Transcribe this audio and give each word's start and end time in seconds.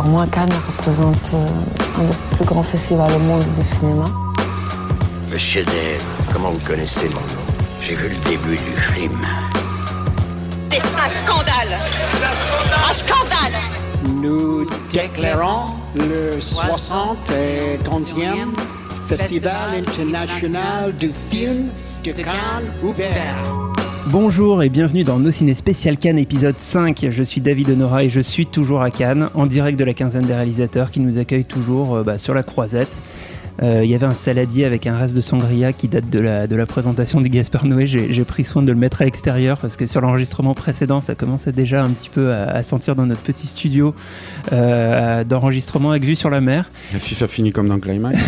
pour 0.00 0.08
moi, 0.08 0.24
Cannes 0.32 0.48
représente 0.66 1.34
euh, 1.34 1.46
un 1.98 2.04
des 2.04 2.16
plus 2.36 2.46
grands 2.46 2.62
festivals 2.62 3.12
au 3.12 3.18
monde 3.18 3.44
du 3.54 3.62
cinéma. 3.62 4.06
Monsieur 5.30 5.62
Dave, 5.62 6.02
comment 6.32 6.52
vous 6.52 6.66
connaissez 6.66 7.06
mon 7.08 7.16
nom? 7.16 7.44
J'ai 7.82 7.94
vu 7.94 8.08
le 8.08 8.16
début 8.30 8.56
du 8.56 8.80
film. 8.80 9.20
C'est 10.70 10.78
un 10.78 11.10
scandale 11.10 11.78
Un 12.72 12.94
scandale 12.94 13.60
Nous 14.22 14.66
déclarons 14.90 15.74
le 15.94 16.38
71e 16.38 18.54
Festival 19.06 19.84
international 19.86 20.94
du 20.96 21.12
film 21.30 21.68
de 22.04 22.12
Cannes 22.12 22.72
ouvert. 22.82 23.69
Bonjour 24.12 24.64
et 24.64 24.70
bienvenue 24.70 25.04
dans 25.04 25.20
Nos 25.20 25.30
Ciné 25.30 25.54
Spécial 25.54 25.96
Cannes 25.96 26.18
épisode 26.18 26.58
5. 26.58 27.06
Je 27.10 27.22
suis 27.22 27.40
David 27.40 27.70
Honora 27.70 28.02
et 28.02 28.10
je 28.10 28.20
suis 28.20 28.44
toujours 28.44 28.82
à 28.82 28.90
Cannes, 28.90 29.28
en 29.34 29.46
direct 29.46 29.78
de 29.78 29.84
la 29.84 29.94
quinzaine 29.94 30.26
des 30.26 30.34
réalisateurs 30.34 30.90
qui 30.90 30.98
nous 30.98 31.16
accueillent 31.16 31.44
toujours 31.44 31.94
euh, 31.94 32.02
bah, 32.02 32.18
sur 32.18 32.34
la 32.34 32.42
croisette. 32.42 32.92
Euh, 33.62 33.80
Il 33.84 33.90
y 33.90 33.94
avait 33.94 34.06
un 34.06 34.14
saladier 34.14 34.64
avec 34.64 34.86
un 34.86 34.96
reste 34.96 35.14
de 35.14 35.20
sangria 35.20 35.72
qui 35.72 35.88
date 35.88 36.08
de 36.08 36.18
la, 36.18 36.46
de 36.46 36.56
la 36.56 36.66
présentation 36.66 37.20
du 37.20 37.28
Gaspard 37.28 37.66
Noé. 37.66 37.86
J'ai 37.86 38.24
pris 38.24 38.44
soin 38.44 38.62
de 38.62 38.72
le 38.72 38.78
mettre 38.78 39.02
à 39.02 39.04
l'extérieur 39.04 39.58
parce 39.58 39.76
que 39.76 39.86
sur 39.86 40.00
l'enregistrement 40.00 40.54
précédent, 40.54 41.00
ça 41.00 41.14
commençait 41.14 41.52
déjà 41.52 41.82
un 41.82 41.90
petit 41.90 42.08
peu 42.08 42.32
à, 42.32 42.44
à 42.44 42.62
sentir 42.62 42.96
dans 42.96 43.06
notre 43.06 43.22
petit 43.22 43.46
studio 43.46 43.94
euh, 44.52 45.24
d'enregistrement 45.24 45.90
avec 45.90 46.04
vue 46.04 46.16
sur 46.16 46.30
la 46.30 46.40
mer. 46.40 46.70
Et 46.94 46.98
si 46.98 47.14
ça 47.14 47.28
finit 47.28 47.52
comme 47.52 47.68
dans 47.68 47.78
Climax 47.78 48.18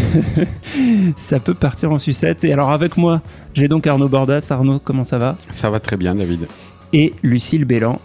Ça 1.16 1.40
peut 1.40 1.54
partir 1.54 1.90
en 1.92 1.98
sucette. 1.98 2.44
Et 2.44 2.52
alors 2.52 2.70
avec 2.70 2.96
moi, 2.96 3.22
j'ai 3.54 3.68
donc 3.68 3.86
Arnaud 3.86 4.08
Bordas. 4.08 4.46
Arnaud, 4.50 4.80
comment 4.82 5.04
ça 5.04 5.18
va? 5.18 5.36
Ça 5.50 5.70
va 5.70 5.80
très 5.80 5.96
bien, 5.96 6.14
David. 6.14 6.46
Et 6.92 7.14
Lucille 7.22 7.64
Bélan, 7.64 8.00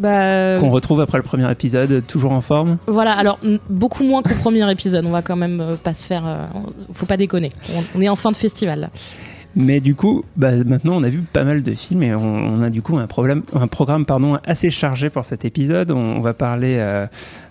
Bah, 0.00 0.08
euh, 0.22 0.58
qu'on 0.58 0.70
retrouve 0.70 1.00
après 1.02 1.18
le 1.18 1.22
premier 1.22 1.50
épisode, 1.52 2.02
toujours 2.06 2.32
en 2.32 2.40
forme. 2.40 2.78
voilà, 2.86 3.12
alors 3.12 3.38
beaucoup 3.68 4.02
moins 4.02 4.22
qu'au 4.22 4.34
premier 4.34 4.68
épisode. 4.72 5.04
On 5.04 5.10
va 5.10 5.20
quand 5.20 5.36
même 5.36 5.60
euh, 5.60 5.74
pas 5.76 5.92
se 5.94 6.06
faire. 6.06 6.22
euh, 6.26 6.46
faut 6.94 7.04
pas 7.06 7.18
déconner. 7.18 7.52
On, 7.76 7.98
on 7.98 8.00
est 8.00 8.08
en 8.08 8.16
fin 8.16 8.30
de 8.32 8.36
festival. 8.36 8.80
là. 8.80 8.90
Mais 9.56 9.80
du 9.80 9.96
coup, 9.96 10.24
bah, 10.36 10.52
maintenant 10.64 10.96
on 10.96 11.02
a 11.02 11.08
vu 11.08 11.22
pas 11.22 11.42
mal 11.42 11.64
de 11.64 11.72
films 11.72 12.04
et 12.04 12.14
on, 12.14 12.62
a 12.62 12.70
du 12.70 12.82
coup 12.82 12.96
un, 12.96 13.08
problème, 13.08 13.42
un 13.52 13.66
programme 13.66 14.06
pardon, 14.06 14.38
assez 14.44 14.70
chargé 14.70 15.10
pour 15.10 15.24
cet 15.24 15.44
épisode. 15.44 15.90
On, 15.90 16.20
va 16.20 16.34
parler 16.34 16.76
euh, 16.78 17.06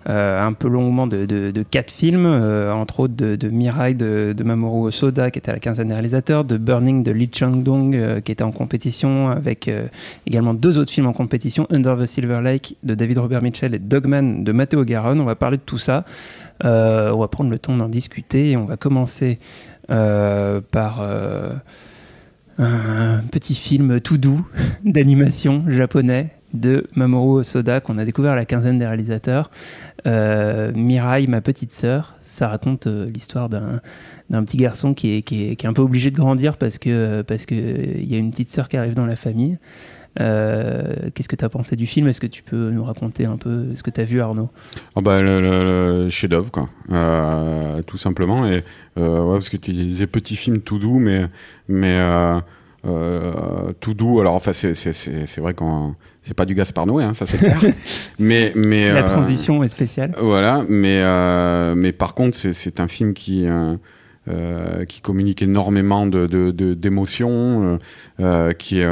euh, 0.07 0.41
un 0.41 0.53
peu 0.53 0.69
longuement 0.69 1.07
de, 1.07 1.25
de- 1.25 1.63
quatre 1.63 1.91
films, 1.91 2.25
euh, 2.25 2.73
entre 2.73 3.01
autres 3.01 3.15
de, 3.15 3.49
Mirai 3.49 3.95
de, 3.95 4.33
Mamoru 4.41 4.87
Osoda 4.87 5.29
qui 5.29 5.39
était 5.39 5.51
à 5.51 5.55
la 5.55 5.59
quinzaine 5.59 5.89
des 5.89 5.93
réalisateurs, 5.93 6.45
de 6.45 6.55
Burning 6.55 7.03
de 7.03 7.11
Lee 7.11 7.29
Chang-dong 7.33 8.21
qui 8.21 8.31
était 8.31 8.43
en 8.43 8.51
compétition, 8.51 9.29
avec 9.29 9.69
également 10.25 10.53
deux 10.53 10.79
autres 10.79 10.91
films 10.91 11.07
en 11.07 11.13
compétition, 11.13 11.67
Under 11.69 11.97
the 11.97 12.05
Silver 12.05 12.39
Lake 12.41 12.77
de 12.83 12.95
David 12.95 13.17
Robert 13.17 13.41
Mitchell 13.41 13.75
et 13.75 13.79
Dogman 13.79 14.45
de 14.45 14.51
Matteo 14.53 14.85
Garonne. 14.85 15.19
On 15.19 15.25
va 15.25 15.35
parler 15.35 15.57
de 15.57 15.63
tout 15.65 15.79
ça. 15.79 16.05
On 16.63 17.17
va 17.17 17.27
prendre 17.27 17.49
le 17.49 17.59
temps 17.59 17.75
d'en 17.75 17.89
discuter 17.89 18.51
et 18.51 18.57
on 18.57 18.65
va 18.65 18.77
commencer 18.77 19.37
par 19.89 21.03
un 22.59 23.21
petit 23.31 23.55
film 23.55 23.99
tout 24.01 24.17
doux 24.17 24.45
d'animation 24.85 25.63
japonais 25.67 26.31
de 26.53 26.85
Mamoru 26.95 27.39
Osoda 27.39 27.79
qu'on 27.79 27.97
a 27.97 28.05
découvert 28.05 28.33
à 28.33 28.35
la 28.35 28.45
quinzaine 28.45 28.77
des 28.77 28.85
réalisateurs. 28.85 29.49
Euh, 30.07 30.71
Mirai, 30.73 31.27
ma 31.27 31.41
petite 31.41 31.71
sœur, 31.71 32.15
ça 32.21 32.47
raconte 32.47 32.87
euh, 32.87 33.09
l'histoire 33.09 33.49
d'un 33.49 33.81
d'un 34.29 34.43
petit 34.43 34.57
garçon 34.57 34.93
qui 34.93 35.15
est, 35.15 35.21
qui, 35.23 35.45
est, 35.45 35.55
qui 35.55 35.65
est 35.65 35.69
un 35.69 35.73
peu 35.73 35.81
obligé 35.81 36.11
de 36.11 36.15
grandir 36.15 36.57
parce 36.57 36.77
que 36.77 37.23
parce 37.23 37.47
que 37.47 37.55
il 37.55 38.11
y 38.11 38.13
a 38.13 38.19
une 38.19 38.29
petite 38.29 38.51
sœur 38.51 38.69
qui 38.69 38.77
arrive 38.77 38.93
dans 38.93 39.07
la 39.07 39.15
famille. 39.15 39.57
Euh, 40.19 41.09
Qu'est-ce 41.13 41.29
que 41.29 41.35
tu 41.35 41.45
as 41.45 41.49
pensé 41.49 41.75
du 41.75 41.85
film? 41.85 42.07
Est-ce 42.07 42.19
que 42.19 42.27
tu 42.27 42.43
peux 42.43 42.69
nous 42.71 42.83
raconter 42.83 43.25
un 43.25 43.37
peu 43.37 43.67
ce 43.75 43.83
que 43.83 43.89
tu 43.91 44.01
as 44.01 44.05
vu, 44.05 44.21
Arnaud? 44.21 44.49
Oh 44.95 45.01
bah, 45.01 45.21
le, 45.21 45.39
le- 45.41 46.03
le 46.03 46.09
chef-d'œuvre, 46.09 46.51
quoi. 46.51 46.69
Euh, 46.91 47.81
tout 47.83 47.97
simplement. 47.97 48.45
Et, 48.45 48.63
euh, 48.97 49.23
ouais, 49.23 49.37
parce 49.37 49.49
que 49.49 49.57
tu 49.57 49.71
disais 49.71 50.07
petit 50.07 50.35
film 50.35 50.61
tout 50.61 50.77
doux, 50.79 50.99
mais, 50.99 51.25
mais 51.67 51.97
euh, 51.99 53.71
tout 53.79 53.93
doux. 53.93 54.19
Alors, 54.19 54.33
enfin, 54.33 54.53
c'est- 54.53 54.73
vrai 55.41 55.53
qu'on. 55.53 55.95
C'est 56.21 56.33
pas 56.33 56.45
du 56.45 56.53
Gaspard 56.53 56.85
Noé, 56.85 57.05
hein, 57.05 57.13
ça 57.13 57.25
c'est 57.25 57.37
clair. 57.37 57.59
mais, 58.19 58.51
mais, 58.55 58.91
La 58.91 58.99
euh, 59.03 59.07
transition 59.07 59.63
est 59.63 59.69
spéciale. 59.69 60.11
Voilà, 60.19 60.63
mais, 60.67 60.99
euh, 61.01 61.75
mais 61.75 61.93
par 61.93 62.13
contre, 62.13 62.35
c'est- 62.35 62.79
un 62.81 62.87
film 62.89 63.13
qui, 63.13 63.47
qui 64.87 65.01
communique 65.01 65.41
énormément 65.41 66.05
d'émotions, 66.05 66.27
de, 66.27 66.51
de, 66.51 66.73
d'émotions, 66.75 67.79
qui, 68.59 68.79
est, 68.81 68.87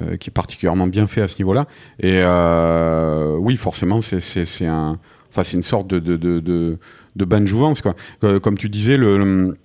euh, 0.00 0.16
qui 0.16 0.30
est 0.30 0.32
particulièrement 0.32 0.86
bien 0.86 1.06
fait 1.06 1.22
à 1.22 1.28
ce 1.28 1.38
niveau-là. 1.38 1.66
Et 2.00 2.20
euh, 2.22 3.36
oui, 3.38 3.56
forcément, 3.56 4.00
c'est 4.02 4.20
c'est- 4.20 4.44
c'est 4.44 4.66
un, 4.66 4.98
enfin, 5.30 5.42
c'est 5.44 5.56
une 5.56 5.62
sorte 5.62 5.86
de, 5.88 5.98
de, 5.98 6.16
de, 6.16 6.40
de, 6.40 6.78
de 7.16 7.24
bain 7.24 7.44
jouvence. 7.46 7.80
Quoi. 7.82 7.94
Euh, 8.24 8.40
Comme 8.40 8.58
tu 8.58 8.68
disais, 8.68 8.96
le, 8.96 9.18
le- 9.18 9.56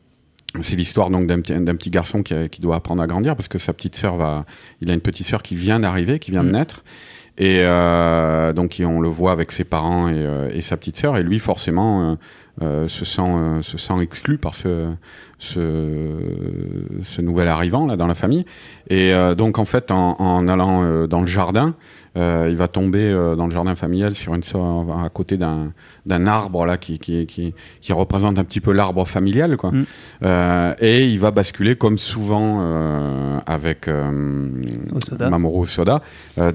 c'est 0.62 0.76
l'histoire 0.76 1.10
donc 1.10 1.28
d'un 1.28 1.40
petit, 1.40 1.54
d'un 1.54 1.76
petit 1.76 1.90
garçon 1.90 2.24
qui, 2.24 2.34
a- 2.34 2.50
qui 2.50 2.60
doit 2.62 2.76
apprendre 2.76 3.02
à 3.02 3.08
grandir 3.08 3.36
parce 3.38 3.48
que 3.48 3.58
sa 3.58 3.72
petite 3.74 3.96
sœur 3.96 4.18
va, 4.18 4.46
il 4.82 4.90
a 4.92 4.94
une 4.94 5.00
petite 5.02 5.26
sœur 5.26 5.42
qui 5.44 5.56
vient 5.56 5.80
d'arriver, 5.80 6.20
qui 6.20 6.32
vient 6.32 6.44
de 6.44 6.50
Mm. 6.50 6.54
naître. 6.54 6.84
Et 7.38 7.62
euh, 7.62 8.52
donc 8.54 8.82
on 8.86 9.00
le 9.00 9.10
voit 9.10 9.32
avec 9.32 9.52
ses 9.52 9.64
parents 9.64 10.10
et, 10.10 10.16
euh, 10.16 10.50
et 10.54 10.62
sa 10.62 10.76
petite 10.78 10.98
sœur, 10.98 11.18
et 11.18 11.24
lui 11.24 11.40
forcément 11.40 12.12
euh, 12.12 12.16
euh, 12.62 12.88
se 12.88 13.06
sent 13.06 13.22
euh, 13.22 13.62
se 13.62 13.78
sent 13.78 14.02
exclu 14.02 14.38
par 14.38 14.54
ce 14.54 14.90
ce, 15.40 15.60
ce 17.02 17.22
nouvel 17.22 17.48
arrivant 17.48 17.88
là 17.88 17.96
dans 17.96 18.06
la 18.06 18.14
famille. 18.16 18.46
Et 18.90 19.12
donc 19.36 19.58
en 19.58 19.66
fait 19.66 19.90
en, 19.90 20.16
en 20.20 20.48
allant 20.48 21.08
dans 21.08 21.22
le 21.22 21.26
jardin, 21.26 21.74
euh, 22.18 22.48
il 22.50 22.58
va 22.58 22.68
tomber 22.68 23.04
euh, 23.06 23.36
dans 23.36 23.46
le 23.46 23.52
jardin 23.52 23.74
familial 23.76 24.16
sur 24.16 24.36
une 24.36 24.42
à 25.04 25.10
côté 25.10 25.38
d'un 25.38 25.72
d'un 26.06 26.28
arbre 26.28 26.66
là 26.66 26.78
qui 26.78 27.00
qui, 27.00 27.26
qui 27.26 27.54
qui 27.80 27.94
représente 27.94 28.38
un 28.38 28.44
petit 28.44 28.60
peu 28.60 28.72
l'arbre 28.74 29.06
familial 29.08 29.56
quoi. 29.56 29.72
Mm. 29.72 29.86
Euh, 30.24 30.74
et 30.80 31.06
il 31.06 31.20
va 31.20 31.32
basculer 31.32 31.76
comme 31.76 31.98
souvent 31.98 32.60
avec 33.46 33.88
Osoda. 33.88 35.30
Mamoru 35.30 35.66
Soda 35.66 36.02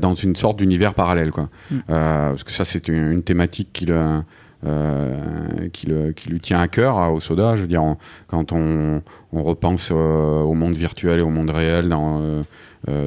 dans 0.00 0.14
une 0.14 0.36
sorte 0.36 0.58
d'univers 0.58 0.94
parallèle 0.94 1.30
quoi. 1.30 1.48
Mm. 1.70 1.76
Parce 1.88 2.44
que 2.44 2.50
ça 2.52 2.64
c'est 2.64 2.88
une, 2.88 3.12
une 3.12 3.22
thématique 3.22 3.70
qui 3.72 3.86
le 3.86 4.20
euh, 4.64 5.68
qui, 5.72 5.86
le, 5.86 6.12
qui 6.12 6.30
lui 6.30 6.40
tient 6.40 6.58
à 6.60 6.66
cœur 6.66 6.98
à 6.98 7.12
Osoda. 7.12 7.56
Je 7.56 7.60
veux 7.60 7.66
dire, 7.68 7.84
on- 7.84 7.98
quand 8.26 8.52
on, 8.52 9.02
on 9.32 9.42
repense 9.42 9.90
euh, 9.92 10.40
au 10.40 10.54
monde 10.54 10.72
virtuel 10.72 11.18
et 11.18 11.22
au 11.22 11.28
monde 11.28 11.50
réel 11.50 11.88
dans 11.88 12.42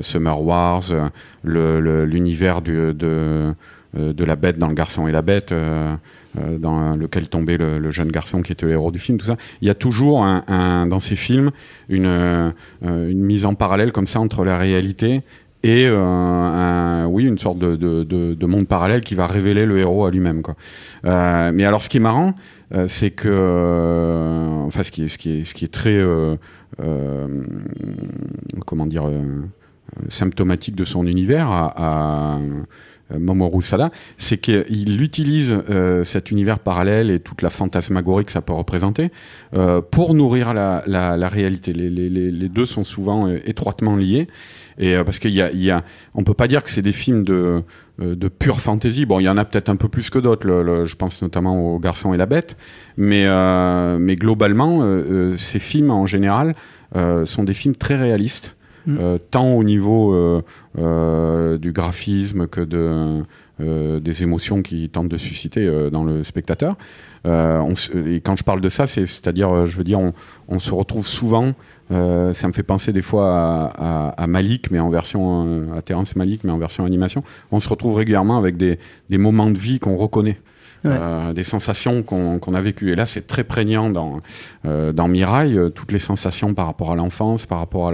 Summer 0.01 0.41
Wars, 0.41 0.83
euh, 0.91 2.05
l'univers 2.05 2.61
de, 2.61 2.95
euh, 2.99 3.53
de 4.13 4.23
la 4.23 4.35
bête 4.35 4.57
dans 4.57 4.67
Le 4.67 4.75
Garçon 4.75 5.07
et 5.07 5.11
la 5.11 5.21
Bête, 5.21 5.51
euh, 5.51 5.95
euh, 6.37 6.57
dans 6.59 6.95
lequel 6.95 7.27
tombait 7.27 7.57
le, 7.57 7.89
jeune 7.89 8.11
garçon 8.11 8.41
qui 8.43 8.51
était 8.51 8.65
le 8.67 8.73
héros 8.73 8.91
du 8.91 8.99
film, 8.99 9.17
tout 9.17 9.25
ça. 9.25 9.35
Il 9.61 9.67
y 9.67 9.71
a 9.71 9.73
toujours 9.73 10.21
dans 10.47 10.99
ces 10.99 11.15
films 11.15 11.51
une, 11.89 12.05
euh, 12.05 12.51
mise 12.83 13.45
en 13.45 13.55
parallèle 13.55 13.91
comme 13.91 14.05
ça 14.07 14.19
entre 14.19 14.43
la 14.45 14.57
réalité 14.57 15.23
et 15.63 15.87
euh, 15.87 17.03
oui 17.05 17.25
une 17.25 17.37
sorte 17.37 17.57
de, 17.59 17.75
de, 17.75 18.03
de- 18.03 18.33
de 18.33 18.45
monde 18.45 18.67
parallèle 18.67 19.01
qui 19.01 19.15
va 19.15 19.27
révéler 19.27 19.65
le 19.65 19.77
héros 19.79 20.05
à 20.05 20.11
lui-même. 20.11 20.41
Euh, 21.05 21.51
mais 21.53 21.65
alors 21.65 21.81
ce 21.81 21.89
qui 21.89 21.97
est 21.97 21.99
marrant 21.99 22.33
euh, 22.73 22.87
c'est 22.87 23.09
que 23.11 23.27
euh, 23.29 24.53
enfin 24.67 24.83
ce 24.83 24.91
qui 24.91 25.03
est 25.03 25.07
ce 25.09 25.17
qui 25.17 25.39
est 25.39 25.43
ce 25.43 25.53
qui 25.53 25.65
est 25.65 25.73
très 25.73 25.97
euh, 25.97 26.35
euh, 26.81 27.43
comment 28.65 28.85
dire 28.85 29.07
euh, 29.07 29.41
symptomatique 30.09 30.75
de 30.75 30.85
son 30.85 31.05
univers 31.05 31.49
à, 31.51 32.35
à 32.35 32.39
Mamoru 33.17 33.61
Sada, 33.61 33.91
c'est 34.17 34.37
qu'il 34.37 35.01
utilise 35.01 35.57
euh, 35.69 36.03
cet 36.03 36.31
univers 36.31 36.59
parallèle 36.59 37.09
et 37.09 37.19
toute 37.19 37.41
la 37.41 37.49
fantasmagorie 37.49 38.25
que 38.25 38.31
ça 38.31 38.41
peut 38.41 38.53
représenter 38.53 39.11
euh, 39.55 39.81
pour 39.81 40.13
nourrir 40.13 40.53
la, 40.53 41.29
réalité. 41.29 41.73
Les, 41.73 42.49
deux 42.49 42.65
sont 42.65 42.83
souvent 42.83 43.27
euh, 43.27 43.39
étroitement 43.45 43.95
liés. 43.95 44.27
Et 44.77 44.95
euh, 44.95 45.03
parce 45.03 45.19
qu'il 45.19 45.31
y 45.31 45.71
a, 45.71 45.83
on 46.13 46.23
peut 46.23 46.33
pas 46.33 46.47
dire 46.47 46.63
que 46.63 46.69
c'est 46.69 46.81
des 46.81 46.91
films 46.91 47.23
de, 47.23 47.63
euh, 48.01 48.15
pure 48.39 48.61
fantasy. 48.61 49.05
Bon, 49.05 49.19
il 49.19 49.23
y 49.23 49.29
en 49.29 49.37
a 49.37 49.45
peut-être 49.45 49.69
un 49.69 49.75
peu 49.75 49.89
plus 49.89 50.09
que 50.09 50.19
d'autres. 50.19 50.47
je 50.85 50.95
pense 50.95 51.21
notamment 51.21 51.75
au 51.75 51.79
Garçon 51.79 52.13
et 52.13 52.17
la 52.17 52.25
Bête. 52.25 52.55
Mais, 52.97 53.25
euh, 53.25 53.97
globalement, 54.15 54.83
euh, 54.83 54.85
euh, 54.85 55.37
ces 55.37 55.59
films 55.59 55.91
en 55.91 56.05
général 56.05 56.55
euh, 56.95 57.25
sont 57.25 57.43
des 57.43 57.53
films 57.53 57.75
très 57.75 57.97
réalistes. 57.97 58.55
Mm. 58.85 58.97
euh, 58.99 59.17
tant 59.31 59.51
au 59.53 59.63
niveau 59.63 60.13
euh, 60.13 60.41
euh, 60.77 61.57
du 61.57 61.71
graphisme 61.71 62.47
que 62.47 62.61
de, 62.61 63.23
des 63.99 64.23
émotions 64.23 64.61
qui 64.61 64.87
tentent 64.89 65.09
de 65.09 65.17
susciter 65.17 65.69
dans 65.91 66.05
le 66.05 66.23
spectateur. 66.23 66.77
Et 67.25 68.21
quand 68.23 68.35
je 68.37 68.43
parle 68.45 68.61
de 68.61 68.69
ça, 68.69 68.87
c'est- 68.87 69.05
c'est-à-dire, 69.05 69.65
je 69.65 69.75
veux 69.75 69.83
dire, 69.83 69.99
on, 70.47 70.59
se 70.59 70.71
retrouve 70.73 71.05
souvent. 71.05 71.53
ça 71.89 72.47
me 72.47 72.53
fait 72.53 72.63
penser 72.63 72.93
des 72.93 73.01
fois 73.01 73.71
à, 73.77 74.09
à- 74.23 74.27
Malik, 74.27 74.71
mais 74.71 74.79
en 74.79 74.89
version 74.89 75.73
à 75.75 75.81
Terrence 75.81 76.15
Malik, 76.15 76.45
mais 76.45 76.51
en 76.51 76.57
version 76.57 76.85
animation. 76.85 77.21
On 77.51 77.59
se 77.59 77.67
retrouve 77.67 77.95
régulièrement 77.95 78.37
avec 78.37 78.55
des, 78.55 78.79
des 79.09 79.17
moments 79.17 79.49
de 79.49 79.57
vie 79.59 79.79
qu'on 79.79 79.97
reconnaît. 79.97 80.39
Euh, 80.85 81.33
des 81.33 81.43
sensations 81.43 82.03
qu'on 82.03 82.53
a 82.53 82.61
vécues. 82.61 82.91
Et 82.91 82.95
là, 82.95 83.05
c'est 83.05 83.27
très 83.27 83.43
prégnant 83.43 83.89
dans, 83.89 84.21
euh, 84.65 84.93
Mirail, 85.07 85.57
euh, 85.57 85.69
toutes 85.69 85.91
les 85.91 85.99
sensations 85.99 86.53
par 86.53 86.67
rapport 86.67 86.91
à 86.91 86.95
l'enfance, 86.95 87.45
par 87.45 87.59
rapport 87.59 87.89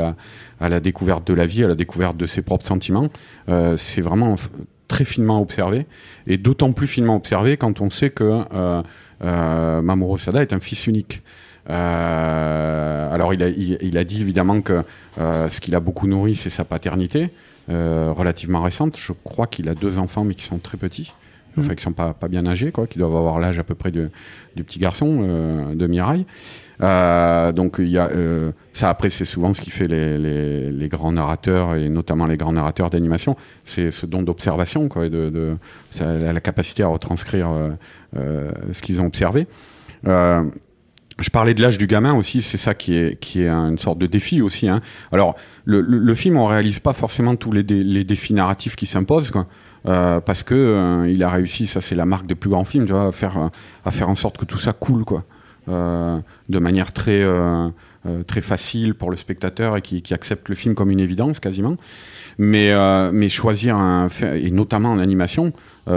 à 0.60 0.70
la, 0.70 0.80
découverte 0.80 1.26
de 1.26 1.34
la 1.34 1.46
vie, 1.46 1.64
à 1.64 1.68
la 1.68 1.76
découverte 1.76 2.16
de 2.18 2.26
ses 2.26 2.42
propres 2.44 2.66
sentiments. 2.66 3.10
Euh, 3.50 3.76
c'est 3.76 4.02
vraiment 4.02 4.36
très 4.88 5.04
finement 5.04 5.42
observé, 5.42 5.88
et 6.28 6.38
d'autant 6.38 6.72
plus 6.74 6.86
finement 6.86 7.16
observé 7.16 7.58
quand 7.58 7.82
on 7.82 7.90
sait 7.90 8.12
que 8.12 8.44
Mamoru 9.22 10.20
Sada 10.20 10.44
est 10.44 10.54
un 10.54 10.60
fils 10.60 10.86
unique. 10.86 11.24
Alors 11.68 13.34
il 13.34 13.98
a, 13.98 14.04
dit 14.04 14.22
évidemment 14.22 14.62
que 14.62 14.84
ce 15.18 15.60
qu'il 15.60 15.74
a 15.74 15.80
beaucoup 15.80 16.06
nourri, 16.08 16.36
c'est 16.36 16.52
sa 16.52 16.66
paternité, 16.66 17.32
relativement 17.68 18.62
récente. 18.62 18.96
Je 18.98 19.12
crois 19.24 19.48
qu'il 19.48 19.70
a 19.70 19.74
deux 19.74 19.98
enfants, 19.98 20.24
mais 20.24 20.36
qui 20.36 20.46
sont 20.46 20.60
très 20.60 20.78
petits. 20.78 21.12
Enfin, 21.58 21.76
qui 21.76 21.84
sont 21.84 21.94
pas, 21.94 22.14
pas 22.14 22.28
bien 22.28 22.46
âgés, 22.48 22.72
quoi, 22.72 22.88
qui 22.88 23.00
doivent 23.00 23.16
avoir 23.16 23.40
l'âge 23.40 23.60
à 23.60 23.64
peu 23.64 23.76
près 23.76 23.92
du, 23.92 24.10
du 24.56 24.64
petit 24.64 24.80
garçon 24.80 25.20
euh, 25.22 25.76
de 25.76 25.88
Mirai. 25.88 26.26
Euh, 26.82 27.54
donc 27.54 27.78
il 27.80 27.88
y 27.88 27.98
a 27.98 28.10
euh, 28.10 28.52
ça 28.74 28.90
après 28.90 29.10
c'est 29.10 29.24
souvent 29.24 29.54
ce 29.54 29.62
qui 29.62 29.70
fait 29.70 29.88
les, 29.88 30.18
les, 30.18 30.72
les 30.74 30.90
grands 30.90 31.14
narrateurs 31.14 31.76
et 31.76 31.88
notamment 31.88 32.26
les 32.26 32.36
grands 32.36 32.52
narrateurs 32.52 32.90
d'animation 32.90 33.38
c'est 33.64 33.92
ce 33.92 34.06
don 34.06 34.24
d'observation 34.24 34.90
quoi 34.90 35.06
et 35.06 35.10
de, 35.10 35.30
de 35.30 35.56
ça 35.90 36.12
a 36.12 36.34
la 36.34 36.42
capacité 36.42 36.84
à 36.84 36.88
retranscrire 36.88 37.50
euh, 37.50 37.70
euh, 38.18 38.52
ce 38.74 38.82
qu'ils 38.82 39.00
ont 39.00 39.06
observé 39.06 39.48
euh, 40.06 40.44
je 41.20 41.30
parlais 41.30 41.54
de 41.54 41.62
l'âge 41.62 41.78
du 41.78 41.88
gamin 41.88 42.14
aussi, 42.14 42.42
c'est 42.42 42.58
ça 42.58 42.74
qui 42.74 42.94
est, 42.98 43.18
qui 43.18 43.42
est 43.42 43.48
une 43.48 43.78
sorte 43.78 43.98
de 43.98 44.06
défi 44.06 44.42
aussi. 44.42 44.68
Hein. 44.68 44.82
Alors, 45.14 45.36
le, 45.64 45.80
le, 45.80 45.98
le 45.98 46.14
film, 46.14 46.36
on 46.36 46.46
réalise 46.46 46.80
pas 46.80 46.92
forcément 46.92 47.38
tous 47.38 47.54
les, 47.54 47.64
dé, 47.64 47.82
les 47.82 48.04
défis 48.04 48.34
narratifs 48.34 48.76
qui 48.76 48.86
s'imposent, 48.86 49.32
quoi. 49.32 49.48
Euh, 49.88 50.20
parce 50.20 50.44
que 50.44 50.56
euh, 50.56 51.10
il 51.10 51.24
a 51.24 51.30
réussi, 51.30 51.68
ça 51.68 51.82
c'est 51.82 51.96
la 51.96 52.06
marque 52.06 52.26
des 52.26 52.36
plus 52.36 52.50
grands 52.50 52.66
films, 52.66 52.86
tu 52.86 52.94
vois, 52.94 53.08
à 53.08 53.12
faire, 53.12 53.52
à 53.86 53.92
faire 53.92 54.10
en 54.10 54.16
sorte 54.16 54.38
que 54.38 54.46
tout 54.46 54.58
ça 54.58 54.74
coule, 54.74 55.06
quoi. 55.06 55.24
Euh, 55.68 56.20
de 56.48 56.60
manière 56.60 56.92
très, 56.92 57.24
très 58.28 58.42
facile 58.42 58.94
pour 58.94 59.10
le 59.10 59.18
spectateur 59.18 59.78
et 59.78 59.82
qui, 59.82 60.14
accepte 60.14 60.48
le 60.48 60.54
film 60.54 60.76
comme 60.76 60.92
une 60.92 61.00
évidence 61.00 61.40
quasiment. 61.40 61.76
Mais, 62.38 62.72
mais 63.12 63.30
choisir, 63.30 63.76
un, 63.76 64.08
et 64.08 64.52
notamment 64.52 64.92
en 64.92 65.00
animation, 65.00 65.54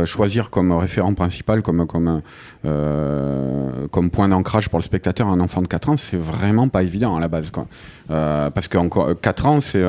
choisir 0.07 0.49
comme 0.49 0.73
référent 0.73 1.13
principal, 1.13 1.61
comme, 1.61 1.87
comme, 1.87 2.23
comme 2.63 4.11
point 4.11 4.29
d'ancrage 4.29 4.71
pour 4.71 4.79
le 4.79 4.85
spectateur 4.85 5.29
un 5.29 5.41
enfant 5.41 5.61
de 5.61 5.67
4 5.67 5.89
ans, 5.91 5.97
c'est 5.99 6.17
vraiment 6.17 6.69
pas 6.69 6.83
évident 6.83 7.15
à 7.15 7.21
la 7.21 7.29
base. 7.29 7.51
Quoi. 7.51 7.67
Parce 8.09 8.69
que 8.69 8.79
encore 8.79 9.21
4 9.21 9.47
ans, 9.47 9.61
c'est 9.61 9.85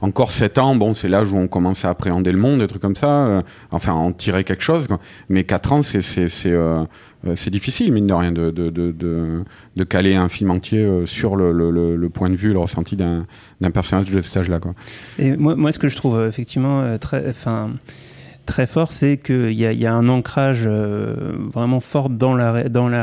encore 0.00 0.30
7 0.30 0.58
ans, 0.58 0.74
bon, 0.74 0.94
c'est 0.94 1.08
l'âge 1.08 1.32
où 1.32 1.36
on 1.36 1.46
commence 1.46 1.84
à 1.84 1.90
appréhender 1.90 2.32
le 2.32 2.38
monde, 2.38 2.60
des 2.60 2.66
trucs 2.66 2.80
comme 2.80 2.96
ça, 2.96 3.26
euh, 3.26 3.42
enfin, 3.70 3.92
en 3.92 4.12
tirer 4.12 4.44
quelque 4.44 4.62
chose. 4.62 4.86
Quoi. 4.86 4.98
Mais 5.28 5.44
4 5.44 5.72
ans, 5.72 5.82
c'est 5.82 6.00
c'est 6.00 6.52
euh, 6.52 6.84
difficile, 7.48 7.92
mine 7.92 8.06
de 8.06 8.14
rien, 8.14 8.32
de, 8.32 8.50
de, 8.50 8.70
de, 8.70 9.44
de, 9.76 9.84
caler 9.84 10.14
un 10.14 10.28
film 10.28 10.50
entier 10.50 10.80
euh, 10.80 11.04
sur 11.04 11.36
le, 11.36 11.52
le, 11.52 11.96
le, 11.96 12.08
point 12.08 12.30
de 12.30 12.34
vue, 12.34 12.52
le 12.52 12.58
ressenti 12.58 12.96
d'un 12.96 13.26
personnage 13.72 14.10
de 14.10 14.20
cet 14.22 14.38
âge-là. 14.38 14.58
Et 15.18 15.36
moi, 15.36 15.54
moi, 15.54 15.70
ce 15.72 15.78
que 15.78 15.88
je 15.88 15.96
trouve 15.96 16.24
effectivement 16.26 16.96
très. 16.98 17.28
Enfin, 17.28 17.70
très 18.50 18.66
fort, 18.66 18.90
c'est 18.90 19.16
qu'il 19.16 19.52
y, 19.52 19.86
a 19.86 19.94
un 19.94 20.08
ancrage 20.08 20.64
euh, 20.66 21.14
vraiment 21.54 21.78
fort 21.78 22.10
dans 22.10 22.34
la, 22.34 22.50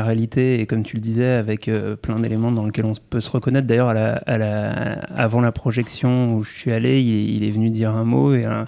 réalité, 0.02 0.60
et 0.60 0.66
comme 0.66 0.82
tu 0.82 0.96
le 0.96 1.00
disais, 1.00 1.30
avec 1.30 1.68
euh, 1.68 1.96
plein 1.96 2.16
d'éléments 2.16 2.52
dans 2.52 2.66
lesquels 2.66 2.84
on 2.84 2.92
peut 3.08 3.20
se 3.20 3.30
reconnaître. 3.30 3.66
D'ailleurs, 3.66 3.94
avant 4.26 5.40
la 5.40 5.50
projection 5.50 6.34
où 6.34 6.44
je 6.44 6.52
suis 6.52 6.70
allé, 6.70 7.00
il, 7.00 7.42
est 7.44 7.50
venu 7.50 7.70
dire 7.70 7.92
un 7.96 8.04
mot, 8.04 8.34
et 8.34 8.44
euh, 8.44 8.64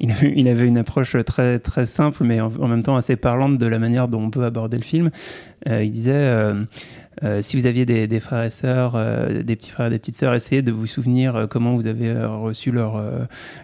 il, 0.00 0.48
avait, 0.48 0.66
une 0.66 0.78
approche 0.78 1.14
très, 1.26 1.60
simple, 1.84 2.24
mais 2.24 2.40
en, 2.40 2.50
en, 2.58 2.66
même 2.66 2.82
temps 2.82 2.96
assez 2.96 3.16
parlante 3.16 3.58
de 3.58 3.66
la 3.66 3.78
manière 3.78 4.08
dont 4.08 4.22
on 4.22 4.30
peut 4.30 4.44
aborder 4.44 4.78
le 4.78 4.84
film. 4.84 5.10
il 5.66 5.90
disait 5.90 6.54
euh, 7.22 7.42
si 7.42 7.56
vous 7.56 7.66
aviez 7.66 7.84
des, 7.84 8.20
frères 8.20 8.42
et 8.42 8.50
sœurs, 8.50 8.94
euh, 8.96 9.42
des 9.42 9.54
petits 9.54 9.70
frères 9.70 9.88
et 9.88 9.90
des 9.90 9.98
petites 9.98 10.16
sœurs, 10.16 10.34
essayez 10.34 10.62
de 10.62 10.72
vous 10.72 10.86
souvenir 10.86 11.36
euh, 11.36 11.46
comment 11.46 11.74
vous 11.74 11.86
avez 11.86 12.12
reçu 12.24 12.70
leur, 12.70 13.02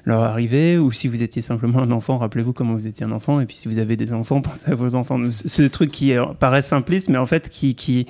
leur 0.05 0.23
arrivée, 0.23 0.79
ou 0.79 0.93
si 0.93 1.09
vous 1.09 1.23
étiez 1.23 1.43
simplement 1.43 1.81
un 1.81 1.91
enfant, 1.91 2.19
rappelez-vous 2.19 2.53
comment 2.53 2.75
vous 2.75 2.87
étiez 2.87 3.06
un 3.06 3.12
enfant, 3.12 3.41
et 3.41 3.47
puis 3.47 3.56
si 3.56 3.69
vous 3.69 3.79
avez 3.79 3.97
des 3.97 4.12
enfants, 4.12 4.41
pensez 4.43 4.71
à 4.71 4.75
vos 4.75 4.95
enfants. 4.95 5.19
Ce, 5.31 5.49
ce 5.49 5.62
truc 5.62 5.91
qui 5.91 6.12
paraît 6.39 6.62
simpliste, 6.62 7.09
mais 7.09 7.19
en 7.19 7.27
fait 7.27 7.49
qui, 7.49 7.75
qui, 7.75 8.06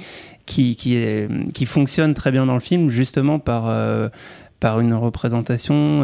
qui, 0.47 0.77
qui, 0.77 1.67
fonctionne 1.67 2.15
très 2.15 2.33
bien 2.33 2.47
dans 2.47 2.55
le 2.55 2.61
film, 2.61 2.91
justement 2.91 3.39
par 3.39 4.11
par 4.61 4.81
une 4.81 4.95
représentation 4.95 6.03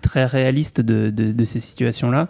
très 0.00 0.24
réaliste 0.24 0.80
de, 0.80 1.10
de 1.10 1.44
ces 1.44 1.60
situations-là. 1.60 2.28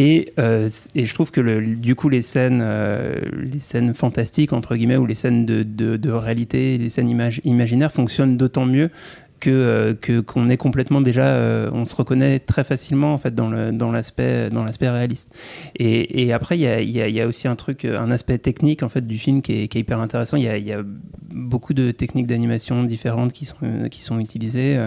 Et, 0.00 0.32
euh, 0.38 0.68
et, 0.94 1.06
je 1.06 1.12
trouve 1.12 1.32
que 1.32 1.40
du 1.74 1.96
coup 1.96 2.08
les 2.08 2.22
scènes, 2.22 2.60
euh, 2.62 3.18
les 3.36 3.58
scènes 3.58 3.94
fantastiques 3.94 4.52
entre 4.52 4.76
guillemets 4.76 4.96
ou 4.96 5.06
les 5.06 5.16
scènes 5.16 5.44
de, 5.44 6.10
réalité, 6.12 6.78
les 6.78 6.88
scènes 6.88 7.08
imag 7.08 7.40
imaginaires 7.42 7.90
fonctionnent 7.90 8.36
d'autant 8.36 8.64
mieux 8.64 8.92
que 9.40 9.50
euh, 9.50 10.22
qu'on 10.22 10.50
est 10.50 10.56
complètement 10.56 11.00
déjà 11.00 11.68
on 11.72 11.84
se 11.84 11.96
reconnaît 11.96 12.38
très 12.38 12.62
facilement 12.62 13.12
en 13.12 13.18
fait 13.18 13.34
dans 13.34 13.50
l'aspect 13.90 14.50
dans 14.50 14.64
réaliste. 14.64 15.34
Et, 15.76 16.32
après 16.32 16.56
il 16.56 16.90
y 16.90 17.20
a, 17.20 17.26
aussi 17.26 17.48
un 17.48 17.56
truc 17.56 17.84
un 17.84 18.12
aspect 18.12 18.38
technique 18.38 18.84
en 18.84 18.88
fait 18.88 19.04
du 19.04 19.18
film 19.18 19.42
qui 19.42 19.54
est, 19.54 19.74
hyper 19.74 19.98
intéressant. 19.98 20.36
Il 20.36 20.44
y 20.44 20.48
a, 20.48 20.58
y 20.58 20.72
a 20.72 20.82
beaucoup 20.84 21.74
de 21.74 21.90
techniques 21.90 22.28
d'animation 22.28 22.84
différentes 22.84 23.32
qui 23.32 23.46
sont 23.46 23.88
qui 23.90 24.04
sont 24.04 24.20
utilisées 24.20 24.78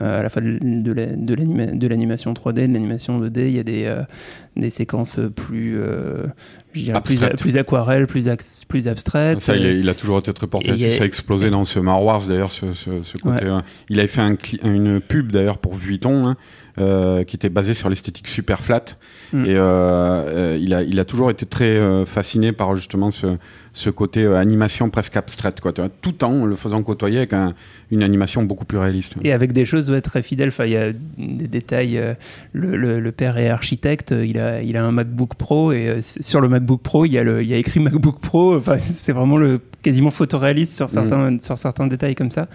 à 0.00 0.22
la 0.22 0.28
fois 0.28 0.42
de 0.42 0.92
la, 0.92 1.06
de 1.06 1.86
l'animation 1.86 2.32
3D 2.32 2.66
de 2.66 2.72
l'animation 2.72 3.20
2D 3.20 3.46
il 3.46 3.52
y 3.52 3.58
a 3.58 3.62
des 3.62 3.94
des 4.56 4.70
séquences 4.70 5.20
plus 5.34 5.78
je 6.74 6.84
dirais 6.84 7.00
plus, 7.02 7.20
plus 7.38 7.56
aquarelle, 7.56 8.06
plus, 8.06 8.28
plus 8.68 8.88
abstraite. 8.88 9.40
Ça, 9.40 9.56
il, 9.56 9.88
a 9.88 9.94
toujours 9.94 10.18
été 10.18 10.32
très 10.32 10.46
porté 10.46 10.68
là-dessus. 10.70 10.90
Ça 10.90 11.02
a 11.02 11.06
explosé 11.06 11.50
dans 11.50 11.64
ce 11.64 11.78
Wars, 11.78 12.22
d'ailleurs, 12.26 12.52
ce, 12.52 12.72
ce, 12.72 13.02
ce, 13.02 13.18
côté. 13.18 13.44
Ouais. 13.44 13.50
Euh, 13.50 13.60
il 13.88 13.98
avait 13.98 14.08
fait 14.08 14.20
un, 14.20 14.36
une 14.64 15.00
pub, 15.00 15.32
d'ailleurs, 15.32 15.58
pour 15.58 15.74
Vuitton, 15.74 16.26
hein, 16.26 16.36
euh, 16.78 17.24
qui 17.24 17.36
était 17.36 17.50
basée 17.50 17.74
sur 17.74 17.88
l'esthétique 17.88 18.28
super 18.28 18.60
flat. 18.60 18.84
Mm. 19.32 19.44
Et 19.44 19.54
euh, 19.54 20.58
il, 20.60 20.72
a, 20.74 20.82
il 20.82 20.98
a 20.98 21.04
toujours 21.04 21.30
été 21.30 21.46
très 21.46 21.64
euh, 21.64 22.04
fasciné 22.04 22.52
par, 22.52 22.74
justement, 22.74 23.10
ce, 23.10 23.36
ce 23.72 23.90
côté 23.90 24.22
euh, 24.22 24.36
animation 24.36 24.90
presque 24.90 25.16
abstraite, 25.16 25.60
quoi, 25.60 25.72
tout 25.72 26.24
en 26.24 26.44
le 26.44 26.56
faisant 26.56 26.82
côtoyer 26.82 27.18
avec 27.18 27.32
un, 27.32 27.54
une 27.90 28.02
animation 28.02 28.42
beaucoup 28.42 28.64
plus 28.64 28.78
réaliste. 28.78 29.14
Et 29.22 29.32
avec 29.32 29.52
des 29.52 29.64
choses 29.64 29.90
ouais, 29.90 30.00
très 30.00 30.22
fidèles. 30.22 30.52
Il 30.60 30.70
y 30.70 30.76
a 30.76 30.92
des 30.92 31.48
détails. 31.48 31.98
Euh, 31.98 32.14
le, 32.52 32.76
le, 32.76 33.00
le, 33.00 33.12
père 33.12 33.38
est 33.38 33.48
architecte. 33.48 34.12
Il 34.12 34.38
a, 34.38 34.62
il 34.62 34.76
a 34.76 34.84
un 34.84 34.92
MacBook 34.92 35.34
Pro 35.34 35.72
et 35.72 35.88
euh, 35.88 35.98
sur 36.00 36.40
le 36.40 36.48
MacBook 36.48 36.82
Pro, 36.82 37.04
il 37.04 37.12
y 37.12 37.18
a, 37.18 37.22
le, 37.22 37.42
il 37.42 37.48
y 37.48 37.54
a 37.54 37.56
écrit 37.56 37.80
MacBook 37.80 38.20
Pro. 38.20 38.60
C'est 38.90 39.12
vraiment 39.12 39.36
le 39.36 39.60
quasiment 39.82 40.10
photoréaliste 40.10 40.76
sur 40.76 40.88
certains, 40.88 41.32
mm. 41.32 41.40
sur 41.40 41.58
certains 41.58 41.86
détails 41.86 42.14
comme 42.14 42.30
ça. 42.30 42.48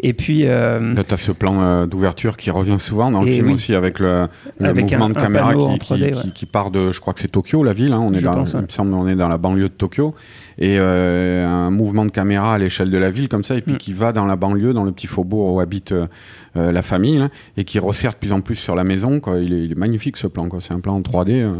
Et 0.00 0.12
puis. 0.12 0.42
Euh, 0.44 0.94
tu 0.94 1.14
as 1.14 1.16
ce 1.16 1.32
plan 1.32 1.62
euh, 1.62 1.86
d'ouverture 1.86 2.36
qui 2.36 2.50
revient 2.50 2.80
souvent 2.80 3.10
dans 3.10 3.22
le 3.22 3.28
film 3.28 3.48
oui. 3.48 3.54
aussi 3.54 3.74
avec 3.74 3.98
le, 3.98 4.28
avec 4.60 4.90
mouvement 4.90 5.06
un, 5.06 5.10
de 5.10 5.14
caméra 5.14 5.54
qui, 5.54 5.60
3D, 5.60 5.78
qui, 5.78 6.02
ouais. 6.02 6.10
qui, 6.12 6.32
qui, 6.32 6.46
part 6.46 6.70
de, 6.70 6.90
je 6.90 7.00
crois 7.00 7.14
que 7.14 7.20
c'est 7.20 7.28
Tokyo, 7.28 7.62
la 7.62 7.72
ville. 7.72 7.92
Hein, 7.92 8.00
on 8.00 8.12
est 8.12 8.20
dans, 8.20 8.32
pense, 8.32 8.54
ouais. 8.54 8.60
il 8.60 8.64
me 8.64 8.70
semble, 8.70 8.94
on 8.94 9.06
est 9.06 9.14
dans 9.14 9.28
la 9.28 9.38
banlieue 9.38 9.68
de 9.68 9.74
Tokyo 9.74 10.14
et 10.60 10.76
euh, 10.78 11.46
un 11.46 11.70
mouvement 11.70 12.04
de 12.04 12.10
caméra 12.10 12.54
à 12.54 12.58
l'échelle 12.58 12.90
de 12.90 12.98
la 12.98 13.10
ville 13.10 13.28
comme 13.28 13.42
ça 13.42 13.56
et 13.56 13.62
puis 13.62 13.74
mm. 13.74 13.78
qui 13.78 13.92
va 13.92 14.12
dans 14.12 14.26
la 14.26 14.36
banlieue 14.36 14.72
dans 14.72 14.84
le 14.84 14.92
petit 14.92 15.06
faubourg 15.06 15.54
où 15.54 15.60
habite 15.60 15.92
euh, 15.92 16.06
la 16.54 16.82
famille 16.82 17.18
là, 17.18 17.30
et 17.56 17.64
qui 17.64 17.78
resserre 17.78 18.12
de 18.12 18.18
plus 18.18 18.32
en 18.32 18.40
plus 18.40 18.56
sur 18.56 18.74
la 18.74 18.84
maison 18.84 19.20
quoi. 19.20 19.38
Il, 19.38 19.52
est, 19.52 19.64
il 19.64 19.72
est 19.72 19.78
magnifique 19.78 20.16
ce 20.16 20.26
plan 20.26 20.48
quoi 20.48 20.60
c'est 20.60 20.74
un 20.74 20.80
plan 20.80 20.96
en 20.96 21.00
3D 21.00 21.30
euh. 21.30 21.54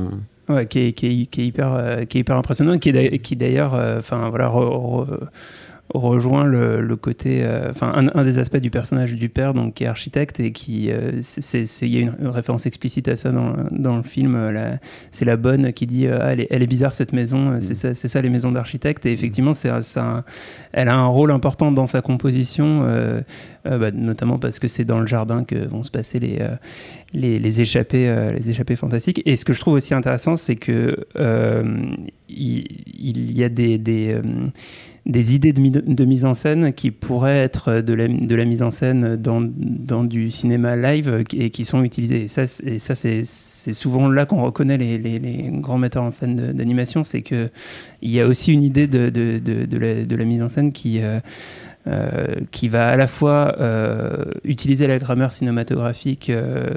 ouais, 0.49 0.67
qui, 0.67 0.81
est, 0.81 0.93
qui, 0.93 1.23
est, 1.23 1.27
qui, 1.27 1.41
est, 1.41 1.47
hyper 1.47 1.73
euh, 1.75 2.05
qui 2.05 2.19
est 2.19 2.21
hyper 2.21 2.37
impressionnant 2.37 2.79
qui 2.79 2.91
est 2.91 3.37
d'ailleurs 3.37 3.75
enfin 3.99 4.29
voilà 4.29 4.49
re, 4.49 5.03
re, 5.03 5.07
rejoint 5.95 6.45
le, 6.45 6.81
le 6.81 6.97
côté, 6.97 7.45
enfin 7.69 7.93
euh, 7.97 8.11
un, 8.15 8.21
un, 8.21 8.25
des 8.25 8.39
aspects 8.39 8.59
du 8.59 8.71
personnage 8.71 9.15
du 9.15 9.29
père, 9.29 9.55
donc 9.55 9.75
qui 9.75 9.85
est 9.85 9.87
architecte 9.87 10.41
et 10.41 10.53
qui, 10.53 10.91
euh, 10.91 11.21
il 11.83 11.89
y 11.89 11.99
a 11.99 12.01
une 12.01 12.29
référence 12.29 12.67
explicite 12.67 13.09
à 13.09 13.17
ça 13.17 13.33
dans, 13.33 13.57
dans 13.71 13.97
le 13.97 14.03
film. 14.03 14.35
Euh, 14.37 14.77
c'est 15.11 15.25
la 15.25 15.37
bonne 15.37 15.73
qui 15.73 15.87
dit, 15.87 16.07
ah, 16.07 16.33
elle, 16.33 16.41
est, 16.41 16.47
elle 16.51 16.63
est 16.63 16.67
bizarre 16.67 16.93
cette 16.93 17.13
maison, 17.13 17.59
c'est 17.61 17.75
ça, 17.75 17.95
c'est 17.95 18.09
ça 18.09 18.23
les 18.23 18.31
maisons 18.31 18.53
d'architecte. 18.53 19.07
Et 19.07 19.13
effectivement, 19.13 19.55
c'est, 19.55 19.83
ça, 19.83 20.25
elle 20.73 20.89
a 20.89 20.97
un 20.97 21.07
rôle 21.07 21.33
important 21.33 21.73
dans 21.73 21.87
sa 21.87 22.03
composition, 22.03 22.85
euh, 22.85 23.21
bah, 23.65 23.91
notamment 23.91 24.39
parce 24.39 24.59
que 24.59 24.69
c'est 24.69 24.85
dans 24.85 25.01
le 25.01 25.07
jardin 25.07 25.45
que 25.45 25.57
vont 25.67 25.83
se 25.83 25.91
passer 25.91 26.19
les 26.19 26.39
les, 27.13 27.41
les 27.41 27.61
échappées, 27.61 28.33
les 28.37 28.51
échappées 28.51 28.77
fantastiques. 28.77 29.21
Et 29.27 29.37
ce 29.37 29.45
que 29.45 29.53
je 29.53 29.59
trouve 29.59 29.75
aussi 29.75 29.95
intéressant, 29.95 30.37
c'est 30.37 30.57
que 30.57 31.07
il, 32.29 32.67
il, 32.87 33.37
y 33.37 33.43
a 33.43 33.49
des, 33.49 33.79
des, 33.79 34.17
des 35.07 35.35
idées 35.35 35.53
de, 35.53 35.61
mi 35.61 35.71
de, 35.71 36.05
mise 36.05 36.25
en 36.25 36.35
scène 36.35 36.73
qui 36.73 36.91
pourraient 36.91 37.39
être 37.39 37.81
de 37.81 37.95
la, 37.95 38.09
de 38.09 38.35
la 38.35 38.45
mise 38.45 38.63
en 38.63 38.71
scène 38.71 39.17
dans, 39.17 39.41
dans 39.41 40.05
du 40.05 40.31
cinéma 40.31 40.77
live 40.77 41.25
et 41.35 41.51
qui 41.51 41.65
sont 41.65 41.83
utilisées. 41.83 42.25
Et 42.25 42.79
ça, 42.79 42.95
c'est 42.95 43.25
souvent 43.73 44.09
là 44.09 44.27
qu'on 44.27 44.43
reconnaît 44.43 44.79
les, 44.79 44.99
les, 44.99 45.51
grands 45.53 45.79
metteurs 45.79 46.05
en 46.05 46.11
scène 46.11 46.53
d'animation, 46.53 47.03
c'est 47.03 47.23
qu'il 47.23 47.51
y 48.03 48.21
a 48.21 48.27
aussi 48.27 48.53
une 48.53 48.63
idée 48.63 48.87
de, 48.87 49.09
de, 49.09 49.79
la, 49.79 50.05
la 50.05 50.25
mise 50.25 50.43
en 50.43 50.49
scène 50.49 50.73
qui... 50.73 51.01
Euh, 51.03 51.21
qui 52.51 52.69
va 52.69 52.89
à 52.89 52.97
la 52.97 53.07
fois 53.07 53.55
euh, 53.59 54.25
utiliser 54.45 54.87
la 54.87 54.99
grammaire 54.99 55.33
cinématographique 55.33 56.29
euh, 56.31 56.69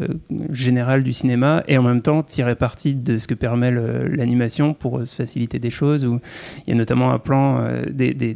générale 0.51 1.03
du 1.03 1.13
cinéma 1.13 1.63
et 1.67 1.77
en 1.77 1.83
même 1.83 2.01
temps 2.01 2.24
tirer 2.24 2.55
parti 2.55 2.95
de 2.95 3.17
ce 3.17 3.27
que 3.27 3.33
permet 3.33 3.72
l'animation 3.72 4.74
pour 4.74 5.00
euh, 5.00 5.05
se 5.05 5.15
faciliter 5.15 5.60
des 5.60 5.69
choses. 5.69 6.05
Où 6.05 6.19
il 6.65 6.72
y 6.72 6.74
a 6.74 6.77
notamment 6.77 7.12
un 7.12 7.19
plan, 7.19 7.60
euh, 7.60 7.83
des, 7.89 8.13
des- 8.13 8.36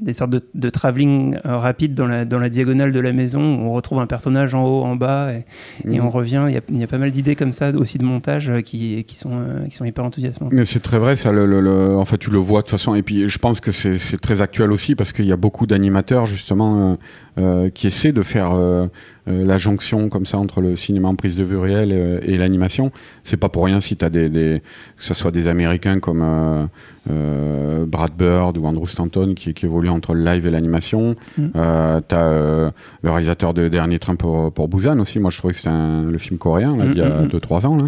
des 0.00 0.12
sortes 0.12 0.30
de, 0.30 0.40
de 0.54 0.68
travelling 0.70 1.36
euh, 1.44 1.56
rapide 1.58 1.94
dans 1.94 2.06
la, 2.06 2.24
dans 2.24 2.38
la 2.38 2.48
diagonale 2.48 2.92
de 2.92 3.00
la 3.00 3.12
maison 3.12 3.40
où 3.42 3.66
on 3.68 3.72
retrouve 3.72 3.98
un 3.98 4.06
personnage 4.06 4.54
en 4.54 4.64
haut, 4.64 4.84
en 4.84 4.96
bas 4.96 5.32
et, 5.32 5.44
et 5.84 5.98
Mhm. 5.98 6.06
on 6.06 6.10
revient. 6.10 6.44
Il 6.48 6.54
y, 6.54 6.58
a, 6.58 6.60
il 6.70 6.78
y 6.78 6.84
a 6.84 6.86
pas 6.86 6.98
mal 6.98 7.10
d'idées 7.10 7.36
comme 7.36 7.52
ça 7.52 7.70
aussi 7.74 7.98
de 7.98 8.04
montage 8.04 8.48
euh, 8.50 8.60
qui, 8.62 9.04
qui, 9.04 9.16
sont, 9.16 9.30
euh, 9.32 9.66
qui 9.66 9.74
sont 9.76 9.84
hyper 9.84 10.04
enthousiasmantes. 10.04 10.52
C'est 10.64 10.82
très 10.82 10.98
vrai, 10.98 11.16
ça. 11.16 11.30
Le, 11.32 11.44
le- 11.46 11.60
le- 11.60 11.96
en 11.96 12.04
fait, 12.04 12.18
tu 12.18 12.30
le 12.30 12.38
vois 12.38 12.60
de 12.60 12.66
toute 12.66 12.70
façon. 12.70 12.94
Et 12.94 13.02
puis, 13.02 13.28
je 13.28 13.38
pense 13.38 13.60
que 13.60 13.70
c'est 13.72 14.18
très 14.20 14.40
actuel 14.42 14.72
aussi 14.72 14.94
parce 14.94 15.12
qu'il 15.12 15.26
y 15.26 15.32
a 15.32 15.36
beaucoup 15.36 15.66
d'animateurs 15.66 16.05
justement 16.26 16.92
euh, 16.92 16.96
euh, 17.38 17.70
qui 17.70 17.86
essaient 17.86 18.12
de 18.12 18.22
faire 18.22 18.52
euh, 18.54 18.86
la 19.26 19.56
jonction 19.56 20.08
comme 20.08 20.24
ça 20.24 20.38
entre 20.38 20.60
le 20.60 20.76
cinéma 20.76 21.08
en 21.08 21.16
prise 21.16 21.36
de 21.36 21.44
vue 21.44 21.56
réelle 21.56 21.92
euh, 21.92 22.20
et 22.22 22.36
l'animation. 22.36 22.90
C'est 23.24 23.36
pas 23.36 23.48
pour 23.48 23.64
rien 23.64 23.80
si 23.80 23.96
tu 23.96 24.04
as 24.04 24.10
des, 24.10 24.28
des 24.28 24.62
que 24.96 25.04
ce 25.04 25.14
soit 25.14 25.32
des 25.32 25.48
Américains 25.48 25.98
comme 25.98 26.22
euh, 26.22 26.66
euh, 27.10 27.84
Brad 27.86 28.12
Bird 28.16 28.58
ou 28.58 28.64
Andrew 28.64 28.86
Stanton 28.86 29.34
qui, 29.34 29.54
qui 29.54 29.66
évoluent 29.66 29.90
entre 29.90 30.14
le 30.14 30.24
live 30.24 30.46
et 30.46 30.50
l'animation. 30.50 31.16
Mm. 31.38 31.46
Euh, 31.56 32.00
t'as 32.06 32.24
euh, 32.24 32.70
le 33.02 33.10
réalisateur 33.10 33.54
de 33.54 33.68
Dernier 33.68 33.98
Train 33.98 34.16
pour, 34.16 34.52
pour 34.52 34.68
Busan 34.68 34.98
aussi. 34.98 35.18
Moi, 35.18 35.30
je 35.30 35.38
trouvais 35.38 35.52
que 35.52 35.58
c'était 35.58 35.70
le 35.70 36.18
film 36.18 36.38
coréen 36.38 36.76
là, 36.76 36.86
Mm, 36.86 36.92
il 36.92 36.98
y 36.98 37.02
a 37.02 37.08
mm, 37.08 37.24
mm. 37.26 37.28
2-3 37.28 37.66
ans. 37.66 37.78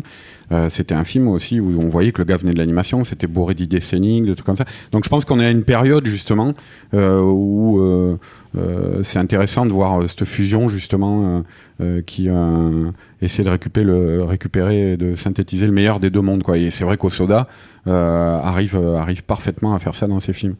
Euh, 0.51 0.69
c'était 0.69 0.95
un 0.95 1.05
film 1.05 1.29
aussi 1.29 1.61
où 1.61 1.79
on 1.81 1.89
voyait 1.89 2.13
que 2.13 2.19
le 2.19 2.25
gars 2.25 2.37
venait 2.37 2.55
de 2.55 2.59
l'animation, 2.59 3.05
c'était 3.05 3.27
bourré 3.27 3.55
d'idées 3.55 3.81
scéniques, 3.81 4.25
de 4.25 4.35
trucs 4.35 4.47
comme 4.47 4.57
ça. 4.57 4.65
Donc 4.93 5.05
je 5.05 5.11
pense 5.11 5.25
qu'on 5.25 5.41
est 5.41 5.47
à 5.47 5.51
une 5.51 5.65
période 5.65 6.07
justement 6.07 6.55
euh, 6.95 7.21
où 7.21 7.81
euh, 7.81 8.17
euh, 8.48 8.48
c'est 9.03 9.19
intéressant 9.19 9.67
de 9.67 9.73
voir 9.73 10.01
euh, 10.01 10.07
cette 10.07 10.25
fusion 10.25 10.69
justement 10.69 11.23
euh, 11.25 11.43
euh, 11.81 12.03
qui 12.03 12.29
euh, 12.29 12.91
essaie 13.21 13.43
de 13.43 13.51
récupérer, 13.51 13.85
le, 13.85 14.97
de 14.97 15.15
synthétiser 15.15 15.67
le 15.67 15.73
meilleur 15.73 16.01
des 16.01 16.11
deux 16.11 16.21
mondes. 16.21 16.43
Et 16.55 16.71
c'est 16.71 16.85
vrai 16.85 16.97
qu'Osoda 16.97 17.47
euh, 17.87 18.39
arrive, 18.41 18.77
euh, 18.77 19.15
parfaitement 19.27 19.75
à 19.75 19.79
faire 19.79 19.95
ça 19.95 20.07
dans 20.07 20.21
ses 20.21 20.33
films. 20.33 20.57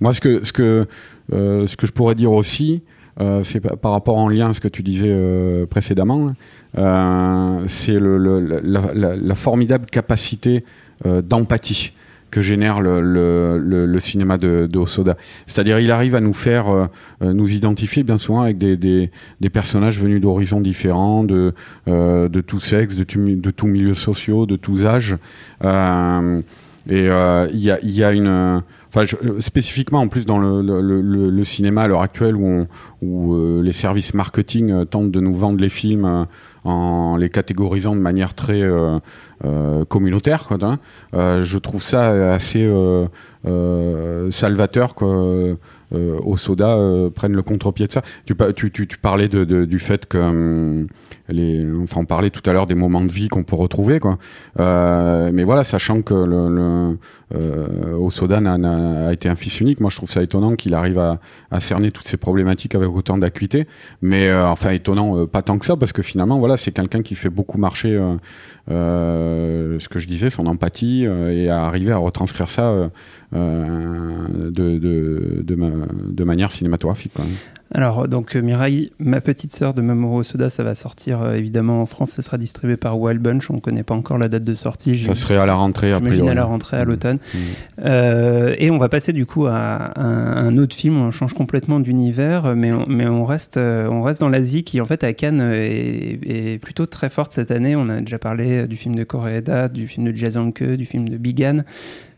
Moi, 0.00 0.12
ce 0.12 0.20
que, 0.20 0.86
euh, 1.32 1.66
je 1.66 1.92
pourrais 1.92 2.14
dire 2.14 2.32
aussi, 2.32 2.82
euh, 3.20 3.42
c'est 3.42 3.60
par 3.60 3.92
rapport 3.92 4.16
en 4.16 4.28
lien 4.28 4.50
à 4.50 4.52
ce 4.52 4.60
que 4.60 4.68
tu 4.68 4.82
disais 4.82 5.08
euh, 5.08 5.66
précédemment, 5.66 6.34
euh, 6.76 7.62
c'est 7.66 7.98
la, 7.98 9.34
formidable 9.34 9.86
capacité 9.86 10.64
euh, 11.04 11.20
d'empathie 11.20 11.92
que 12.30 12.40
génère 12.40 12.80
le, 12.80 13.00
le- 13.00 14.00
cinéma 14.00 14.38
de, 14.38 14.68
de 14.70 14.78
Hosoda. 14.78 15.16
C'est-à-dire, 15.46 15.78
il 15.80 15.90
arrive 15.90 16.14
à 16.14 16.20
nous 16.20 16.32
faire 16.32 16.68
euh, 16.68 16.86
euh, 17.22 17.32
nous 17.32 17.52
identifier 17.52 18.04
bien 18.04 18.16
souvent 18.18 18.42
avec 18.42 18.58
des, 18.58 18.76
des, 18.76 19.50
personnages 19.50 20.00
venus 20.00 20.20
d'horizons 20.20 20.60
différents, 20.60 21.24
de, 21.24 21.52
euh, 21.88 22.28
de 22.28 22.40
tout 22.40 22.60
sexe, 22.60 22.96
de 22.96 23.04
de 23.04 23.50
tout 23.50 23.66
milieu 23.66 23.94
sociaux, 23.94 24.46
de 24.46 24.56
tous 24.56 24.86
âges. 24.86 25.16
Euh, 25.64 26.40
et 26.88 27.06
il 27.52 27.60
y, 27.60 27.70
a, 27.70 27.78
y 27.82 28.02
a 28.04 28.12
une. 28.12 28.62
Enfin, 28.88 29.04
spécifiquement 29.40 30.00
en 30.00 30.08
plus 30.08 30.24
dans 30.24 30.38
le, 30.38 30.62
le, 30.62 31.44
cinéma 31.44 31.82
à 31.82 31.88
l'heure 31.88 32.00
actuelle 32.00 32.34
où, 32.34 32.66
où 33.02 33.60
les 33.60 33.74
services 33.74 34.14
marketing 34.14 34.86
tentent 34.86 35.10
de 35.10 35.20
nous 35.20 35.34
vendre 35.34 35.60
les 35.60 35.68
films 35.68 36.26
en 36.68 37.16
les 37.16 37.30
catégorisant 37.30 37.94
de 37.94 38.00
manière 38.00 38.34
très 38.34 38.62
euh, 38.62 38.98
euh, 39.44 39.84
communautaire, 39.84 40.48
hein. 40.62 40.78
Euh, 41.14 41.42
je 41.42 41.58
trouve 41.58 41.82
ça 41.82 42.32
assez 42.32 42.68
salvateur. 44.30 44.94
Euh, 45.94 46.18
au 46.22 46.36
soda 46.36 46.76
prennent 47.14 47.32
le 47.32 47.40
contre-pied 47.40 47.86
de 47.86 47.92
ça. 47.92 48.02
Tu, 48.26 48.34
pa- 48.34 48.52
tu, 48.52 48.70
tu, 48.70 48.86
tu 48.86 48.98
parlais 48.98 49.26
du 49.26 49.78
fait 49.78 50.04
que 50.04 50.18
hum, 50.18 50.84
les, 51.30 51.66
enfin 51.82 52.02
on 52.02 52.04
parlait 52.04 52.28
tout 52.28 52.42
à 52.44 52.52
l'heure 52.52 52.66
des 52.66 52.74
moments 52.74 53.00
de 53.00 53.10
vie 53.10 53.28
qu'on 53.28 53.42
peut 53.42 53.56
retrouver 53.56 53.98
quoi. 53.98 54.18
Mais 54.58 55.44
voilà, 55.44 55.64
sachant 55.64 56.02
que 56.02 56.12
le, 56.12 56.50
le 56.54 56.98
a 59.08 59.12
été 59.14 59.30
un 59.30 59.34
fils 59.34 59.60
unique, 59.60 59.80
moi 59.80 59.88
je 59.88 59.96
trouve 59.96 60.10
ça 60.10 60.22
étonnant 60.22 60.56
qu'il 60.56 60.74
arrive 60.74 60.98
à, 60.98 61.60
cerner 61.60 61.90
toutes 61.90 62.06
ces 62.06 62.18
problématiques 62.18 62.74
avec 62.74 62.90
autant 62.94 63.16
d'acuité. 63.16 63.66
Mais 64.02 64.30
enfin 64.30 64.72
étonnant, 64.72 65.26
pas 65.26 65.40
tant 65.40 65.56
que 65.58 65.64
ça, 65.64 65.76
parce 65.76 65.94
que 65.94 66.02
finalement 66.02 66.38
voilà, 66.38 66.57
c'est 66.58 66.72
quelqu'un 66.72 67.02
qui 67.02 67.14
fait 67.14 67.30
beaucoup 67.30 67.56
marcher 67.58 67.94
euh, 67.94 68.16
euh, 68.70 69.78
ce 69.78 69.88
que 69.88 69.98
je 69.98 70.06
disais, 70.06 70.30
son 70.30 70.46
empathie 70.46 71.06
euh, 71.06 71.32
et 71.32 71.48
à 71.48 71.64
arriver 71.64 71.92
à 71.92 71.98
retranscrire 71.98 72.48
ça 72.48 72.90
de, 73.32 74.50
de, 74.50 75.42
de, 75.42 75.54
ma- 75.54 75.86
de 76.08 76.24
manière 76.24 76.50
cinématographique. 76.50 77.12
Alors, 77.74 78.08
donc, 78.08 78.34
euh, 78.34 78.40
Mireille, 78.40 78.88
ma 78.98 79.20
petite 79.20 79.54
sœur 79.54 79.74
de 79.74 79.82
Mamoru 79.82 80.24
Soda, 80.24 80.48
ça 80.48 80.62
va 80.62 80.74
sortir 80.74 81.20
euh, 81.20 81.34
évidemment 81.34 81.82
en 81.82 81.86
France. 81.86 82.10
Ça 82.10 82.22
sera 82.22 82.38
distribué 82.38 82.78
par 82.78 82.98
Wild 82.98 83.20
Bunch. 83.20 83.50
On 83.50 83.56
ne 83.56 83.60
connaît 83.60 83.82
pas 83.82 83.94
encore 83.94 84.16
la 84.16 84.28
date 84.28 84.44
de 84.44 84.54
sortie. 84.54 84.98
Ça 85.02 85.14
serait 85.14 85.36
à 85.36 85.44
la 85.44 85.54
rentrée 85.54 85.92
après. 85.92 86.12
J'imagine 86.12 86.30
à 86.30 86.34
la 86.34 86.44
rentrée, 86.44 86.78
à 86.78 86.84
l'automne. 86.84 87.18
Mmh. 87.34 87.38
Euh, 87.84 88.54
et 88.58 88.70
on 88.70 88.78
va 88.78 88.88
passer 88.88 89.12
du 89.12 89.26
coup 89.26 89.46
à 89.46 89.92
un, 90.00 90.46
un 90.46 90.56
autre 90.56 90.74
film. 90.74 90.96
On 90.96 91.10
change 91.10 91.34
complètement 91.34 91.78
d'univers, 91.78 92.56
mais 92.56 92.72
on, 92.72 92.86
mais 92.88 93.06
on 93.06 93.24
reste, 93.24 93.58
on 93.58 94.00
reste 94.00 94.22
dans 94.22 94.30
l'Asie 94.30 94.64
qui, 94.64 94.80
en 94.80 94.86
fait, 94.86 95.04
à 95.04 95.12
Cannes, 95.12 95.42
est, 95.42 96.18
est 96.24 96.58
plutôt 96.58 96.86
très 96.86 97.10
forte 97.10 97.32
cette 97.32 97.50
année. 97.50 97.76
On 97.76 97.90
a 97.90 98.00
déjà 98.00 98.18
parlé 98.18 98.66
du 98.66 98.76
film 98.76 98.94
de 98.94 99.04
Koreeda, 99.04 99.68
du 99.68 99.86
film 99.86 100.10
de 100.10 100.16
Jazanke, 100.16 100.62
du 100.62 100.86
film 100.86 101.08
de 101.08 101.18
Bigan. 101.18 101.64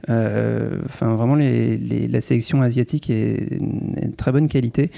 Euh, 0.08 0.80
Enfin, 0.86 1.14
vraiment, 1.14 1.36
la 1.36 2.20
sélection 2.20 2.62
asiatique 2.62 3.10
est, 3.10 3.52
est 3.96 4.08
de 4.08 4.16
très 4.16 4.32
bonne 4.32 4.48
qualité. 4.48 4.90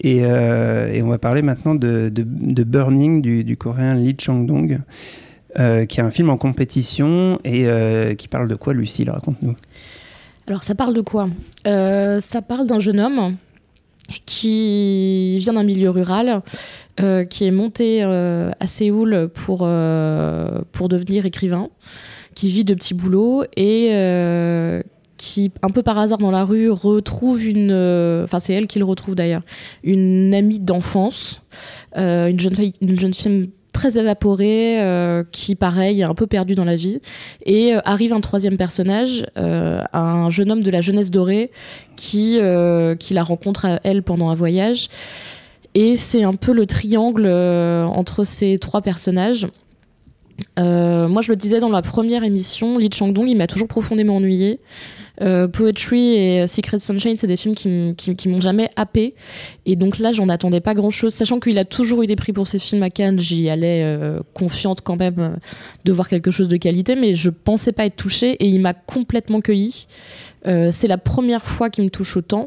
Et, 0.00 0.20
euh, 0.22 0.92
et 0.92 1.02
on 1.02 1.08
va 1.08 1.18
parler 1.18 1.42
maintenant 1.42 1.74
de, 1.74 2.10
Burning 2.64 3.22
du, 3.22 3.56
coréen 3.56 3.94
Lee 3.94 4.16
Chang-dong, 4.18 4.80
euh, 5.58 5.86
qui 5.86 6.00
est 6.00 6.02
un 6.02 6.10
film 6.10 6.30
en 6.30 6.36
compétition 6.36 7.40
et 7.44 7.66
qui 8.16 8.28
parle 8.28 8.48
de 8.48 8.54
quoi, 8.54 8.74
Lucille 8.74 9.10
Raconte-nous. 9.10 9.54
Alors, 10.46 10.62
ça 10.64 10.74
parle 10.74 10.94
de 10.94 11.00
quoi? 11.00 11.28
Ça 11.64 12.42
parle 12.46 12.66
d'un 12.66 12.80
jeune 12.80 13.00
homme 13.00 13.36
qui 14.24 15.38
vient 15.38 15.54
d'un 15.54 15.64
milieu 15.64 15.90
rural, 15.90 16.42
qui 16.96 17.44
est 17.44 17.50
monté 17.50 18.02
à 18.02 18.66
Séoul 18.66 19.28
pour, 19.32 19.68
pour 20.72 20.88
devenir 20.88 21.26
écrivain, 21.26 21.68
qui 22.36 22.50
vit 22.50 22.64
de 22.64 22.74
petits 22.74 22.94
boulots 22.94 23.42
et 23.56 23.88
euh, 23.92 24.82
qui, 25.16 25.50
un 25.62 25.70
peu 25.70 25.82
par 25.82 25.98
hasard 25.98 26.18
dans 26.18 26.30
la 26.30 26.44
rue, 26.44 26.70
retrouve 26.70 27.44
une. 27.44 27.70
euh, 27.72 28.24
Enfin, 28.24 28.38
c'est 28.38 28.52
elle 28.52 28.68
qui 28.68 28.78
le 28.78 28.84
retrouve 28.84 29.16
d'ailleurs, 29.16 29.40
une 29.82 30.32
amie 30.34 30.60
d'enfance, 30.60 31.42
euh, 31.96 32.28
une, 32.28 32.38
jeune 32.38 32.54
fille, 32.54 32.74
une 32.82 33.00
jeune 33.00 33.14
fille 33.14 33.50
très 33.72 33.98
évaporée, 33.98 34.78
qui, 35.32 35.54
pareil, 35.54 36.00
est 36.00 36.04
un 36.04 36.14
peu 36.14 36.26
perdue 36.26 36.54
dans 36.54 36.64
la 36.64 36.76
vie. 36.76 37.00
Et 37.44 37.74
arrive 37.84 38.14
un 38.14 38.20
troisième 38.20 38.56
personnage, 38.56 39.26
un 39.36 40.30
jeune 40.30 40.50
homme 40.50 40.62
de 40.62 40.70
la 40.70 40.80
jeunesse 40.80 41.10
dorée, 41.10 41.50
qui, 41.94 42.38
qui 42.98 43.14
la 43.14 43.22
rencontre 43.22 43.66
à 43.66 43.80
elle 43.84 44.02
pendant 44.02 44.30
un 44.30 44.34
voyage. 44.34 44.88
Et 45.74 45.98
c'est 45.98 46.24
un 46.24 46.32
peu 46.32 46.54
le 46.54 46.64
triangle 46.64 47.26
entre 47.26 48.24
ces 48.24 48.56
trois 48.58 48.80
personnages. 48.80 49.46
Euh, 50.58 51.08
moi, 51.08 51.22
je 51.22 51.32
le 51.32 51.36
disais 51.36 51.58
dans 51.58 51.68
la 51.68 51.82
première 51.82 52.24
émission, 52.24 52.78
Lee 52.78 52.90
Chang-dong, 52.92 53.28
il 53.28 53.36
m'a 53.36 53.46
toujours 53.46 53.68
profondément 53.68 54.16
ennuyé. 54.16 54.60
Euh, 55.20 55.48
Poetry 55.48 56.14
et 56.14 56.46
Secret 56.46 56.78
Sunshine, 56.78 57.16
c'est 57.16 57.26
des 57.26 57.36
films 57.36 57.54
qui, 57.54 58.28
m'ont 58.28 58.40
jamais 58.40 58.70
happé. 58.76 59.14
Et 59.64 59.76
donc 59.76 59.98
là, 59.98 60.12
j'en 60.12 60.28
attendais 60.28 60.60
pas 60.60 60.74
grand 60.74 60.90
chose. 60.90 61.14
Sachant 61.14 61.40
qu'il 61.40 61.58
a 61.58 61.64
toujours 61.64 62.02
eu 62.02 62.06
des 62.06 62.16
prix 62.16 62.32
pour 62.32 62.46
ses 62.46 62.58
films 62.58 62.82
à 62.82 62.90
Cannes, 62.90 63.18
j'y 63.18 63.48
allais 63.48 63.82
euh, 63.82 64.20
confiante 64.34 64.80
quand 64.82 64.96
même 64.96 65.18
euh, 65.18 65.30
de 65.84 65.92
voir 65.92 66.08
quelque 66.08 66.30
chose 66.30 66.48
de 66.48 66.56
qualité, 66.56 66.96
mais 66.96 67.14
je 67.14 67.30
pensais 67.30 67.72
pas 67.72 67.86
être 67.86 67.96
touchée 67.96 68.32
et 68.32 68.46
il 68.46 68.60
m'a 68.60 68.74
complètement 68.74 69.40
cueilli. 69.40 69.86
Euh, 70.46 70.70
c'est 70.70 70.86
la 70.86 70.98
première 70.98 71.44
fois 71.44 71.70
qu'il 71.70 71.82
me 71.84 71.90
touche 71.90 72.16
autant. 72.16 72.46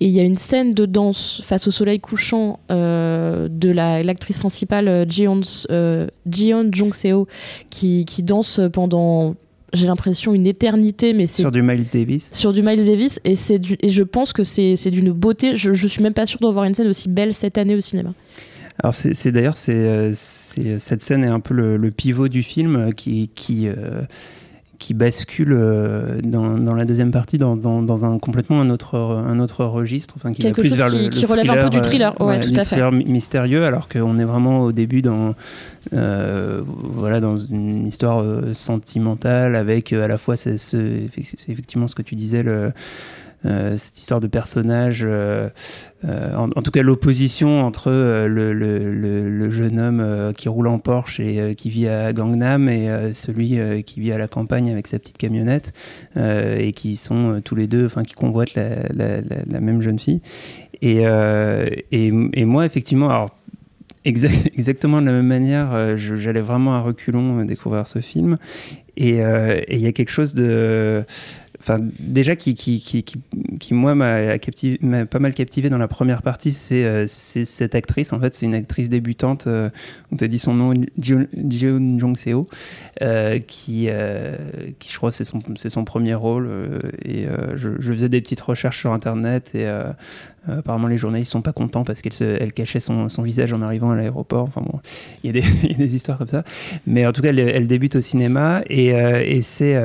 Et 0.00 0.06
il 0.06 0.12
y 0.12 0.18
a 0.20 0.24
une 0.24 0.36
scène 0.36 0.74
de 0.74 0.86
danse 0.86 1.42
face 1.44 1.68
au 1.68 1.70
soleil 1.70 2.00
couchant 2.00 2.58
de 2.68 3.70
la- 3.70 4.02
l'actrice 4.02 4.38
principale 4.38 5.06
Jeon, 5.10 5.40
euh, 5.70 6.06
Jeon 6.30 6.68
Jong-seo 6.72 7.26
qui 7.70 8.04
danse 8.22 8.60
pendant, 8.72 9.34
j'ai 9.72 9.86
l'impression, 9.86 10.34
une 10.34 10.46
éternité, 10.46 11.12
mais 11.12 11.26
c'est 11.26 11.42
Sur 11.42 11.52
du 11.52 11.62
Miles 11.62 11.84
Davis. 11.92 12.28
sur 12.32 12.52
du 12.52 12.62
Miles 12.62 12.84
Davis 12.84 13.20
et 13.24 13.36
c'est 13.36 13.58
du- 13.58 13.76
et 13.80 13.90
je 13.90 14.02
pense 14.02 14.32
que 14.32 14.44
c'est 14.44 14.76
c'est 14.76 14.90
d'une 14.90 15.12
beauté. 15.12 15.56
Je, 15.56 15.72
je 15.74 15.86
suis 15.88 16.02
même 16.02 16.14
pas 16.14 16.26
sûre 16.26 16.40
de 16.40 16.48
voir 16.48 16.64
une 16.64 16.74
scène 16.74 16.88
aussi 16.88 17.08
belle 17.08 17.34
cette 17.34 17.58
année 17.58 17.74
au 17.74 17.80
cinéma. 17.80 18.14
Alors 18.80 18.94
c'est 18.94 19.32
d'ailleurs 19.32 19.56
c'est 19.56 19.74
euh, 19.74 20.12
c'est- 20.14 20.78
cette 20.78 21.02
scène 21.02 21.24
est 21.24 21.28
un 21.30 21.40
peu 21.40 21.52
le, 21.54 21.76
le 21.76 21.90
pivot 21.90 22.28
du 22.28 22.42
film 22.42 22.76
euh, 22.76 22.90
qui 22.92 23.28
qui 23.34 23.66
euh, 23.68 24.02
qui 24.78 24.94
bascule 24.94 25.52
euh, 25.52 26.20
dans, 26.22 26.56
dans 26.56 26.74
la 26.74 26.84
deuxième 26.84 27.10
partie 27.10 27.36
dans, 27.36 27.56
dans, 27.56 27.82
dans 27.82 28.04
un 28.04 28.18
complètement 28.20 28.60
un 28.60 28.70
autre 28.70 28.94
un 28.96 29.40
autre 29.40 29.64
registre 29.64 30.14
enfin 30.16 30.32
qui 30.32 30.42
va 30.42 30.48
Quelque 30.50 30.60
plus 30.60 30.68
chose 30.68 30.78
vers 30.78 30.86
qui- 30.86 31.04
le, 31.04 31.08
qui 31.10 31.22
le 31.22 31.26
relève 31.28 31.50
un 31.50 31.62
peu 31.64 31.70
du 31.70 31.80
thriller, 31.80 32.14
euh, 32.20 32.26
ouais, 32.26 32.38
tout 32.40 32.50
à 32.54 32.64
fait. 32.64 32.76
thriller 32.76 32.92
mystérieux 32.92 33.64
alors 33.64 33.88
qu'on 33.88 34.18
est 34.18 34.24
vraiment 34.24 34.60
au 34.60 34.70
début 34.72 35.02
dans 35.02 35.34
euh, 35.94 36.62
voilà 36.64 37.20
dans 37.20 37.36
une 37.38 37.86
histoire 37.88 38.22
euh, 38.22 38.54
sentimentale 38.54 39.56
avec 39.56 39.92
à 39.92 40.06
la 40.06 40.16
fois 40.16 40.36
c'est 40.36 40.56
effectivement 41.48 41.88
ce 41.88 41.94
que 41.94 42.02
tu 42.02 42.14
disais 42.14 42.42
le 42.42 42.72
cette 43.44 43.98
histoire 43.98 44.20
de 44.20 44.26
personnage, 44.26 45.02
euh, 45.06 45.48
euh, 46.04 46.34
en, 46.36 46.48
tout 46.48 46.70
cas 46.70 46.82
l'opposition 46.82 47.64
entre 47.64 47.90
euh, 47.90 48.26
le, 48.26 49.50
jeune 49.50 49.78
homme 49.78 50.00
euh, 50.00 50.32
qui 50.32 50.48
roule 50.48 50.66
en 50.68 50.78
Porsche 50.78 51.20
et 51.20 51.40
euh, 51.40 51.54
qui 51.54 51.70
vit 51.70 51.88
à 51.88 52.12
Gangnam 52.12 52.68
et 52.68 52.88
euh, 52.88 53.12
celui 53.12 53.58
euh, 53.58 53.82
qui 53.82 54.00
vit 54.00 54.12
à 54.12 54.18
la 54.18 54.28
campagne 54.28 54.70
avec 54.70 54.86
sa 54.86 54.98
petite 54.98 55.18
camionnette 55.18 55.72
euh, 56.16 56.56
et 56.58 56.72
qui 56.72 56.96
sont 56.96 57.34
euh, 57.34 57.40
tous 57.40 57.54
les 57.54 57.66
deux, 57.66 57.86
enfin 57.86 58.02
qui 58.02 58.14
convoitent 58.14 58.54
la, 58.54 59.60
même 59.60 59.82
jeune 59.82 59.98
fille. 59.98 60.20
Et, 60.80 61.00
euh, 61.02 61.68
moi, 61.92 62.66
effectivement, 62.66 63.10
alors 63.10 63.30
Exact- 64.04 64.50
exactement 64.56 65.00
de 65.00 65.06
la 65.06 65.12
même 65.12 65.26
manière, 65.26 65.74
euh, 65.74 65.96
j'allais 65.96 66.40
vraiment 66.40 66.74
à 66.74 66.80
reculons 66.80 67.40
euh, 67.40 67.44
découvrir 67.44 67.86
ce 67.86 67.98
film. 67.98 68.38
Euh, 69.00 69.60
et 69.68 69.76
il 69.76 69.80
y 69.80 69.86
a 69.86 69.92
quelque 69.92 70.10
chose 70.10 70.34
de. 70.34 71.04
Déjà, 71.98 72.36
qui, 72.36 72.54
qui, 72.54 72.80
qui, 72.80 73.04
qui, 73.04 73.74
moi, 73.74 73.94
m'a 73.94 74.38
pas 74.38 75.18
mal 75.18 75.34
captivé 75.34 75.68
dans 75.68 75.78
la 75.78 75.88
première 75.88 76.22
partie, 76.22 76.52
c'est 76.52 76.84
euh, 76.84 77.06
cette 77.06 77.74
actrice. 77.74 78.12
En 78.12 78.20
fait, 78.20 78.32
c'est 78.32 78.46
une 78.46 78.54
actrice 78.54 78.88
débutante, 78.88 79.46
euh, 79.46 79.68
on 80.12 80.16
t'a 80.16 80.28
dit 80.28 80.38
son 80.38 80.54
nom, 80.54 80.72
Jeon 80.98 81.26
Jeon 81.50 81.98
Jong-seo, 81.98 82.48
euh, 83.02 83.38
qui, 83.40 83.88
qui, 84.78 84.92
je 84.92 84.96
crois, 84.96 85.10
c'est 85.10 85.24
son, 85.24 85.40
c'est 85.56 85.70
son 85.70 85.84
premier 85.84 86.14
rôle. 86.14 86.48
et 87.04 87.26
je, 87.56 87.70
faisais 87.80 88.08
des 88.08 88.20
petites 88.20 88.40
recherches 88.40 88.78
sur 88.78 88.92
Internet 88.92 89.54
et 89.54 89.68
apparemment, 90.46 90.86
les 90.86 90.96
journalistes 90.96 91.32
sont 91.32 91.42
pas 91.42 91.52
contents 91.52 91.84
parce 91.84 92.00
qu'elle 92.00 92.38
elle 92.40 92.52
cachait 92.52 92.80
son, 92.80 93.08
son 93.08 93.22
visage 93.22 93.52
en 93.52 93.60
arrivant 93.60 93.90
à 93.90 93.96
l'aéroport. 93.96 94.44
Enfin 94.44 94.62
bon, 94.62 94.80
il 95.22 95.36
y, 95.36 95.38
a 95.38 95.42
des- 95.76 95.94
histoires 95.94 96.18
comme 96.18 96.28
ça. 96.28 96.44
Mais 96.86 97.04
en 97.06 97.12
tout 97.12 97.20
cas, 97.20 97.32
elle, 97.32 97.66
débute 97.66 97.96
au 97.96 98.00
cinéma 98.00 98.62
et 98.70 99.40
c'est. 99.42 99.76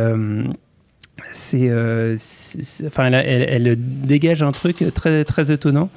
Euh, 1.55 2.17
elle, 2.99 3.75
dégage 3.77 4.43
un 4.43 4.51
truc 4.51 4.83
très, 4.93 5.23
très 5.23 5.51
étonnant 5.51 5.89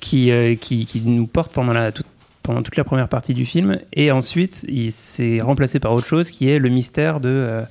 qui, 0.00 0.30
euh, 0.30 0.54
qui, 0.54 0.86
qui 0.86 1.00
nous 1.02 1.26
porte 1.26 1.52
pendant, 1.52 1.72
la, 1.72 1.92
toute, 1.92 2.06
pendant 2.42 2.62
toute 2.62 2.76
la 2.76 2.84
première 2.84 3.08
partie 3.08 3.34
du 3.34 3.46
film. 3.46 3.78
Et 3.92 4.10
ensuite, 4.10 4.64
il 4.68 4.92
s'est 4.92 5.40
remplacé 5.40 5.78
par 5.80 5.92
autre 5.92 6.06
chose 6.06 6.30
qui 6.30 6.48
est 6.48 6.58
le 6.58 6.68
mystère 6.68 7.20
de 7.20 7.28
euh, 7.28 7.62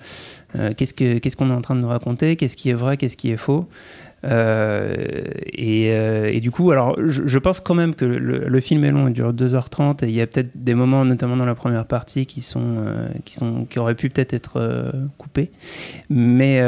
euh, 0.55 0.73
qu'est-ce 0.75 0.93
que- 0.93 1.17
qu'est-ce 1.19 1.35
qu'on 1.35 1.49
est 1.49 1.53
en 1.53 1.61
train 1.61 1.75
de 1.75 1.81
nous 1.81 1.87
raconter, 1.87 2.35
qu'est-ce 2.35 2.55
qui 2.55 2.69
est 2.69 2.73
vrai, 2.73 2.97
qu'est-ce 2.97 3.17
qui 3.17 3.31
est 3.31 3.37
faux? 3.37 3.67
Euh, 4.25 5.23
et, 5.45 5.91
euh, 5.91 6.31
et 6.31 6.39
du 6.39 6.51
coup, 6.51 6.71
alors 6.71 6.95
je, 7.07 7.37
pense 7.37 7.59
quand 7.59 7.75
même 7.75 7.95
que 7.95 8.05
le, 8.05 8.59
film 8.59 8.83
est 8.83 8.91
long, 8.91 9.07
il 9.07 9.13
dure 9.13 9.33
2h30 9.33 10.03
et 10.03 10.09
il 10.09 10.15
y 10.15 10.21
a 10.21 10.27
peut-être 10.27 10.51
des 10.55 10.73
moments, 10.73 11.05
notamment 11.05 11.37
dans 11.37 11.45
la 11.45 11.55
première 11.55 11.85
partie, 11.85 12.25
qui, 12.25 12.41
sont, 12.41 12.75
euh, 12.77 13.07
qui, 13.25 13.35
sont, 13.35 13.65
qui 13.65 13.79
auraient 13.79 13.95
pu 13.95 14.09
peut-être 14.09 14.33
être 14.33 14.91
coupés. 15.17 15.51
Mais 16.09 16.59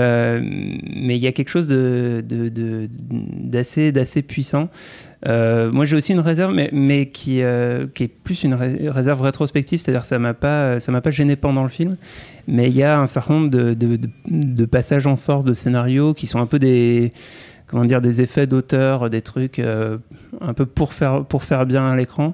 mais 0.41 1.17
il 1.17 1.21
y 1.21 1.27
a 1.27 1.31
quelque 1.31 1.49
chose 1.49 1.67
de, 1.67 2.23
de- 2.27 2.49
de- 2.49 2.87
d'assez 3.91 4.21
puissant. 4.21 4.69
Euh, 5.27 5.71
moi, 5.71 5.85
j'ai 5.85 5.95
aussi 5.95 6.13
une 6.13 6.19
réserve, 6.19 6.53
mais, 6.53 6.69
euh, 6.73 7.87
qui 7.93 8.03
est 8.03 8.07
plus 8.07 8.43
une 8.43 8.53
ré- 8.53 8.89
réserve 8.89 9.21
rétrospective, 9.21 9.79
c'est-à-dire 9.79 10.03
ça 10.05 10.19
m'a 10.19 10.33
pas, 10.33 10.79
ça 10.79 10.91
m'a 10.91 11.01
pas 11.01 11.11
gêné 11.11 11.35
pendant 11.35 11.63
le 11.63 11.69
film, 11.69 11.97
mais 12.47 12.69
il 12.69 12.75
y 12.75 12.83
a 12.83 12.99
un 12.99 13.07
certain 13.07 13.35
nombre 13.35 13.49
de, 13.49 14.65
passages 14.65 15.07
en 15.07 15.15
force 15.15 15.45
de 15.45 15.53
scénario 15.53 16.13
qui 16.13 16.27
sont 16.27 16.39
un 16.39 16.47
peu 16.47 16.59
des, 16.59 17.13
comment 17.67 17.85
dire, 17.85 18.01
des 18.01 18.21
effets 18.21 18.47
d'auteur, 18.47 19.09
des 19.09 19.21
trucs 19.21 19.59
euh, 19.59 19.97
un 20.39 20.53
peu 20.53 20.65
pour 20.65 20.93
faire, 20.93 21.25
pour 21.25 21.43
faire 21.43 21.65
bien 21.65 21.87
à 21.87 21.95
l'écran. 21.95 22.33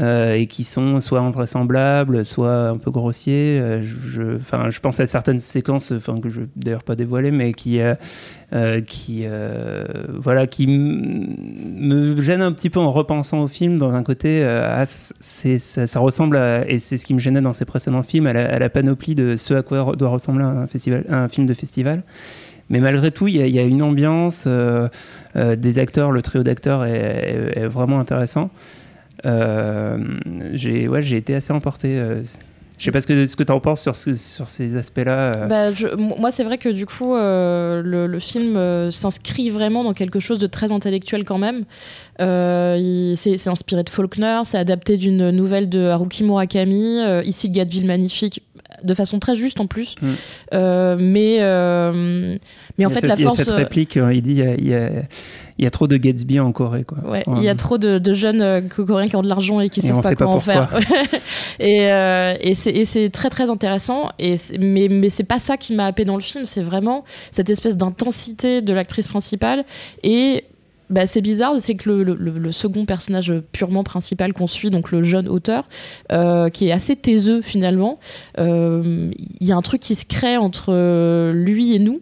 Euh, 0.00 0.34
et 0.34 0.46
qui 0.46 0.64
sont 0.64 0.98
soit 1.00 1.20
invraisemblables, 1.20 2.24
soit 2.24 2.68
un 2.68 2.78
peu 2.78 2.90
grossiers. 2.90 3.60
Euh, 3.60 3.82
je, 3.82 4.38
je- 4.70 4.80
pense 4.80 4.98
à 4.98 5.06
certaines 5.06 5.38
séquences, 5.38 5.92
enfin 5.92 6.18
que 6.20 6.30
je 6.30 6.40
d'ailleurs 6.56 6.84
pas 6.84 6.96
dévoiler, 6.96 7.30
mais 7.30 7.52
qui, 7.52 7.80
euh, 7.80 8.80
qui, 8.80 9.26
voilà, 10.14 10.46
qui 10.46 10.66
me 10.66 12.20
gênent 12.22 12.40
un 12.42 12.52
petit 12.52 12.70
peu 12.70 12.80
en 12.80 12.90
repensant 12.90 13.42
au 13.42 13.46
film. 13.46 13.78
Dans 13.78 13.92
un 13.92 14.02
côté, 14.02 14.42
ah, 14.42 14.84
ça, 14.86 16.00
ressemble 16.00 16.40
et 16.66 16.78
c'est 16.78 16.96
ce 16.96 17.04
qui 17.04 17.12
me 17.14 17.18
gênait 17.20 17.42
dans 17.42 17.52
ses 17.52 17.64
précédents 17.66 18.02
films, 18.02 18.26
à 18.26 18.32
la, 18.32 18.68
panoplie 18.70 19.14
de 19.14 19.36
ce 19.36 19.54
à 19.54 19.62
quoi 19.62 19.94
doit 19.96 20.08
ressembler 20.08 20.44
un 20.44 21.28
film 21.28 21.46
de 21.46 21.54
festival. 21.54 22.02
Mais 22.70 22.80
malgré 22.80 23.10
tout, 23.10 23.28
il 23.28 23.36
y, 23.36 23.58
a- 23.58 23.62
une 23.62 23.82
ambiance, 23.82 24.48
des 25.36 25.78
acteurs, 25.78 26.10
le 26.10 26.22
trio 26.22 26.42
d'acteurs 26.42 26.84
est 26.86 27.66
vraiment 27.66 28.00
intéressant. 28.00 28.50
Euh, 29.26 29.98
j'ai 30.54 30.88
ouais, 30.88 31.02
j'ai 31.02 31.16
été 31.18 31.34
assez 31.34 31.52
emporté. 31.52 31.88
euh, 31.98 32.22
je 32.78 32.84
sais 32.86 32.92
pas 32.92 33.02
ce 33.02 33.06
que, 33.06 33.26
ce 33.26 33.36
que 33.36 33.42
tu 33.42 33.52
en 33.52 33.60
penses 33.60 33.82
sur, 33.82 33.94
ce- 33.94 34.14
sur 34.14 34.48
ces 34.48 34.74
aspects-là. 34.76 35.32
euh. 35.36 35.46
Bah, 35.46 35.96
moi, 36.18 36.30
c'est 36.30 36.44
vrai 36.44 36.56
que 36.56 36.70
du 36.70 36.86
coup, 36.86 37.14
euh, 37.14 37.82
le, 37.84 38.06
le 38.06 38.18
film 38.20 38.56
euh, 38.56 38.90
s'inscrit 38.90 39.50
vraiment 39.50 39.84
dans 39.84 39.92
quelque 39.92 40.18
chose 40.18 40.38
de 40.38 40.46
très 40.46 40.72
intellectuel 40.72 41.24
quand 41.24 41.36
même. 41.36 41.64
C'est 42.18 43.48
inspiré 43.48 43.82
de 43.84 43.90
Faulkner, 43.90 44.40
c'est 44.44 44.58
adapté 44.58 44.96
d'une 44.96 45.30
nouvelle 45.30 45.68
de 45.68 45.86
Haruki 45.86 46.24
Murakami, 46.24 47.00
ici 47.24 47.50
Gatville 47.50 47.86
magnifique, 47.86 48.42
de 48.82 48.94
façon 48.94 49.18
très 49.18 49.36
juste 49.36 49.60
en 49.60 49.66
plus. 49.66 49.94
Mm. 50.00 50.06
Mais, 50.98 51.38
mais 52.78 52.86
en 52.86 52.90
fait, 52.90 53.00
cette- 53.00 53.08
la 53.08 53.14
il 53.16 53.20
y 53.20 53.24
a 53.24 53.26
force. 53.28 53.42
cette 53.42 53.48
réplique, 53.54 53.96
il 53.96 54.22
dit 54.22 54.32
il 54.32 54.38
y 54.38 54.42
a, 54.42 54.54
il 54.54 54.68
y 54.68 54.74
a- 54.74 54.90
il 55.60 55.64
y 55.64 55.66
a 55.66 55.70
trop 55.70 55.86
de 55.86 55.96
Gatsby 55.98 56.40
en 56.40 56.52
Corée. 56.52 56.84
Quoi. 56.84 56.98
Ouais, 57.08 57.22
il 57.36 57.42
y 57.42 57.48
a 57.50 57.54
trop 57.54 57.76
de, 57.76 57.98
de 57.98 58.14
jeunes 58.14 58.40
euh, 58.40 58.62
coréens 58.62 59.06
qui 59.08 59.16
ont 59.16 59.20
de 59.22 59.28
l'argent 59.28 59.60
et 59.60 59.68
qui 59.68 59.80
Et 59.80 59.82
savent 59.82 60.00
pas 60.00 60.14
comment 60.14 60.36
en 60.36 60.40
faire. 60.40 60.72
et 61.60 61.90
euh, 61.92 62.34
et 62.40 62.54
c'est 62.54 63.10
très 63.10 63.28
très 63.28 63.50
intéressant. 63.50 64.10
Et 64.18 64.36
mais 64.58 64.88
mais 64.88 65.10
c'est 65.10 65.24
pas 65.24 65.38
ça 65.38 65.56
qui 65.58 65.74
m'a 65.74 65.84
happé 65.86 66.04
dans 66.06 66.14
le 66.16 66.22
film. 66.22 66.46
C'est 66.46 66.62
vraiment 66.62 67.04
cette 67.30 67.50
espèce 67.50 67.76
d'intensité 67.76 68.62
de 68.62 68.72
l'actrice 68.72 69.06
principale 69.06 69.64
et 70.02 70.44
bah, 70.88 71.06
c'est 71.06 71.20
bizarre, 71.20 71.52
c'est 71.60 71.76
que 71.76 71.88
le, 71.88 72.02
le- 72.02 72.14
le 72.38 72.50
second 72.52 72.84
personnage 72.84 73.32
purement 73.52 73.84
principal 73.84 74.32
qu'on 74.32 74.48
suit, 74.48 74.70
donc 74.70 74.90
le 74.90 75.04
jeune 75.04 75.28
auteur, 75.28 75.68
euh, 76.10 76.48
qui 76.48 76.66
est 76.68 76.72
assez 76.72 76.96
taiseux 76.96 77.42
finalement, 77.42 78.00
euh, 78.38 79.10
il 79.40 79.46
y 79.46 79.52
a 79.52 79.56
un 79.56 79.62
truc 79.62 79.80
qui 79.80 79.94
se 79.94 80.04
crée 80.04 80.36
entre 80.36 81.30
lui 81.32 81.74
et 81.76 81.78
nous, 81.78 82.00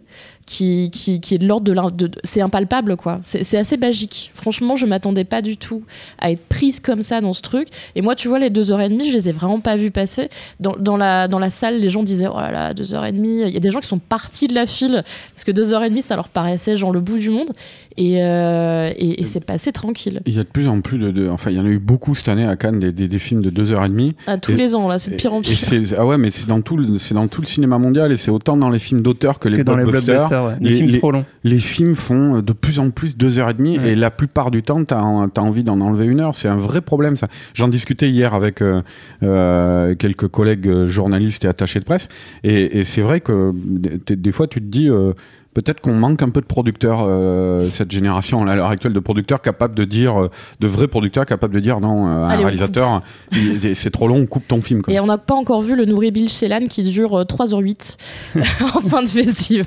qui, 0.49 0.89
qui, 0.91 1.19
qui 1.21 1.35
est 1.35 1.37
de 1.37 1.45
l'ordre 1.47 1.63
de, 1.71 1.73
de, 1.95 2.07
de- 2.07 2.19
c'est 2.23 2.41
impalpable 2.41 2.95
quoi. 2.97 3.19
C'est 3.23 3.43
c'est 3.43 3.57
assez 3.59 3.77
magique. 3.77 4.31
Franchement, 4.33 4.75
je 4.75 4.87
m'attendais 4.87 5.23
pas 5.23 5.43
du 5.43 5.57
tout 5.57 5.83
à 6.17 6.31
être 6.31 6.43
prise 6.47 6.79
comme 6.79 7.03
ça 7.03 7.21
dans 7.21 7.33
ce 7.33 7.41
truc. 7.43 7.67
Et 7.95 8.01
moi, 8.01 8.15
tu 8.15 8.27
vois, 8.27 8.39
les 8.39 8.49
deux 8.49 8.71
heures 8.71 8.81
et 8.81 8.89
demie, 8.89 9.09
je 9.11 9.15
les 9.15 9.29
ai 9.29 9.31
vraiment 9.31 9.59
pas 9.59 9.75
vues 9.75 9.91
passer. 9.91 10.29
Dans, 10.59 10.75
dans 10.75 10.97
la, 10.97 11.27
dans 11.27 11.37
la 11.37 11.51
salle, 11.51 11.79
les 11.79 11.91
gens 11.91 12.01
disaient 12.01 12.27
oh 12.27 12.39
là 12.39 12.49
là, 12.51 12.73
deux 12.73 12.95
heures 12.95 13.05
et 13.05 13.11
demie. 13.11 13.41
Il 13.43 13.49
y 13.53 13.57
a 13.57 13.59
des 13.59 13.69
gens 13.69 13.79
qui 13.79 13.87
sont 13.87 13.99
partis 13.99 14.47
de 14.47 14.55
la 14.55 14.65
file 14.65 15.03
parce 15.35 15.43
que 15.43 15.51
deux 15.51 15.71
heures 15.71 15.83
et 15.83 15.89
demie, 15.89 16.01
ça 16.01 16.15
leur 16.15 16.29
paraissait 16.29 16.75
genre 16.77 16.91
le 16.91 16.99
bout 16.99 17.17
du 17.19 17.29
monde. 17.29 17.51
Et, 17.97 18.23
euh, 18.23 18.91
et, 18.97 19.21
et 19.21 19.25
c'est 19.25 19.43
passé 19.43 19.71
tranquille. 19.71 20.21
Il 20.25 20.33
y 20.33 20.39
a 20.39 20.43
de 20.43 20.47
plus 20.47 20.67
en 20.67 20.79
plus 20.81 20.97
de, 20.97 21.11
de- 21.11 21.27
Enfin, 21.29 21.51
il 21.51 21.57
y 21.57 21.59
en 21.59 21.65
a 21.65 21.69
eu 21.69 21.79
beaucoup 21.79 22.15
cette 22.15 22.29
année 22.29 22.45
à 22.47 22.55
Cannes, 22.55 22.79
des, 22.79 22.91
des, 22.91 23.07
des 23.07 23.19
films 23.19 23.41
de 23.41 23.51
2h30. 23.51 24.13
À 24.25 24.37
tous 24.37 24.53
Et- 24.53 24.55
les 24.55 24.73
ans, 24.75 24.87
là, 24.87 24.97
c'est 24.99 25.11
de 25.11 25.15
pire 25.17 25.33
en 25.33 25.39
Et 25.39 25.43
pire. 25.43 25.81
ah 25.97 26.05
ouais, 26.05 26.17
mais 26.17 26.31
c'est 26.31 26.47
dans, 26.47 26.61
tout 26.61 26.77
le- 26.77 26.97
c'est 26.97 27.13
dans 27.13 27.27
tout 27.27 27.41
le 27.41 27.47
cinéma 27.47 27.77
mondial 27.77 28.11
et 28.11 28.17
c'est 28.17 28.31
autant 28.31 28.55
dans 28.57 28.69
les 28.69 28.79
films 28.79 29.01
d'auteur 29.01 29.37
que 29.37 29.49
les 29.49 29.57
que 29.57 29.61
dans 29.63 29.75
les 29.75 29.83
blockbusters. 29.83 30.29
Ouais. 30.45 30.55
les, 30.61 30.69
les- 30.71 30.75
films 30.77 30.89
les- 30.89 30.97
trop 30.99 31.11
longs. 31.11 31.25
Les 31.43 31.59
films 31.59 31.95
font 31.95 32.37
euh, 32.37 32.41
de 32.41 32.53
plus 32.53 32.79
en 32.79 32.89
plus 32.89 33.17
2h30 33.17 33.79
Ouais. 33.79 33.89
et 33.91 33.95
la 33.95 34.11
plupart 34.11 34.51
du 34.51 34.63
temps, 34.63 34.83
tu 34.83 34.93
as, 34.93 35.01
envie 35.03 35.63
d'en 35.63 35.79
enlever 35.81 36.05
une 36.05 36.19
heure. 36.19 36.35
C'est 36.35 36.47
un 36.47 36.55
vrai 36.55 36.81
problème, 36.81 37.15
ça. 37.15 37.27
J'en 37.53 37.67
discutais 37.67 38.09
hier 38.09 38.33
avec 38.33 38.61
euh, 38.61 38.81
euh, 39.23 39.95
quelques 39.95 40.27
collègues 40.27 40.85
journalistes 40.85 41.45
et 41.45 41.47
attachés 41.47 41.79
de 41.79 41.85
presse 41.85 42.09
et, 42.43 42.79
et 42.79 42.83
c'est 42.83 43.01
vrai 43.01 43.19
que 43.21 43.51
des, 43.53 44.31
fois, 44.31 44.47
tu 44.47 44.59
te 44.61 44.65
dis. 44.65 44.89
euh, 44.89 45.13
Peut-être 45.55 45.81
qu'on 45.81 45.93
manque 45.93 46.21
un 46.21 46.29
peu 46.29 46.41
de 46.41 46.45
producteurs, 46.45 46.99
euh, 47.07 47.69
cette 47.71 47.89
génération 47.89 48.45
à 48.47 48.55
l'heure 48.55 48.69
actuelle, 48.69 48.93
de 48.93 48.99
producteurs 48.99 49.41
capables 49.41 49.73
de 49.73 49.83
dire, 49.83 50.21
euh, 50.21 50.29
de 50.59 50.67
vrais 50.67 50.87
producteurs 50.87 51.25
capables 51.25 51.55
de 51.55 51.59
dire 51.59 51.79
non, 51.79 52.07
euh, 52.07 52.23
à 52.23 52.29
Allez, 52.29 52.43
un 52.43 52.45
réalisateur, 52.45 53.01
c'est 53.73 53.89
trop 53.89 54.07
long, 54.07 54.17
on 54.17 54.25
coupe 54.27 54.47
ton 54.47 54.61
film. 54.61 54.83
Quoi. 54.83 54.93
Et 54.93 54.99
on 54.99 55.07
n'a 55.07 55.17
pas 55.17 55.33
encore 55.33 55.63
vu 55.63 55.75
le 55.75 55.85
Nourri 55.85 56.11
Bill 56.11 56.29
Shelan 56.29 56.67
qui 56.69 56.83
dure 56.83 57.17
euh, 57.17 57.23
3h08 57.23 57.97
en 58.75 58.81
fin 58.81 59.01
de 59.01 59.07
festival. 59.07 59.65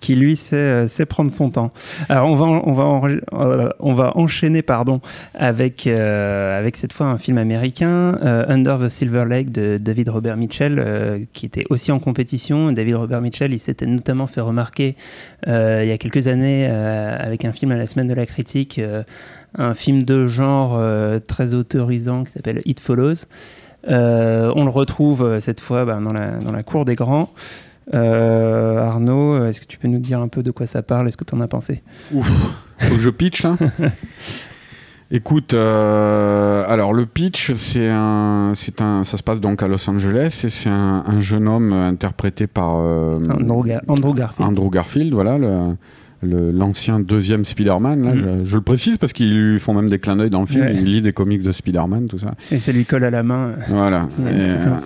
Qui 0.00 0.14
lui 0.14 0.36
sait, 0.36 0.56
euh, 0.56 0.88
sait 0.88 1.06
prendre 1.06 1.30
son 1.30 1.50
temps. 1.50 1.72
Alors 2.08 2.28
on 2.28 2.34
va 2.34 2.46
on 2.46 2.72
va 2.72 3.08
euh, 3.32 3.70
on 3.78 3.92
va 3.92 4.16
enchaîner 4.16 4.62
pardon 4.62 5.00
avec 5.34 5.86
euh, 5.86 6.58
avec 6.58 6.76
cette 6.76 6.92
fois 6.92 7.06
un 7.06 7.18
film 7.18 7.38
américain 7.38 8.18
Under 8.48 8.78
the 8.78 8.88
Silver 8.88 9.24
Lake 9.26 9.52
de 9.52 9.78
David 9.78 10.08
Robert 10.08 10.36
Mitchell 10.36 11.26
qui 11.32 11.46
était 11.46 11.64
aussi 11.70 11.92
en 11.92 11.98
compétition. 11.98 12.72
David 12.72 12.96
Robert 12.96 13.20
Mitchell 13.20 13.52
il 13.52 13.58
s'était 13.58 13.86
notamment 13.86 14.26
fait 14.26 14.40
remarquer 14.40 14.96
il 15.46 15.52
y 15.86 15.92
a 15.92 15.98
quelques 15.98 16.26
années 16.26 16.66
avec 16.66 17.44
un 17.44 17.52
film 17.52 17.72
à 17.72 17.76
la 17.76 17.86
semaine 17.86 18.08
de 18.08 18.14
la 18.14 18.26
critique 18.26 18.80
un 19.56 19.74
film 19.74 20.02
de 20.02 20.26
genre 20.26 20.80
très 21.26 21.54
autorisant 21.54 22.24
qui 22.24 22.32
s'appelle 22.32 22.62
It 22.64 22.80
Follows. 22.80 23.26
On 23.86 24.64
le 24.64 24.70
retrouve 24.70 25.38
cette 25.40 25.60
fois 25.60 25.84
ben, 25.84 26.00
dans, 26.00 26.12
la, 26.12 26.32
dans 26.38 26.52
la 26.52 26.62
cour 26.62 26.84
des 26.84 26.94
grands. 26.94 27.30
Euh, 27.92 28.78
Arnaud, 28.78 29.44
est-ce 29.46 29.60
que 29.60 29.66
tu 29.66 29.76
peux 29.78 29.88
nous 29.88 29.98
dire 29.98 30.20
un 30.20 30.28
peu 30.28 30.42
de 30.42 30.50
quoi 30.50 30.66
ça 30.66 30.82
parle? 30.82 31.08
Est-ce 31.08 31.16
que 31.16 31.24
tu 31.24 31.34
en 31.34 31.40
as 31.40 31.48
pensé? 31.48 31.82
Ouf, 32.14 32.28
faut 32.78 32.94
que 32.94 33.00
je 33.00 33.10
pitch 33.10 33.42
là? 33.42 33.56
Écoute, 35.12 35.54
euh, 35.54 36.64
alors 36.68 36.92
le 36.92 37.04
pitch, 37.04 37.52
c'est 37.54 37.88
un, 37.88 38.52
c'est 38.54 38.80
un, 38.80 39.02
ça 39.02 39.16
se 39.16 39.24
passe 39.24 39.40
donc 39.40 39.60
à 39.60 39.66
Los 39.66 39.90
Angeles 39.90 40.42
et 40.44 40.48
c'est 40.48 40.68
un, 40.70 41.02
un 41.04 41.18
jeune 41.18 41.48
homme 41.48 41.72
interprété 41.72 42.46
par 42.46 42.76
euh, 42.76 43.16
Andrew, 43.28 43.64
Gar- 43.66 43.82
Andrew 43.88 44.14
Garfield. 44.14 44.48
Andrew 44.50 44.70
Garfield, 44.70 45.12
voilà, 45.12 45.36
le, 45.36 45.48
le- 45.48 45.76
l'ancien 46.22 47.00
deuxième 47.00 47.44
Spider-Man. 47.44 48.04
Là, 48.04 48.12
Mm. 48.14 48.16
je, 48.44 48.50
je 48.50 48.56
le 48.56 48.62
précise 48.62 48.98
parce 48.98 49.12
qu'ils 49.12 49.34
lui 49.52 49.58
font 49.58 49.74
même 49.74 49.88
des 49.88 49.98
clins 49.98 50.16
d'œil 50.16 50.30
dans 50.30 50.40
le 50.40 50.46
film. 50.46 50.64
Ouais. 50.64 50.74
Il 50.74 50.84
lit 50.84 51.00
des 51.02 51.12
comics 51.12 51.42
de 51.42 51.52
Spider-Man, 51.52 52.06
tout 52.08 52.18
ça. 52.18 52.34
Et 52.52 52.58
ça 52.58 52.72
lui 52.72 52.84
colle 52.84 53.04
à 53.04 53.10
la 53.10 53.22
main. 53.22 53.52
Voilà. 53.68 54.08
Ouais, 54.20 54.32
Et, 54.32 54.46
c'est 54.46 54.52
euh, 54.56 54.76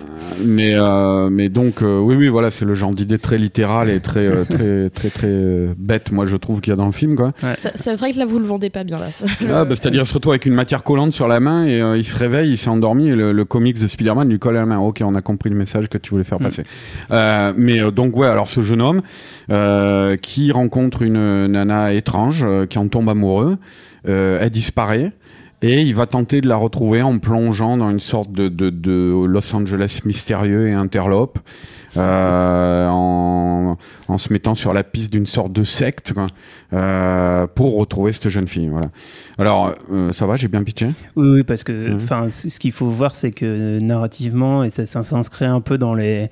mais 0.45 0.73
euh, 0.75 1.29
mais 1.29 1.49
donc 1.49 1.81
euh, 1.81 1.99
oui 1.99 2.15
oui 2.15 2.27
voilà 2.29 2.49
c'est 2.49 2.63
le 2.65 2.73
genre 2.73 2.91
d'idée 2.93 3.17
très 3.17 3.37
littérale 3.37 3.89
et 3.89 3.99
très 3.99 4.25
euh, 4.27 4.43
très 4.45 4.89
très 4.93 5.09
très 5.09 5.27
euh, 5.27 5.73
bête 5.77 6.11
moi 6.11 6.25
je 6.25 6.37
trouve 6.37 6.61
qu'il 6.61 6.71
y 6.71 6.73
a 6.73 6.77
dans 6.77 6.85
le 6.85 6.91
film 6.91 7.15
quoi. 7.15 7.33
Ça- 7.59 7.71
C'est 7.75 7.95
vrai 7.95 8.11
que 8.13 8.17
là, 8.19 8.25
vous 8.25 8.39
le 8.39 8.45
vendez 8.45 8.69
pas 8.69 8.83
bien, 8.83 8.97
là. 8.97 9.07
Ah, 9.51 9.65
bah, 9.65 9.75
C'est-à-dire 9.75 10.03
il 10.03 10.05
se 10.05 10.13
retrouve 10.13 10.31
avec 10.33 10.45
une 10.45 10.53
matière 10.53 10.83
collante 10.83 11.11
sur 11.11 11.27
la 11.27 11.39
main 11.39 11.65
et 11.65 11.81
euh, 11.81 11.97
il 11.97 12.05
se 12.05 12.17
réveille, 12.17 12.51
il 12.51 12.57
s'est 12.57 12.69
endormi 12.69 13.09
et 13.09 13.15
le, 13.15 13.31
le 13.33 13.45
comics 13.45 13.79
de 13.81 13.87
Spider-Man 13.87 14.29
lui 14.29 14.39
colle 14.39 14.55
à 14.57 14.61
la 14.61 14.65
main. 14.65 14.77
Ok, 14.79 15.01
on 15.03 15.15
a 15.15 15.21
compris 15.21 15.49
le 15.49 15.55
message 15.57 15.89
que 15.89 15.97
tu 15.97 16.11
voulais 16.11 16.23
faire 16.23 16.39
Mm. 16.39 16.43
passer. 16.43 16.63
Euh, 17.11 17.53
mais 17.57 17.79
euh, 17.81 17.91
donc 17.91 18.15
ouais, 18.17 18.27
alors 18.27 18.47
ce 18.47 18.61
jeune 18.61 18.81
homme 18.81 19.01
euh, 19.49 20.15
qui 20.17 20.51
rencontre 20.51 21.01
une 21.01 21.17
nana 21.47 21.93
étrange, 21.93 22.43
euh, 22.47 22.65
qui 22.65 22.77
en 22.77 22.87
tombe 22.87 23.09
amoureux, 23.09 23.57
euh, 24.07 24.39
elle 24.41 24.49
disparaît. 24.51 25.11
Et 25.61 25.81
il 25.81 25.95
va 25.95 26.05
tenter 26.05 26.41
de 26.41 26.47
la 26.47 26.57
retrouver 26.57 27.01
en 27.01 27.17
plongeant 27.17 27.77
dans 27.77 27.89
une 27.89 27.99
sorte 28.01 28.31
de, 28.31 28.49
de, 28.49 28.69
de 28.69 29.25
Los 29.25 29.55
Angeles 29.55 30.01
mystérieux 30.05 30.67
et 30.67 30.73
interlope, 30.73 31.39
euh, 31.97 32.87
en, 32.89 33.77
en 34.07 34.17
se 34.17 34.31
mettant 34.33 34.53
sur 34.53 34.73
la 34.73 34.83
piste 34.83 35.13
d'une 35.13 35.25
sorte 35.25 35.53
de 35.53 35.63
secte 35.63 36.13
quoi, 36.13 36.27
euh, 36.73 37.47
pour 37.47 37.77
retrouver 37.79 38.11
cette 38.11 38.29
jeune 38.29 38.47
fille. 38.49 38.67
Voilà. 38.67 38.89
Alors, 39.39 39.73
euh, 39.91 40.11
ça 40.11 40.25
va, 40.27 40.35
j'ai 40.35 40.49
bien 40.49 40.63
pitché? 40.63 40.87
Oui, 41.15 41.27
oui, 41.29 41.43
parce 41.43 41.63
que 41.63 41.71
Mhm. 41.71 41.95
enfin, 41.95 42.27
ce 42.29 42.59
qu'il 42.59 42.73
faut 42.73 42.89
voir, 42.89 43.15
c'est 43.15 43.31
que 43.31 43.79
narrativement, 43.81 44.63
et 44.65 44.69
ça, 44.69 44.85
ça 44.85 45.03
s'inscrit 45.03 45.45
un 45.45 45.61
peu 45.61 45.77
dans 45.77 45.93
les. 45.95 46.29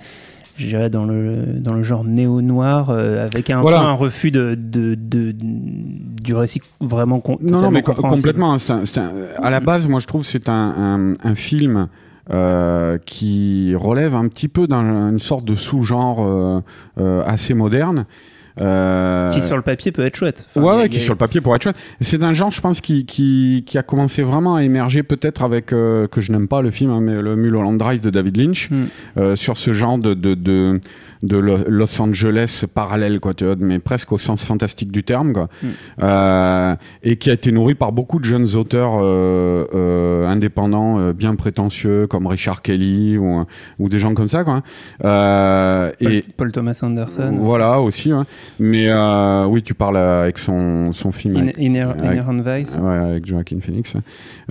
Je 0.57 0.67
dirais 0.67 0.89
dans 0.89 1.05
le, 1.05 1.45
dans 1.59 1.73
le 1.73 1.83
genre 1.83 2.03
néo-noir, 2.03 2.89
euh, 2.89 3.25
avec 3.25 3.49
un, 3.49 3.61
Voilà. 3.61 3.79
peu 3.79 3.85
un 3.85 3.91
refus 3.93 4.31
de, 4.31 4.55
de, 4.59 4.95
de- 4.95 5.33
du 5.35 6.33
récit 6.35 6.61
vraiment 6.79 7.21
Non, 7.41 7.61
non, 7.61 7.71
mais 7.71 7.81
complètement. 7.81 8.57
c'est 8.59 8.73
un- 8.73 8.85
c'est 8.85 8.99
un- 8.99 9.11
à 9.41 9.49
la 9.49 9.59
base, 9.59 9.87
moi, 9.87 9.99
je 9.99 10.07
trouve 10.07 10.21
que 10.21 10.27
c'est 10.27 10.49
un, 10.49 11.13
un, 11.23 11.29
un 11.29 11.35
film 11.35 11.87
euh, 12.31 12.97
qui 13.05 13.73
relève 13.75 14.15
un 14.15 14.27
petit 14.29 14.47
peu 14.47 14.65
d'une 14.67 15.19
sorte 15.19 15.43
de 15.43 15.55
sous-genre 15.55 16.23
euh, 16.25 16.61
euh, 16.99 17.21
assez 17.25 17.53
moderne. 17.53 18.05
Euh, 18.61 19.31
Qui 19.31 19.41
sur 19.41 19.55
le 19.55 19.61
papier 19.63 19.91
peut 19.91 20.05
être 20.05 20.15
chouette. 20.15 20.47
Enfin, 20.49 20.61
ouais, 20.65 20.73
a- 20.73 20.77
ouais, 20.77 20.89
qui 20.89 20.99
sur 20.99 21.13
le 21.13 21.17
papier 21.17 21.41
pourrait 21.41 21.55
être 21.55 21.63
chouette. 21.63 21.75
C'est 22.01 22.23
un 22.23 22.33
genre, 22.33 22.51
je 22.51 22.61
pense, 22.61 22.81
qui, 22.81 23.05
qui, 23.05 23.63
qui 23.65 23.77
a 23.79 23.83
commencé 23.83 24.21
vraiment 24.21 24.55
à 24.55 24.63
émerger 24.63 25.01
peut-être 25.01 25.43
avec, 25.43 25.73
euh, 25.73 26.07
que 26.07 26.21
je 26.21 26.31
n'aime 26.31 26.47
pas 26.47 26.61
le 26.61 26.69
film, 26.69 26.91
hein, 26.91 26.99
mais 27.01 27.19
le 27.21 27.35
Mulholland 27.35 27.77
Drive 27.77 28.01
de 28.01 28.09
David 28.11 28.37
Lynch, 28.37 28.69
Hmm. 28.69 28.83
euh, 29.17 29.35
sur 29.35 29.57
ce 29.57 29.73
genre 29.73 29.97
de, 29.97 30.13
de, 30.13 30.35
de, 30.35 30.79
de 31.23 31.37
Lo- 31.37 31.63
Los 31.67 31.99
Angeles 32.01 32.65
parallèle, 32.73 33.19
quoi, 33.19 33.33
tu 33.33 33.45
vois, 33.45 33.55
mais 33.57 33.79
presque 33.79 34.11
au 34.11 34.17
sens 34.19 34.43
fantastique 34.43 34.91
du 34.91 35.03
terme, 35.03 35.33
quoi. 35.33 35.49
Hmm. 35.63 36.75
Et 37.03 37.15
qui 37.15 37.29
a 37.29 37.33
été 37.33 37.51
nourri 37.51 37.73
par 37.75 37.91
beaucoup 37.91 38.19
de 38.19 38.25
jeunes 38.25 38.55
auteurs 38.55 39.01
indépendants, 40.27 41.11
bien 41.11 41.35
prétentieux, 41.35 42.07
comme 42.07 42.27
Richard 42.27 42.61
Kelly 42.61 43.17
ou, 43.17 43.43
ou 43.79 43.89
des 43.89 43.99
gens 43.99 44.13
comme 44.13 44.27
ça, 44.27 44.43
quoi. 44.43 44.61
Euh, 45.03 45.91
Paul, 45.99 46.13
et, 46.13 46.23
Paul 46.37 46.51
Thomas 46.51 46.79
Anderson. 46.83 47.35
voilà 47.39 47.79
aussi, 47.81 48.13
ouais. 48.13 48.23
Mais 48.59 48.87
euh, 48.89 49.45
oui, 49.45 49.61
tu 49.63 49.73
parles 49.73 49.97
avec 49.97 50.37
son, 50.37 50.91
son 50.93 51.11
film. 51.11 51.37
In- 51.37 51.41
avec- 51.43 51.57
Inher- 51.57 51.91
avec- 51.91 52.03
Inherent 52.19 52.41
Vice. 52.43 52.79
Ouais, 52.81 52.95
avec 52.95 53.25
Joaquin 53.25 53.59
Phoenix, 53.59 53.95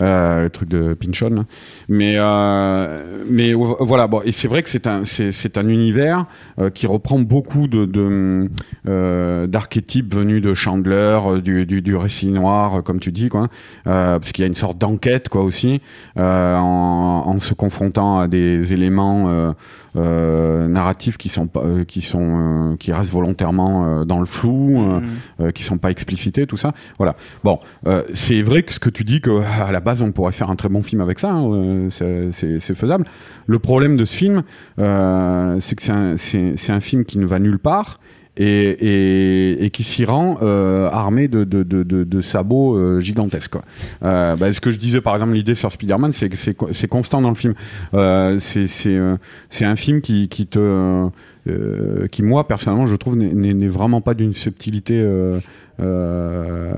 euh, 0.02 0.42
le 0.42 0.50
truc 0.50 0.68
de 0.68 0.94
Pinchon. 0.94 1.30
là. 1.30 1.44
Mais, 1.88 2.14
euh, 2.18 3.24
mais 3.28 3.52
vo- 3.54 3.76
voilà, 3.80 4.06
bon, 4.06 4.20
et 4.24 4.32
c'est 4.32 4.48
vrai 4.48 4.62
que 4.62 4.68
c'est 4.68 4.86
un, 4.86 5.04
c'est, 5.04 5.32
c'est 5.32 5.58
un 5.58 5.68
univers 5.68 6.26
euh, 6.58 6.70
qui 6.70 6.86
reprend 6.86 7.18
beaucoup 7.18 7.66
de, 7.68 7.84
de, 7.84 8.44
euh, 8.88 9.46
d'archétypes 9.46 10.14
venus 10.14 10.42
de 10.42 10.54
Chandler, 10.54 11.18
euh, 11.24 11.40
du, 11.40 11.66
du, 11.66 11.82
du 11.82 11.96
récit 11.96 12.28
noir, 12.28 12.76
euh, 12.76 12.80
comme 12.82 13.00
tu 13.00 13.12
dis, 13.12 13.28
quoi. 13.28 13.48
Euh, 13.86 14.18
parce 14.18 14.32
qu'il 14.32 14.42
y 14.42 14.44
a 14.44 14.48
une 14.48 14.54
sorte 14.54 14.78
d'enquête, 14.78 15.28
quoi, 15.28 15.42
aussi, 15.42 15.80
euh, 16.18 16.56
en, 16.56 17.24
en 17.26 17.38
se 17.38 17.54
confrontant 17.54 18.18
à 18.20 18.28
des 18.28 18.72
éléments 18.72 19.28
euh, 19.28 19.32
euh, 19.42 19.52
narratifs 19.94 21.16
qui 21.18 21.28
sont, 21.28 21.46
pas- 21.46 21.60
euh, 21.64 21.84
qui 21.84 22.00
sont, 22.02 22.72
euh, 22.72 22.76
qui 22.76 22.92
restent 22.92 23.12
volontairement 23.12 23.84
euh, 24.00 24.04
dans 24.04 24.20
le 24.20 24.26
flou. 24.26 24.82
euh, 24.82 25.00
Mm. 25.00 25.04
euh, 25.40 25.50
qui 25.50 25.62
sont 25.64 25.78
pas 25.78 25.90
explicités, 25.90 26.46
tout 26.46 26.56
ça. 26.56 26.72
Voilà. 26.98 27.14
Bon, 27.44 27.58
euh, 27.86 28.02
c'est 28.14 28.42
vrai 28.42 28.62
que 28.62 28.72
ce 28.72 28.78
que 28.80 28.90
tu 28.90 29.04
dis 29.04 29.20
que 29.20 29.30
à 29.60 29.72
la 29.72 29.80
base 29.80 30.02
on 30.02 30.12
pourrait 30.12 30.32
faire 30.32 30.50
un 30.50 30.56
très 30.56 30.68
bon 30.68 30.82
film 30.82 31.00
avec 31.00 31.18
ça, 31.18 31.30
hein, 31.30 31.50
euh, 31.52 31.90
c'est- 31.90 32.30
c'est 32.32 32.60
c'est 32.60 32.74
faisable. 32.74 33.04
Le 33.46 33.58
problème 33.58 33.96
de 33.96 34.04
ce 34.04 34.16
film, 34.16 34.42
euh, 34.78 35.56
c'est 35.60 35.74
que 35.76 35.82
c'est 35.82 35.92
un, 35.92 36.16
c'est- 36.16 36.54
c'est 36.56 36.72
un 36.72 36.80
film 36.80 37.04
qui 37.04 37.18
ne 37.18 37.26
va 37.26 37.38
nulle 37.38 37.58
part. 37.58 37.98
Et, 38.38 38.46
et, 38.46 39.64
et 39.64 39.68
qui 39.70 39.84
s'y 39.84 40.06
rend 40.06 40.38
euh, 40.40 40.88
armé 40.90 41.28
de, 41.28 41.44
de, 41.44 41.62
de, 41.62 41.82
de, 41.82 42.20
sabots 42.22 42.78
euh, 42.78 42.98
gigantesques. 42.98 43.52
Quoi. 43.52 43.62
Euh, 44.02 44.36
bah, 44.36 44.50
ce 44.54 44.60
que 44.62 44.70
je 44.70 44.78
disais 44.78 45.02
par 45.02 45.14
exemple, 45.14 45.32
l'idée 45.32 45.54
sur 45.54 45.70
Spider-Man, 45.70 46.12
c'est 46.12 46.30
que 46.30 46.36
c'est 46.36 46.54
co- 46.54 46.70
c'est 46.72 46.88
constant 46.88 47.20
dans 47.20 47.28
le 47.28 47.34
film. 47.34 47.52
Euh, 47.92 48.38
euh, 48.38 49.16
c'est 49.50 49.64
un 49.66 49.76
film 49.76 50.00
qui, 50.00 50.28
qui 50.28 50.46
te 50.46 51.08
euh, 51.48 52.06
qui 52.08 52.22
moi 52.22 52.44
personnellement 52.44 52.86
je 52.86 52.96
trouve 52.96 53.16
n'est- 53.16 53.66
vraiment 53.68 54.00
pas 54.00 54.14
d'une 54.14 54.34
subtilité 54.34 55.00
euh, 55.00 55.38
euh, 55.80 56.72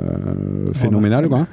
phénoménale 0.74 1.29
quoi. 1.29 1.46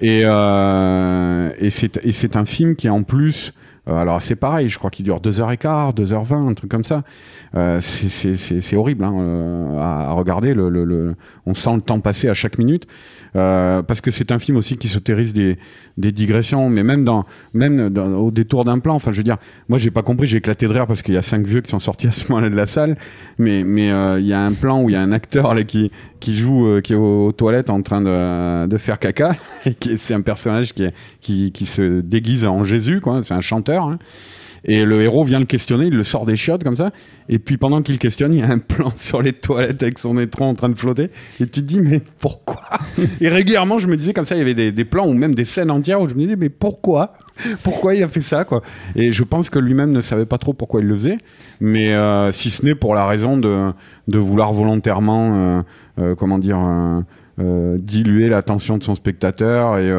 Et, 0.00 0.20
et 0.22 1.70
c'est 2.12 2.36
un 2.36 2.44
film 2.44 2.76
qui 2.76 2.88
en 2.88 3.02
plus 3.02 3.52
alors 3.86 4.22
c'est 4.22 4.36
pareil, 4.36 4.70
je 4.70 4.78
crois 4.78 4.88
qu'il 4.88 5.04
dure 5.04 5.20
2h15, 5.20 5.94
2h20, 5.94 6.48
un 6.48 6.54
truc 6.54 6.70
comme 6.70 6.84
ça. 6.84 7.02
Euh, 7.54 7.80
c'est- 7.82 8.76
horrible 8.76 9.04
hein, 9.04 9.76
à, 9.78 10.08
à 10.08 10.12
regarder. 10.12 10.54
Le, 10.54 10.70
le, 10.70 10.84
le- 10.84 11.14
on 11.44 11.52
sent 11.52 11.74
le 11.74 11.80
temps 11.82 12.00
passer 12.00 12.30
à 12.30 12.34
chaque 12.34 12.56
minute. 12.56 12.86
Euh, 13.36 13.82
parce 13.82 14.00
que 14.00 14.10
c'est 14.10 14.32
un 14.32 14.38
film 14.38 14.56
aussi 14.56 14.78
qui 14.78 14.88
s'autorise 14.88 15.34
des, 15.34 15.58
des 15.98 16.12
digressions, 16.12 16.70
mais 16.70 16.82
même, 16.82 17.04
dans, 17.04 17.26
même 17.52 17.90
dans- 17.90 18.06
au 18.14 18.30
détour 18.30 18.64
d'un 18.64 18.78
plan. 18.78 18.94
Enfin, 18.94 19.12
je 19.12 19.18
veux 19.18 19.22
dire, 19.22 19.36
moi 19.68 19.78
j'ai 19.78 19.90
pas 19.90 20.02
compris, 20.02 20.26
j'ai 20.26 20.38
éclaté 20.38 20.66
de 20.66 20.72
rire 20.72 20.86
parce 20.86 21.02
qu'il 21.02 21.12
y 21.12 21.18
a 21.18 21.22
cinq 21.22 21.44
vieux 21.44 21.60
qui 21.60 21.70
sont 21.70 21.78
sortis 21.78 22.06
à 22.06 22.10
ce 22.12 22.32
moment-là 22.32 22.48
la 22.54 22.66
salle, 22.66 22.96
mais 23.38 23.64
mais 23.64 23.90
euh, 23.90 24.18
il 24.20 24.26
y 24.26 24.32
a 24.32 24.40
un 24.40 24.52
plan 24.52 24.82
où 24.82 24.88
il 24.88 24.92
y 24.92 24.96
a 24.96 25.00
un 25.00 25.12
acteur 25.12 25.54
qui, 25.66 25.90
qui 26.20 26.36
joue, 26.36 26.66
euh, 26.66 26.80
qui 26.80 26.92
est 26.92 26.96
aux, 26.96 27.32
toilettes 27.32 27.70
en 27.70 27.82
train 27.82 28.00
de, 28.00 28.66
de 28.66 28.76
faire 28.78 28.98
caca, 28.98 29.36
c'est 29.96 30.14
un 30.14 30.20
personnage 30.20 30.72
qui, 30.72 30.86
qui, 31.20 31.52
qui 31.52 31.66
se 31.66 32.00
déguise 32.00 32.44
en 32.44 32.64
Jésus, 32.64 33.00
quoi. 33.00 33.22
C'est 33.22 33.34
un 33.34 33.40
chanteur. 33.40 33.84
hein. 33.84 33.98
Et 34.64 34.84
le 34.84 35.02
héros 35.02 35.24
vient 35.24 35.40
le 35.40 35.44
questionner, 35.44 35.86
il 35.86 35.94
le 35.94 36.04
sort 36.04 36.26
des 36.26 36.36
chiottes 36.36 36.64
comme 36.64 36.76
ça. 36.76 36.90
Et 37.28 37.38
puis 37.38 37.56
pendant 37.56 37.82
qu'il 37.82 37.98
questionne, 37.98 38.32
il 38.34 38.40
y 38.40 38.42
a 38.42 38.48
un 38.50 38.58
plan 38.58 38.90
sur 38.94 39.22
les 39.22 39.32
toilettes 39.32 39.82
avec 39.82 39.98
son 39.98 40.18
étron 40.18 40.46
en 40.46 40.54
train 40.54 40.68
de 40.68 40.78
flotter. 40.78 41.10
Et 41.40 41.46
tu 41.46 41.60
te 41.60 41.60
dis, 41.60 41.80
mais 41.80 42.00
pourquoi 42.18 42.62
Et 43.20 43.28
régulièrement, 43.28 43.78
je 43.78 43.86
me 43.86 43.96
disais 43.96 44.12
comme 44.12 44.24
ça, 44.24 44.34
il 44.34 44.38
y 44.38 44.42
avait 44.42 44.54
des, 44.54 44.72
des 44.72 44.84
plans 44.84 45.06
ou 45.06 45.12
même 45.12 45.34
des 45.34 45.44
scènes 45.44 45.70
entières 45.70 46.00
où 46.00 46.08
je 46.08 46.14
me 46.14 46.20
disais, 46.20 46.36
mais 46.36 46.48
pourquoi 46.48 47.14
Pourquoi 47.62 47.94
il 47.94 48.02
a 48.02 48.08
fait 48.08 48.20
ça 48.20 48.44
quoi? 48.44 48.62
Et 48.94 49.12
je 49.12 49.24
pense 49.24 49.50
que 49.50 49.58
lui-même 49.58 49.92
ne 49.92 50.00
savait 50.00 50.26
pas 50.26 50.38
trop 50.38 50.52
pourquoi 50.52 50.80
il 50.80 50.86
le 50.86 50.94
faisait. 50.94 51.18
Mais 51.60 51.92
euh, 51.92 52.32
si 52.32 52.50
ce 52.50 52.64
n'est 52.64 52.74
pour 52.74 52.94
la 52.94 53.06
raison 53.06 53.36
de, 53.36 53.72
de 54.08 54.18
vouloir 54.18 54.52
volontairement, 54.52 55.34
euh, 55.34 55.62
euh, 55.98 56.14
comment 56.14 56.38
dire, 56.38 56.58
diluer 57.38 58.28
l'attention 58.28 58.78
de 58.78 58.82
son 58.82 58.94
spectateur 58.94 59.78
et, 59.78 59.90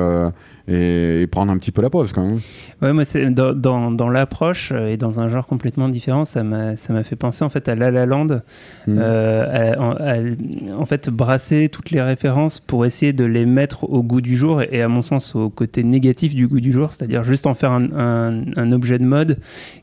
et, 0.68 1.22
et 1.22 1.28
prendre 1.28 1.52
un 1.52 1.58
petit 1.58 1.72
peu 1.72 1.82
la 1.82 1.90
pause 1.90 2.12
quand 2.12 2.26
même. 2.26 2.40
Ouais, 2.82 2.92
moi, 2.92 3.06
c'est 3.06 3.26
dans, 3.30 3.54
dans, 3.54 3.92
dans 3.92 4.10
l'approche 4.10 4.72
euh, 4.74 4.88
et 4.88 4.98
dans 4.98 5.20
un 5.20 5.30
genre 5.30 5.48
complètement 5.48 5.90
différent, 5.90 6.26
ça 6.26 6.44
m'a 6.44 6.76
ça 6.76 6.92
m'a 6.94 7.04
fait 7.04 7.16
penser 7.16 7.44
en 7.46 7.50
fait 7.50 7.70
à 7.70 7.76
La 7.76 7.92
La 7.92 8.06
Land. 8.06 8.40
Euh, 8.88 9.74
à- 9.76 9.82
en- 9.82 9.96
à- 9.96 10.78
en 10.82 10.86
fait, 10.86 11.10
brasser 11.10 11.70
toutes 11.70 11.92
les 11.92 12.02
références 12.02 12.60
pour 12.60 12.86
essayer 12.86 13.14
de 13.14 13.26
les 13.26 13.46
mettre 13.46 13.84
au 13.90 14.04
goût 14.04 14.22
du 14.22 14.36
jour 14.38 14.62
et, 14.62 14.70
et 14.72 14.82
à 14.82 14.88
mon 14.88 15.02
sens 15.02 15.36
au 15.36 15.50
côté 15.50 15.84
négatif 15.84 16.36
du 16.36 16.48
goût 16.48 16.60
du 16.60 16.72
jour, 16.72 16.92
c'est-à-dire 16.94 17.24
juste 17.24 17.48
en 17.48 17.54
faire 17.54 17.72
un, 17.72 17.92
un- 17.98 18.44
un 18.56 18.72
objet 18.72 19.00
de 19.00 19.06
mode 19.06 19.38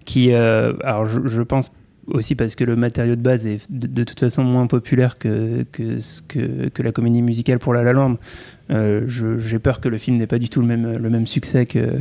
qui, 0.04 0.32
euh, 0.32 0.72
alors 0.84 1.06
je, 1.06 1.20
je 1.26 1.42
pense 1.42 1.72
aussi 2.06 2.34
parce 2.34 2.54
que 2.54 2.64
le 2.64 2.76
matériau 2.76 3.16
de 3.16 3.20
base 3.20 3.46
est 3.46 3.70
de, 3.70 4.04
toute 4.04 4.20
façon 4.20 4.42
moins 4.42 4.66
populaire 4.66 5.18
que, 5.18 5.64
que, 5.72 6.82
la 6.82 6.92
comédie 6.92 7.22
musicale 7.22 7.58
pour 7.58 7.74
La 7.74 7.82
La 7.82 7.92
Land. 7.92 8.14
Euh, 8.70 9.02
J'ai 9.06 9.58
peur 9.58 9.80
que 9.80 9.88
le 9.88 9.98
film 9.98 10.16
n'ait 10.16 10.26
pas 10.26 10.38
du 10.38 10.48
tout 10.48 10.60
le 10.60 10.66
même, 10.66 10.96
le 10.96 11.10
même 11.10 11.26
succès 11.26 11.66
que, 11.66 11.98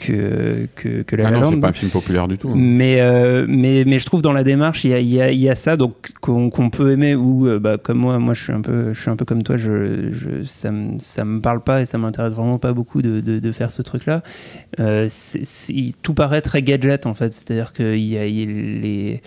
que, 0.00 0.66
que, 0.74 1.02
que 1.02 1.16
La 1.16 1.28
Ah 1.28 1.30
La 1.30 1.38
non, 1.40 1.50
c'est 1.50 1.60
pas 1.60 1.68
un 1.68 1.72
film 1.72 1.90
populaire 1.90 2.26
du 2.26 2.38
tout. 2.38 2.48
hein. 2.48 2.54
Mais, 2.56 3.00
euh, 3.00 3.44
mais, 3.48 3.84
mais 3.86 3.98
je 3.98 4.06
trouve 4.06 4.22
dans 4.22 4.32
la 4.32 4.42
démarche, 4.44 4.84
il 4.84 4.90
y 4.90 4.94
a, 4.94 5.00
y 5.00 5.20
a, 5.20 5.30
y 5.30 5.48
a 5.48 5.54
ça 5.54 5.76
donc 5.76 6.12
qu'on 6.20 6.70
peut 6.70 6.92
aimer 6.92 7.14
ou 7.14 7.46
euh, 7.46 7.58
bah, 7.58 7.76
comme 7.78 7.98
moi, 7.98 8.18
moi 8.18 8.34
je 8.34 8.42
suis 8.42 8.52
un 8.52 8.62
peu, 8.62 8.92
je 8.94 9.00
suis 9.00 9.10
un 9.10 9.16
peu 9.16 9.24
comme 9.24 9.42
toi, 9.42 9.56
je, 9.56 10.12
je, 10.12 10.44
ça, 10.46 10.70
me, 10.72 10.98
ça 10.98 11.24
me 11.24 11.40
parle 11.40 11.60
pas 11.62 11.82
et 11.82 11.84
ça 11.86 11.98
m'intéresse 11.98 12.34
vraiment 12.34 12.58
pas 12.58 12.72
beaucoup 12.72 13.02
de, 13.02 13.20
de, 13.20 13.38
de 13.38 13.52
faire 13.52 13.70
ce 13.70 13.82
truc-là. 13.82 14.22
Euh, 14.80 15.08
tout 16.02 16.14
paraît 16.14 16.40
très 16.40 16.62
gadget 16.62 17.06
en 17.06 17.14
fait, 17.14 17.32
c'est-à-dire 17.32 17.72
qu'il 17.72 17.98
y 17.98 18.16
a, 18.18 18.26
y 18.26 18.42
a 18.42 18.46
les 18.46 19.20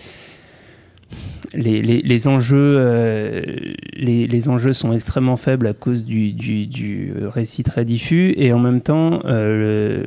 les, 1.56 2.28
enjeux, 2.28 2.76
euh, 2.78 3.42
les, 3.94 4.48
enjeux 4.48 4.72
sont 4.72 4.92
extrêmement 4.92 5.36
faibles 5.36 5.66
à 5.66 5.72
cause 5.72 6.04
du, 6.04 7.12
récit 7.22 7.62
très 7.62 7.84
diffus 7.84 8.34
et 8.36 8.52
en 8.52 8.58
même 8.58 8.80
temps, 8.80 9.20
euh, 9.24 10.04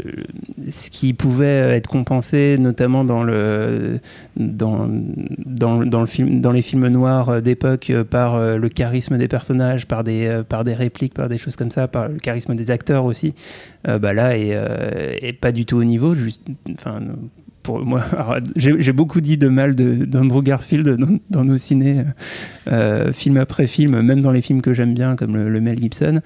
ce 0.70 0.90
qui 0.90 1.14
pouvait 1.14 1.76
être 1.76 1.88
compensé, 1.88 2.58
notamment 2.60 3.04
dans 3.04 3.24
le 3.24 4.00
dans, 4.36 4.86
le 4.86 6.06
film, 6.06 6.42
dans 6.42 6.52
les 6.52 6.62
films 6.62 6.88
noirs 6.88 7.42
d'époque, 7.42 7.90
euh, 7.90 8.04
par 8.04 8.40
le 8.40 8.70
charisme 8.70 9.18
des 9.18 9.28
personnages, 9.28 9.88
par 9.88 10.04
des 10.04 10.42
par 10.48 10.64
des 10.64 10.74
répliques, 10.74 11.14
par 11.14 11.30
des 11.30 11.38
choses 11.38 11.56
comme 11.56 11.72
ça, 11.72 11.88
par 11.88 12.10
le 12.10 12.18
charisme 12.18 12.56
des 12.56 12.72
acteurs 12.72 13.06
aussi, 13.06 13.34
bah 13.86 14.14
là 14.14 14.38
est, 14.38 15.34
pas 15.40 15.52
du 15.52 15.66
tout 15.66 15.78
au 15.78 15.84
niveau. 15.84 16.14
Pour 17.68 17.86
moi, 17.86 18.02
alors, 18.14 18.38
j'ai 18.56 18.94
beaucoup 18.94 19.20
dit 19.20 19.38
de 19.38 19.50
mal 19.50 19.76
d'Andrew 19.76 20.42
Garfield 20.42 20.88
dans, 20.98 21.18
dans 21.30 21.44
nos 21.44 21.58
ciné, 21.58 22.04
euh, 22.72 23.12
film 23.12 23.36
après 23.38 23.68
film, 23.68 24.00
même 24.02 24.22
dans 24.22 24.32
les 24.32 24.42
films 24.42 24.62
que 24.62 24.74
j'aime 24.74 24.94
bien, 24.94 25.16
comme 25.18 25.36
le, 25.36 25.50
le 25.50 25.60
Mel 25.62 25.78
Gibson. 25.80 26.22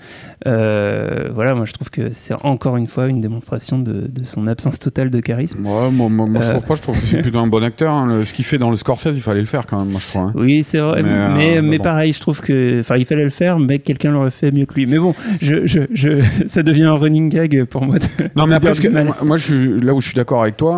Euh, 0.47 1.29
voilà, 1.33 1.55
moi 1.55 1.65
je 1.65 1.73
trouve 1.73 1.89
que 1.89 2.09
c'est 2.11 2.33
encore 2.45 2.77
une 2.77 2.87
fois 2.87 3.07
une 3.07 3.21
démonstration 3.21 3.79
de, 3.79 4.07
de 4.07 4.23
son 4.23 4.45
absence 4.47 4.77
totale 4.79 5.09
de 5.09 5.19
charisme. 5.19 5.65
Ouais, 5.65 5.89
moi, 5.91 6.09
moi, 6.09 6.27
moi, 6.27 6.41
je 6.41 6.47
Euh. 6.47 6.51
trouve 6.51 6.63
pas, 6.65 6.75
je 6.75 6.81
trouve 6.81 6.99
que 6.99 7.05
c'est 7.05 7.21
plutôt 7.21 7.39
un 7.39 7.47
bon 7.47 7.63
acteur. 7.63 7.93
hein. 7.93 8.05
Le- 8.07 8.25
ce 8.25 8.33
qu'il 8.33 8.45
fait 8.45 8.57
dans 8.57 8.69
le 8.69 8.75
Scorsese, 8.75 9.15
il 9.15 9.21
fallait 9.21 9.39
le 9.39 9.45
faire 9.47 9.65
quand 9.65 9.79
même, 9.79 9.89
moi 9.89 9.99
je 9.99 10.07
trouve. 10.07 10.21
hein. 10.23 10.33
Oui, 10.35 10.61
c'est 10.63 10.77
vrai, 10.79 11.01
Mais, 11.03 11.29
mais, 11.33 11.57
euh, 11.57 11.61
mais, 11.63 11.77
bon. 11.77 11.83
pareil, 11.83 12.13
je 12.13 12.19
trouve 12.19 12.39
que, 12.41 12.79
enfin, 12.81 12.97
il 12.97 13.05
fallait 13.05 13.23
le 13.23 13.29
faire, 13.31 13.57
mais 13.59 13.79
quelqu'un 13.79 14.11
l'aurait 14.11 14.29
fait 14.31 14.51
mieux 14.51 14.65
que 14.65 14.75
lui. 14.75 14.85
Mais 14.85 14.99
bon, 14.99 15.15
je, 15.41 15.65
je, 15.65 15.81
je, 15.93 16.21
ça 16.47 16.61
devient 16.63 16.83
un 16.83 16.93
running 16.93 17.29
gag 17.29 17.63
pour 17.65 17.83
moi. 17.85 17.97
de- 17.97 18.05
Non, 18.35 18.45
mais 18.47 18.55
après, 18.55 18.73
que- 18.73 18.87
moi, 18.89 19.15
moi, 19.23 19.37
je 19.37 19.43
suis, 19.43 19.79
là 19.79 19.93
où 19.93 20.01
je 20.01 20.07
suis 20.07 20.15
d'accord 20.15 20.41
avec 20.43 20.57
toi, 20.57 20.77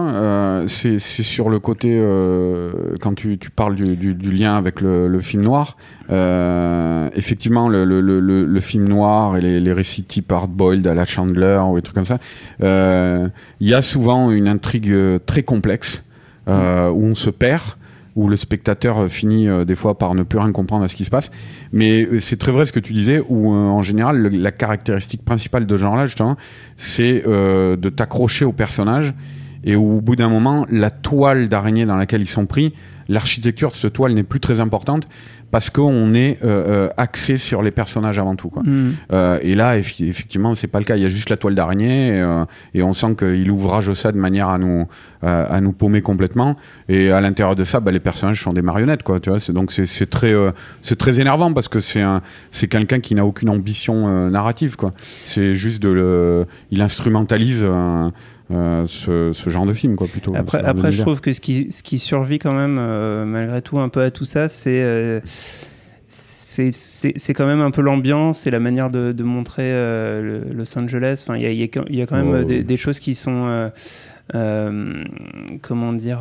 c'est 0.68 1.00
sur 1.00 1.50
le 1.50 1.60
côté, 1.60 1.96
euh, 1.98 2.72
quand 3.02 3.14
tu, 3.16 3.38
parles 3.56 3.76
du, 3.76 4.32
lien 4.32 4.56
avec 4.56 4.82
le, 4.82 5.20
film 5.20 5.44
noir, 5.44 5.78
euh, 6.10 7.10
effectivement, 7.16 7.70
le, 7.70 8.60
film 8.60 8.88
noir 8.88 9.38
et 9.38 9.42
les, 9.42 9.74
récits 9.74 10.04
type 10.04 10.32
hard-boiled 10.32 10.86
à 10.88 10.94
la 10.94 11.06
Chandler 11.06 11.60
ou 11.70 11.76
des 11.76 11.82
trucs 11.82 11.96
comme 11.96 12.06
ça, 12.06 12.20
euh, 12.62 13.28
il 13.60 13.68
y 13.68 13.74
a 13.74 13.82
souvent 13.82 14.32
une 14.32 14.48
intrigue 14.48 14.96
très 15.26 15.44
complexe 15.44 16.04
où 16.48 16.52
on 16.52 17.16
se 17.16 17.30
perd 17.30 17.64
où 18.16 18.28
le 18.28 18.36
spectateur 18.36 19.10
finit 19.10 19.48
des 19.66 19.74
fois 19.74 19.98
par 19.98 20.14
ne 20.14 20.22
plus 20.22 20.38
rien 20.38 20.52
comprendre 20.52 20.84
à 20.84 20.88
ce 20.88 20.96
qui 20.96 21.04
se 21.04 21.10
passe. 21.10 21.32
Mais 21.72 22.20
c'est 22.20 22.38
très 22.38 22.52
vrai 22.52 22.68
ce 22.68 22.72
que 22.72 22.80
tu 22.80 22.94
disais, 22.94 23.24
où 23.28 23.52
en 23.52 23.82
général, 23.82 24.28
la 24.28 24.52
caractéristique 24.52 25.26
principale 25.26 25.66
de 25.66 25.76
ce 25.76 25.82
genre-là, 25.82 26.06
justement, 26.06 26.38
c'est 26.78 27.24
de 27.26 27.90
t'accrocher 27.90 28.46
au 28.46 28.52
personnage 28.52 29.16
et 29.64 29.76
au 29.76 30.02
bout 30.02 30.16
d'un 30.16 30.30
moment, 30.30 30.66
la 30.70 30.90
toile 30.90 31.50
d'araignée 31.50 31.86
dans 31.86 31.96
laquelle 31.98 32.22
ils 32.22 32.28
sont 32.30 32.46
pris, 32.46 32.74
l'architecture 33.10 33.70
de 33.70 33.74
cette 33.74 33.94
toile 33.94 34.14
n'est 34.14 34.24
plus 34.24 34.40
très 34.40 34.60
importante 34.60 35.08
parce 35.52 35.70
qu'on 35.70 36.16
est 36.16 36.40
euh, 36.44 36.88
euh, 36.88 36.90
axé 36.98 37.38
sur 37.38 37.62
les 37.62 37.70
personnages 37.70 38.18
avant 38.18 38.36
tout. 38.36 38.50
Quoi. 38.50 38.64
Mm. 38.64 38.94
Euh, 39.12 39.38
et 39.44 39.54
là, 39.54 39.78
effi- 39.78 40.10
effectivement, 40.10 40.56
c'est 40.56 40.66
pas 40.66 40.80
le 40.80 40.86
cas. 40.86 40.96
Il 40.96 41.04
y 41.04 41.06
a 41.06 41.10
juste 41.10 41.30
la 41.30 41.38
toile 41.38 41.54
d'araignée 41.54 42.08
et, 42.08 42.22
euh, 42.22 42.44
et 42.74 42.82
on 42.82 42.94
sent 42.94 43.16
qu'il 43.20 43.52
ouvrage 43.52 43.94
ça 43.94 44.12
de 44.12 44.18
manière 44.18 44.50
à 44.50 44.58
nous 44.58 44.88
à 45.26 45.62
nous 45.62 45.72
paumer 45.72 46.02
complètement. 46.02 46.58
Et 46.90 47.10
à 47.10 47.22
l'intérieur 47.22 47.56
de 47.56 47.64
ça, 47.64 47.80
bah, 47.80 47.92
les 47.92 48.02
personnages 48.02 48.42
sont 48.42 48.52
des 48.52 48.62
marionnettes, 48.62 49.04
quoi. 49.04 49.22
Tu 49.22 49.30
vois. 49.30 49.40
Donc 49.54 49.72
c'est 49.72 50.10
très 50.10 50.34
euh, 50.34 50.52
c'est 50.82 50.98
très 50.98 51.22
énervant 51.22 51.54
parce 51.54 51.70
que 51.70 51.80
c'est 51.80 52.02
un 52.02 52.22
c'est 52.52 52.68
quelqu'un 52.68 53.00
qui 53.00 53.16
n'a 53.16 53.26
aucune 53.26 53.50
ambition 53.50 54.08
euh, 54.08 54.30
narrative. 54.30 54.76
C'est 55.24 55.54
juste 55.56 55.82
de 55.82 55.90
le 55.90 56.46
il 56.72 56.82
instrumentalise. 56.82 57.66
Euh, 58.52 58.86
ce, 58.86 59.32
ce 59.34 59.50
genre 59.50 59.66
de 59.66 59.74
film 59.74 59.96
quoi 59.96 60.08
plutôt 60.08 60.34
Après, 60.36 60.58
ce 60.60 60.64
genre 60.64 60.70
après 60.72 60.92
je 60.92 61.02
trouve 61.02 61.22
que 61.22 61.32
ce 61.34 61.40
qui, 61.42 61.72
ce 61.72 61.82
qui 61.84 61.98
survit 62.00 62.40
quand 62.40 62.54
même, 62.54 62.78
euh, 62.80 63.26
malgré 63.26 63.62
tout, 63.62 63.80
un 63.80 63.90
peu 63.90 64.02
à 64.02 64.12
tout 64.12 64.26
ça, 64.26 64.50
c'est. 64.50 64.82
euh, 64.84 65.20
c'est- 66.08 67.34
quand 67.34 67.48
même 67.48 67.62
un 67.62 67.72
peu 67.72 67.82
l'ambiance 67.82 68.46
et 68.46 68.52
la 68.52 68.60
manière 68.60 68.90
de, 68.92 69.12
de 69.12 69.24
montrer 69.24 69.64
euh, 69.66 70.44
le- 70.46 70.54
Los 70.54 70.78
Angeles. 70.78 71.24
Enfin, 71.24 71.36
il 71.38 71.42
y 71.44 71.46
a, 71.48 71.52
y 71.52 71.64
a 71.64 71.68
y 71.90 72.02
a 72.02 72.06
quand 72.06 72.16
même 72.16 72.42
Oh, 72.42 72.44
des, 72.44 72.78
choses 72.78 73.00
qui 73.00 73.16
sont. 73.16 73.72
comment 75.62 75.94
dire 75.94 76.20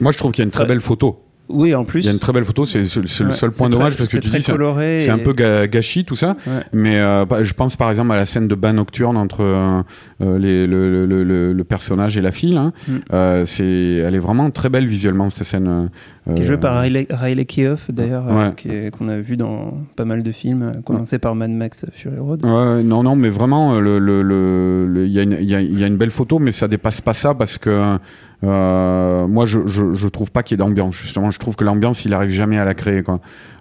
moi 0.00 0.12
je 0.12 0.18
trouve 0.18 0.32
qu'il 0.32 0.42
y 0.42 0.44
a 0.44 0.46
une 0.46 0.50
Très- 0.50 0.64
belle 0.66 0.80
photo 0.80 1.22
Oui, 1.52 1.74
en 1.74 1.84
plus. 1.84 2.00
il 2.00 2.06
y 2.06 2.08
a 2.08 2.12
une 2.12 2.18
très 2.18 2.32
belle 2.32 2.44
photo 2.44 2.64
c'est 2.66 2.80
le 2.80 3.06
seul 3.30 3.50
point 3.50 3.68
dommage 3.68 3.96
parce 3.96 4.08
que 4.08 4.16
c'est 4.16 4.20
tu 4.20 4.28
dis 4.28 4.42
c'est 4.42 5.10
un- 5.10 5.18
peu 5.18 5.32
gâchis 5.32 6.04
tout 6.04 6.14
ça 6.16 6.36
Ouais. 6.46 6.62
Mais 6.72 6.98
euh, 6.98 7.24
bah, 7.24 7.42
je 7.42 7.52
pense 7.52 7.76
par 7.76 7.90
exemple 7.90 8.12
à 8.12 8.16
la 8.16 8.26
scène 8.26 8.48
de 8.48 8.54
bain 8.54 8.72
nocturne 8.72 9.16
entre 9.16 9.42
euh, 9.42 9.82
euh, 10.22 10.38
les- 10.38 10.66
le, 10.66 11.06
le- 11.06 11.24
le- 11.24 11.52
le 11.52 11.64
personnage 11.64 12.16
et 12.16 12.20
la 12.20 12.30
fille. 12.30 12.52
là. 12.54 12.72
Mm. 12.88 12.92
Euh, 13.12 13.44
c'est, 13.46 13.64
elle 13.64 14.14
est 14.14 14.18
vraiment 14.20 14.50
très 14.50 14.68
belle 14.68 14.86
visuellement 14.86 15.28
cette 15.30 15.46
scène. 15.46 15.90
qui 16.34 16.42
est 16.42 16.44
joué 16.44 16.54
euh, 16.54 16.58
par 16.58 16.80
Riley, 16.80 17.06
Riley 17.10 17.44
Keough 17.44 17.78
d'ailleurs, 17.90 18.24
Ouais. 18.30 18.90
qu'on 18.96 19.08
a 19.08 19.18
vu 19.18 19.36
dans 19.36 19.78
pas 19.96 20.04
mal 20.04 20.22
de 20.22 20.32
films, 20.32 20.82
commencé 20.84 21.18
par 21.18 21.34
Mad 21.34 21.50
Max 21.50 21.84
Fury 21.92 22.18
Road. 22.18 22.42
Non, 22.44 23.02
non, 23.02 23.16
mais 23.16 23.28
vraiment, 23.28 23.78
il 23.78 25.06
y, 25.08 25.18
a- 25.20 25.60
y 25.60 25.84
a 25.84 25.86
une 25.86 25.96
belle 25.96 26.10
photo, 26.10 26.38
mais 26.38 26.52
ça 26.52 26.68
dépasse 26.68 27.00
pas 27.00 27.12
ça 27.14 27.34
parce 27.34 27.58
que 27.58 27.98
euh, 28.42 29.26
moi, 29.26 29.46
je, 29.46 29.66
je, 29.66 30.08
trouve 30.08 30.30
pas 30.30 30.42
qu'il 30.42 30.54
y 30.54 30.60
ait 30.60 30.64
d'ambiance. 30.64 30.96
Justement, 30.96 31.30
je 31.30 31.38
trouve 31.38 31.56
que 31.56 31.64
l'ambiance, 31.64 32.04
il 32.04 32.14
arrive 32.14 32.30
jamais 32.30 32.58
à 32.58 32.64
la 32.64 32.74
créer. 32.74 33.02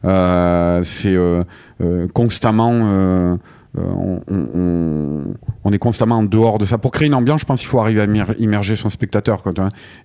Euh, 0.05 0.83
c'est 0.83 1.15
euh, 1.15 1.43
constamment. 2.13 3.37
on, 3.75 4.19
est 5.71 5.77
constamment 5.77 6.17
en 6.19 6.23
dehors 6.23 6.57
de 6.57 6.65
ça. 6.65 6.77
Pour 6.77 6.91
créer 6.91 7.07
une 7.07 7.13
ambiance, 7.13 7.41
je 7.41 7.45
pense 7.45 7.59
qu'il 7.59 7.67
faut 7.67 7.79
arriver 7.79 8.01
à 8.01 8.05
immer- 8.05 8.35
immerger 8.37 8.75
son 8.75 8.89
spectateur. 8.89 9.43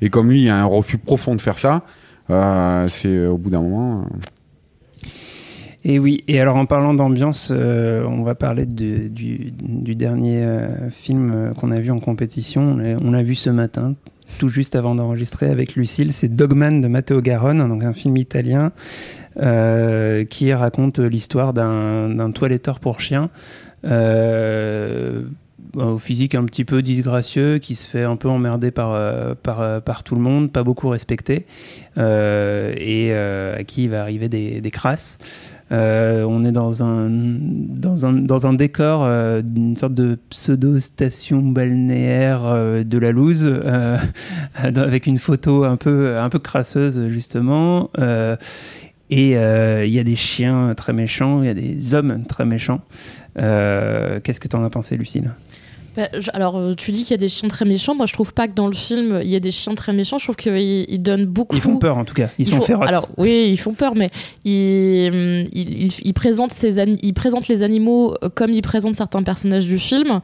Et 0.00 0.10
comme 0.10 0.30
lui, 0.30 0.42
il 0.42 0.50
a 0.50 0.60
un 0.60 0.64
refus 0.64 0.98
profond 0.98 1.34
de 1.34 1.40
faire 1.40 1.58
ça, 1.58 1.82
c'est 2.88 3.26
au 3.26 3.38
bout 3.38 3.50
d'un 3.50 3.62
moment. 3.62 4.06
Et 5.87 5.98
oui, 5.98 6.24
et 6.28 6.40
alors 6.40 6.56
en 6.56 6.64
parlant 6.64 6.94
d'ambiance, 6.94 7.52
on 7.52 8.22
va 8.22 8.34
parler 8.34 8.66
du, 8.66 9.10
dernier 9.94 10.44
film 10.90 11.52
qu'on 11.60 11.70
a 11.70 11.78
vu 11.78 11.92
en 11.92 12.00
compétition. 12.00 12.78
On 13.02 13.10
l'a 13.12 13.22
vu 13.22 13.34
ce 13.37 13.50
matin, 13.50 13.94
tout 14.38 14.48
juste 14.48 14.76
avant 14.76 14.94
d'enregistrer 14.94 15.46
avec 15.46 15.74
Lucille. 15.74 16.12
C'est 16.12 16.34
Dogman 16.34 16.80
de 16.80 16.88
Matteo 16.88 17.20
Garonne, 17.20 17.60
un 17.60 17.92
film 17.92 18.16
italien 18.16 18.72
euh, 19.40 20.24
qui 20.24 20.52
raconte 20.52 20.98
l'histoire 20.98 21.52
d'un 21.52 22.30
toiletteur 22.32 22.80
pour 22.80 23.00
chien. 23.00 23.30
euh, 23.84 25.22
au 25.74 25.98
physique 25.98 26.37
un 26.37 26.44
petit 26.44 26.64
peu 26.64 26.82
disgracieux, 26.82 27.58
qui 27.58 27.74
se 27.74 27.87
fait 27.87 28.04
un 28.04 28.14
peu 28.14 28.28
emmerder 28.28 28.70
par, 28.70 28.92
euh, 28.92 29.34
tout 30.04 30.14
le 30.14 30.20
monde, 30.20 30.52
pas 30.52 30.62
beaucoup 30.62 30.88
respecté, 30.88 31.46
et 31.96 33.12
à 33.12 33.64
qui 33.64 33.84
il 33.84 33.90
va 33.90 34.00
arriver 34.02 34.28
des 34.28 34.70
crasses. 34.70 35.18
Euh, 35.72 36.24
on 36.24 36.44
est 36.44 36.53
dans 36.53 36.83
un, 36.83 37.09
dans 37.11 38.05
un, 38.05 38.12
dans 38.12 38.46
un 38.46 38.53
décor 38.53 39.05
euh, 39.05 39.40
d'une 39.42 39.77
sorte 39.77 39.94
de 39.94 40.18
pseudo-station 40.31 41.40
balnéaire 41.42 42.42
euh, 42.44 42.85
de 42.85 42.98
la 42.98 43.12
loose, 43.12 43.44
euh, 43.46 43.96
avec 44.55 45.07
une 45.07 45.18
photo 45.18 45.64
un 45.64 45.77
peu, 45.77 46.18
un 46.18 46.29
peu 46.29 46.38
crasseuse, 46.38 47.09
justement. 47.09 47.90
Et 49.11 49.31
il 49.33 49.92
y 49.92 49.98
a 49.98 50.05
des 50.05 50.16
chiens 50.16 50.74
très 50.74 50.92
méchants, 50.92 51.42
il 51.42 51.46
y 51.46 51.50
a 51.50 51.55
des 51.55 51.94
hommes 51.94 52.24
très 52.27 52.44
méchants. 52.44 52.81
Qu'est-ce 53.37 54.40
que 54.40 54.48
tu 54.48 54.57
en 54.57 54.64
as 54.64 54.70
pensé, 54.70 54.96
Lucille? 54.96 55.31
Bah, 55.96 56.09
je- 56.18 56.30
alors, 56.35 56.57
euh, 56.57 56.74
tu 56.74 56.90
dis 56.92 57.02
qu'il 57.02 57.12
y 57.12 57.14
a 57.14 57.18
des 57.18 57.28
chiens 57.28 57.48
très 57.48 57.64
méchants. 57.64 57.94
Moi, 57.94 58.07
je 58.07 58.12
trouve 58.12 58.33
pas 58.35 58.48
que 58.48 58.54
dans 58.54 58.66
le 58.66 58.72
film, 58.74 59.20
il 59.22 59.28
y 59.28 59.37
a 59.37 59.40
des 59.40 59.52
chiens 59.52 59.74
très 59.74 59.92
méchants. 59.92 60.18
Je 60.18 60.24
trouve 60.24 60.37
qu'ils 60.37 60.85
ils 60.88 60.98
donnent 61.02 61.26
beaucoup. 61.26 61.54
Ils 61.57 61.62
font 61.62 61.76
peur, 61.78 61.96
en 61.98 62.04
tout 62.04 62.14
cas. 62.14 62.30
Ils, 62.38 62.46
Ils 62.46 62.50
sont 62.50 62.57
font- 62.59 62.62
féroces. 62.64 62.88
Alors 62.88 63.09
oui, 63.16 63.48
ils 63.50 63.57
font 63.59 63.74
peur, 63.74 63.94
mais 63.94 64.09
ils, 64.44 65.90
ils 66.04 66.12
présentent 66.14 66.52
ces 66.52 66.78
ils 67.02 67.14
présentent 67.14 67.48
les 67.48 67.62
animaux 67.62 68.14
euh, 68.22 68.28
comme 68.28 68.50
ils 68.52 68.62
présentent 68.62 68.96
certains 68.96 69.22
personnages 69.22 69.66
du 69.66 69.78
film. 69.78 70.20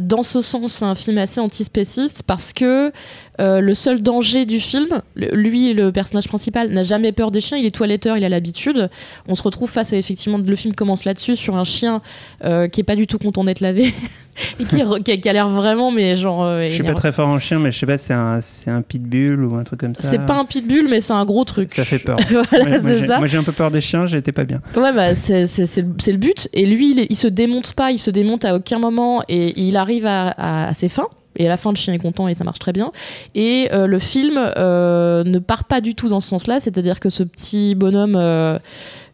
Dans 0.00 0.22
ce 0.22 0.40
sens, 0.40 0.72
c'est 0.72 0.84
un 0.84 0.94
film 0.94 1.18
assez 1.18 1.40
antispéciste 1.40 2.22
parce 2.24 2.52
que 2.52 2.90
euh, 3.40 3.60
le 3.60 3.74
seul 3.74 4.00
danger 4.02 4.46
du 4.46 4.60
film, 4.60 5.00
le- 5.14 5.34
lui, 5.34 5.74
le 5.74 5.90
personnage 5.92 6.28
principal, 6.28 6.70
n'a 6.70 6.82
jamais 6.84 7.12
peur 7.12 7.30
des 7.30 7.40
chiens. 7.40 7.58
Il 7.58 7.66
est 7.66 7.70
toiletteur, 7.74 8.16
il 8.16 8.24
a 8.24 8.28
l'habitude. 8.28 8.88
On 9.28 9.34
se 9.34 9.42
retrouve 9.42 9.70
face 9.70 9.92
à 9.92 9.96
effectivement, 9.96 10.38
le 10.38 10.56
film 10.56 10.74
commence 10.74 11.04
là-dessus 11.04 11.36
sur 11.36 11.56
un 11.56 11.64
chien 11.64 12.00
euh, 12.44 12.68
qui 12.68 12.80
est 12.80 12.84
pas 12.84 12.96
du 12.96 13.06
tout 13.06 13.18
content 13.18 13.42
d'être 13.44 13.60
lavé 13.60 13.92
et 14.60 14.64
qui, 14.64 14.80
a, 15.28 15.32
l'air 15.32 15.48
vraiment, 15.48 15.90
mais 15.90 16.14
genre. 16.16 16.44
euh, 16.44 16.68
je 16.68 16.74
suis 16.74 16.82
pas 16.84 16.94
très 16.94 17.12
fort 17.12 17.28
en 17.28 17.38
chien, 17.38 17.58
mais 17.58 17.72
je 17.72 17.78
sais 17.78 17.86
pas, 17.86 17.98
c'est 17.98 18.14
un, 18.14 18.40
c'est 18.40 18.70
un 18.70 18.82
pitbull 18.82 19.44
ou 19.44 19.54
un 19.56 19.64
truc 19.64 19.80
comme 19.80 19.94
ça. 19.94 20.02
C'est 20.08 20.24
pas 20.24 20.34
un 20.34 20.44
pitbull, 20.44 20.86
mais 20.88 21.00
c'est 21.00 21.12
un 21.12 21.24
gros 21.24 21.44
truc. 21.44 21.72
Ça 21.72 21.84
fait 21.84 21.98
peur. 21.98 22.18
voilà, 22.50 22.70
Ouais, 22.70 22.78
c'est 22.80 22.98
j'ai- 23.00 23.06
ça. 23.06 23.18
Moi, 23.18 23.26
j'ai 23.26 23.38
un 23.38 23.42
peu 23.44 23.52
peur 23.52 23.70
des 23.70 23.80
chiens, 23.80 24.06
j'étais 24.06 24.32
pas 24.32 24.44
bien. 24.44 24.60
Ouais, 24.76 24.92
bah, 24.92 25.14
c'est 25.14 25.42
le 25.42 25.66
c'est 25.66 26.12
le 26.12 26.18
but. 26.18 26.48
Et 26.52 26.66
lui, 26.66 26.92
il, 26.92 27.00
est- 27.00 27.06
il 27.10 27.16
se 27.16 27.26
démonte 27.28 27.72
pas, 27.74 27.90
il 27.90 27.98
se 27.98 28.10
démonte 28.10 28.44
à 28.44 28.54
aucun 28.56 28.78
moment 28.78 29.22
et 29.28 29.60
il 29.60 29.76
arrive 29.76 30.06
à, 30.06 30.28
à- 30.28 30.68
à 30.68 30.72
ses 30.72 30.88
fins. 30.88 31.08
Et 31.36 31.46
à 31.46 31.48
la 31.48 31.56
fin, 31.56 31.70
le 31.70 31.76
chien 31.76 31.94
est 31.94 31.98
content 31.98 32.28
et 32.28 32.34
ça 32.34 32.44
marche 32.44 32.58
très 32.58 32.72
bien. 32.72 32.92
Et 33.34 33.68
euh, 33.72 33.86
le 33.86 33.98
film 33.98 34.38
euh, 34.38 35.24
ne 35.24 35.38
part 35.38 35.64
pas 35.64 35.80
du 35.80 35.94
tout 35.94 36.08
dans 36.08 36.20
ce 36.20 36.28
sens-là, 36.28 36.60
c'est-à-dire 36.60 37.00
que 37.00 37.10
ce 37.10 37.22
petit 37.22 37.74
bonhomme, 37.74 38.16
euh, 38.16 38.58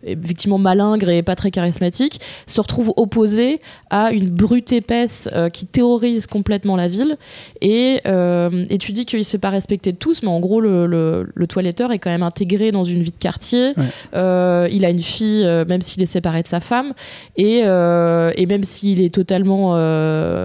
effectivement 0.04 0.58
malingre 0.58 1.08
et 1.10 1.22
pas 1.22 1.36
très 1.36 1.50
charismatique, 1.50 2.20
se 2.46 2.60
retrouve 2.60 2.92
opposé 2.96 3.60
à 3.90 4.12
une 4.12 4.30
brute 4.30 4.72
épaisse 4.72 5.28
euh, 5.32 5.48
qui 5.48 5.66
terrorise 5.66 6.26
complètement 6.26 6.76
la 6.76 6.88
ville. 6.88 7.16
Et, 7.60 8.00
euh, 8.06 8.64
et 8.70 8.78
tu 8.78 8.92
dis 8.92 9.04
qu'il 9.04 9.24
se 9.24 9.30
fait 9.32 9.38
pas 9.38 9.50
respecter 9.50 9.92
de 9.92 9.96
tous, 9.98 10.22
mais 10.22 10.28
en 10.28 10.40
gros, 10.40 10.60
le, 10.60 10.86
le, 10.86 11.28
le 11.34 11.46
toiletteur 11.46 11.92
est 11.92 11.98
quand 11.98 12.10
même 12.10 12.22
intégré 12.22 12.72
dans 12.72 12.84
une 12.84 13.02
vie 13.02 13.10
de 13.10 13.16
quartier. 13.18 13.72
Ouais. 13.76 13.84
Euh, 14.14 14.68
il 14.72 14.84
a 14.84 14.90
une 14.90 15.02
fille, 15.02 15.44
euh, 15.44 15.64
même 15.66 15.82
s'il 15.82 16.02
est 16.02 16.06
séparé 16.06 16.42
de 16.42 16.46
sa 16.48 16.60
femme. 16.60 16.94
Et, 17.36 17.58
et 17.60 18.46
même 18.46 18.64
s'il 18.64 19.00
est 19.02 19.14
totalement 19.14 19.74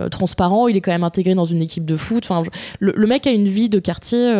transparent, 0.09 0.67
il 0.67 0.75
est 0.77 0.81
quand 0.81 0.91
même 0.91 1.03
intégré 1.03 1.35
dans 1.35 1.45
une 1.45 1.61
équipe 1.61 1.85
de 1.85 1.95
foot. 1.95 2.25
Enfin, 2.29 2.43
je- 2.43 2.49
le, 2.79 2.93
le 2.95 3.07
mec 3.07 3.25
a 3.27 3.31
une 3.31 3.47
vie 3.47 3.69
de 3.69 3.79
quartier. 3.79 4.33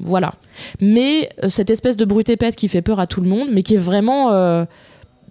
Voilà. 0.00 0.32
Mais 0.80 1.28
euh, 1.44 1.48
cette 1.48 1.70
espèce 1.70 1.96
de 1.96 2.04
brute 2.04 2.28
épaisse 2.28 2.56
qui 2.56 2.68
fait 2.68 2.82
peur 2.82 3.00
à 3.00 3.06
tout 3.06 3.20
le 3.20 3.28
monde, 3.28 3.48
mais 3.52 3.62
qui 3.62 3.74
est 3.74 3.78
vraiment 3.78 4.32
euh, 4.32 4.64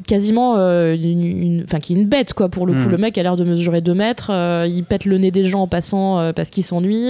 quasiment 0.07 0.55
euh, 0.57 0.95
une, 0.95 1.63
enfin 1.65 1.79
qui 1.79 1.91
est 1.91 1.97
une 1.97 2.07
bête 2.07 2.33
quoi 2.33 2.47
pour 2.47 2.65
le 2.65 2.71
coup 2.73 2.83
Mhm. 2.83 2.89
le 2.91 2.97
mec 2.97 3.17
a 3.17 3.23
l'air 3.23 3.35
de 3.35 3.43
mesurer 3.43 3.81
2 3.81 3.93
mètres 3.93 4.29
euh, 4.31 4.65
il 4.65 4.85
pète 4.85 5.03
le 5.03 5.17
nez 5.17 5.29
des 5.29 5.43
gens 5.43 5.63
en 5.63 5.67
passant 5.67 6.19
euh, 6.19 6.31
parce 6.31 6.49
qu'il 6.51 6.63
s'ennuie 6.63 7.09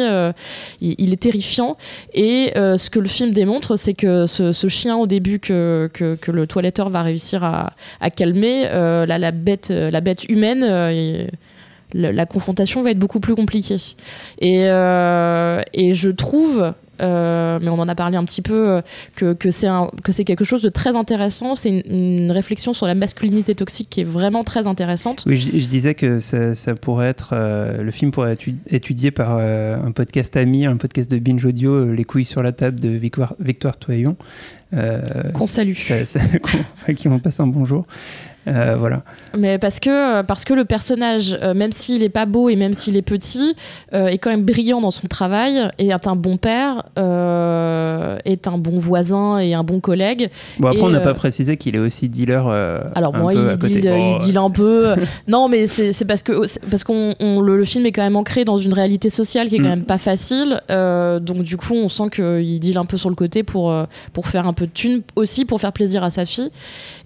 il, 0.82 0.95
il 0.98 1.13
est 1.13 1.22
terrifiant 1.22 1.78
et 2.15 2.52
ce 2.56 2.89
que 2.89 2.98
le 2.98 3.08
film 3.08 3.30
démontre 3.32 3.76
c'est 3.78 3.93
que 3.93 4.26
ce, 4.26 4.54
ce 4.54 4.67
chien 4.69 4.98
au 4.98 5.06
début 5.06 5.38
que, 5.39 5.88
que, 5.93 6.15
que 6.15 6.32
le 6.32 6.48
toiletteur 6.48 6.89
va 6.89 7.04
réussir 7.04 7.43
à, 7.43 7.74
à 8.02 8.10
calmer 8.10 8.63
euh, 8.65 9.06
la, 9.06 9.32
bête 9.32 9.69
la 9.69 10.02
bête 10.02 10.24
humaine 10.28 10.62
la, 11.93 12.12
la 12.12 12.26
confrontation 12.26 12.82
va 12.82 12.89
être 12.89 13.00
beaucoup 13.00 13.19
plus 13.19 13.36
compliquée 13.36 13.78
et, 14.41 14.62
et 14.63 15.93
je 15.93 16.10
trouve 16.10 16.74
euh, 17.02 17.60
mais 17.62 17.70
on 17.70 17.80
en 17.80 17.88
a 17.88 17.96
parlé 17.96 18.18
un 18.18 18.26
petit 18.26 18.42
peu, 18.42 18.70
euh, 18.70 18.82
que, 19.16 19.34
que 19.34 19.52
c'est 19.52 20.24
quelque 20.24 20.44
chose 20.46 20.62
de 20.62 20.70
très 20.70 20.96
intéressant. 20.96 21.56
C'est 21.56 21.70
une, 21.70 21.84
une 22.26 22.32
réflexion 22.32 22.74
sur 22.74 22.86
la 22.88 22.96
masculinité 22.96 23.56
toxique 23.56 23.90
qui 23.90 24.02
est 24.02 24.06
vraiment 24.06 24.44
très 24.44 24.68
intéressante. 24.68 25.24
Oui, 25.26 25.38
je, 25.38 25.58
je 25.60 25.68
disais 25.68 25.94
que 25.96 26.20
ça, 26.20 26.56
ça 26.56 26.76
pourrait 26.76 27.08
être. 27.10 27.32
euh, 27.34 27.82
le 27.82 27.92
film 27.92 28.12
pourrait 28.12 28.34
être 28.34 28.42
étu- 28.44 28.56
étudié 28.70 29.12
par 29.12 29.38
euh, 29.40 29.78
un 29.84 29.92
podcast 29.92 30.36
ami, 30.38 30.66
un 30.66 30.78
podcast 30.78 31.10
de 31.12 31.20
Binge 31.20 31.46
Audio, 31.46 31.92
Les 31.94 32.04
couilles 32.04 32.26
sur 32.26 32.44
la 32.44 32.52
table 32.52 32.80
de 32.80 32.90
Victoire, 32.90 33.36
Victoire 33.40 33.78
Toyon. 33.78 34.16
Qu'on 35.34 35.48
salue. 35.48 35.74
ça- 35.76 36.06
ça- 36.06 36.20
à 36.88 36.94
qui 36.94 37.08
on 37.08 37.20
passe 37.20 37.40
un 37.40 37.48
bonjour. 37.48 37.86
Euh, 38.50 38.76
voilà. 38.78 39.04
Mais 39.38 39.58
parce 39.60 39.80
que, 39.80 40.22
parce 40.24 40.44
que 40.44 40.54
le 40.54 40.66
personnage, 40.66 41.38
euh, 41.42 41.54
même 41.54 41.72
s'il 41.72 42.02
est 42.04 42.10
pas 42.10 42.26
beau 42.26 42.50
et 42.50 42.56
même 42.56 42.74
s'il 42.74 42.98
est 42.98 43.02
petit, 43.04 43.56
euh, 43.94 44.08
est 44.08 44.18
quand 44.18 44.32
même 44.32 44.44
brillant 44.44 44.82
dans 44.82 44.92
son 44.92 45.08
travail 45.08 45.70
et 45.78 45.88
est 45.90 46.08
un 46.08 46.16
bon 46.16 46.38
père, 46.38 46.84
euh, 46.98 48.18
est 48.26 48.48
un 48.48 48.58
bon 48.58 48.78
voisin 48.80 49.40
et 49.40 49.54
un 49.54 49.64
bon 49.64 49.80
collègue. 49.80 50.30
Bon, 50.60 50.68
après, 50.70 50.80
Et, 50.80 50.84
on 50.84 50.90
n'a 50.90 51.00
euh, 51.00 51.04
pas 51.04 51.14
précisé 51.14 51.58
qu'il 51.58 51.76
est 51.76 51.80
aussi 51.80 52.10
dealer. 52.10 52.48
euh, 52.48 52.80
Alors 52.96 53.14
bon, 53.14 53.30
il 53.30 53.58
deal, 53.58 53.86
il 53.86 54.18
deal 54.20 54.38
un 54.38 54.50
peu. 54.50 54.96
non, 55.28 55.48
mais 55.50 55.68
c'est 55.68 56.06
parce 56.06 56.24
que 56.24 56.48
c'est 56.48 56.64
parce 56.70 56.84
qu'on 56.84 57.14
on- 57.20 57.42
le, 57.42 57.58
le 57.58 57.64
film 57.66 57.86
est 57.86 57.92
quand 57.92 58.02
même 58.04 58.16
ancré 58.16 58.46
dans 58.46 58.58
une 58.58 58.74
réalité 58.74 59.10
sociale 59.10 59.50
qui 59.50 59.56
est 59.56 59.60
quand 59.60 59.66
Mm. 59.66 59.70
même 59.70 59.84
pas 59.84 59.98
facile. 60.00 60.62
Euh, 60.72 61.20
donc 61.20 61.44
du 61.44 61.58
coup, 61.58 61.74
on 61.76 61.90
sent 61.90 62.10
qu'il 62.16 62.60
deal 62.60 62.78
un 62.78 62.86
peu 62.86 62.98
sur 62.98 63.10
le 63.10 63.16
côté 63.16 63.44
pour 63.44 63.72
euh, 63.72 63.84
pour 64.14 64.28
faire 64.28 64.48
un 64.48 64.54
peu 64.54 64.66
de 64.66 64.72
thunes 64.72 65.02
aussi 65.16 65.46
pour 65.46 65.62
faire 65.62 65.74
plaisir 65.74 66.04
à 66.04 66.10
sa 66.10 66.26
fille. 66.26 66.50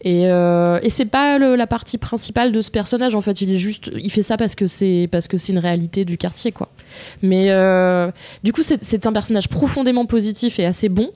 Et, 0.05 0.23
euh, 0.27 0.79
et 0.83 0.89
c'est 0.89 1.05
pas 1.05 1.32
la 1.37 1.67
partie 1.67 1.97
principale 1.97 2.51
de 2.51 2.61
ce 2.61 2.71
personnage. 2.71 3.15
En 3.15 3.21
fait, 3.21 3.41
il 3.41 3.51
est 3.51 3.57
juste, 3.57 3.91
il 3.95 4.11
fait 4.11 4.23
ça 4.23 4.37
parce 4.37 4.55
que 4.55 4.67
c'est 4.67 5.07
parce 5.11 5.27
que 5.27 5.37
c'est 5.37 5.53
une 5.53 5.59
réalité 5.59 6.05
du 6.05 6.17
quartier, 6.17 6.51
quoi. 6.51 6.69
Mais 7.21 7.51
euh, 7.51 8.11
du 8.43 8.53
coup, 8.53 8.61
c'est 8.63 9.05
un 9.05 9.13
personnage 9.13 9.49
profondément 9.49 10.05
positif 10.05 10.59
et 10.59 10.65
assez 10.65 10.89
bon. 10.89 11.11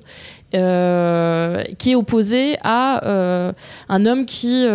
euh, 0.55 1.61
qui 1.77 1.91
est 1.91 1.95
opposé 1.95 2.57
à 2.63 3.05
euh, 3.05 3.51
un 3.89 4.05
homme 4.05 4.25
qui 4.25 4.65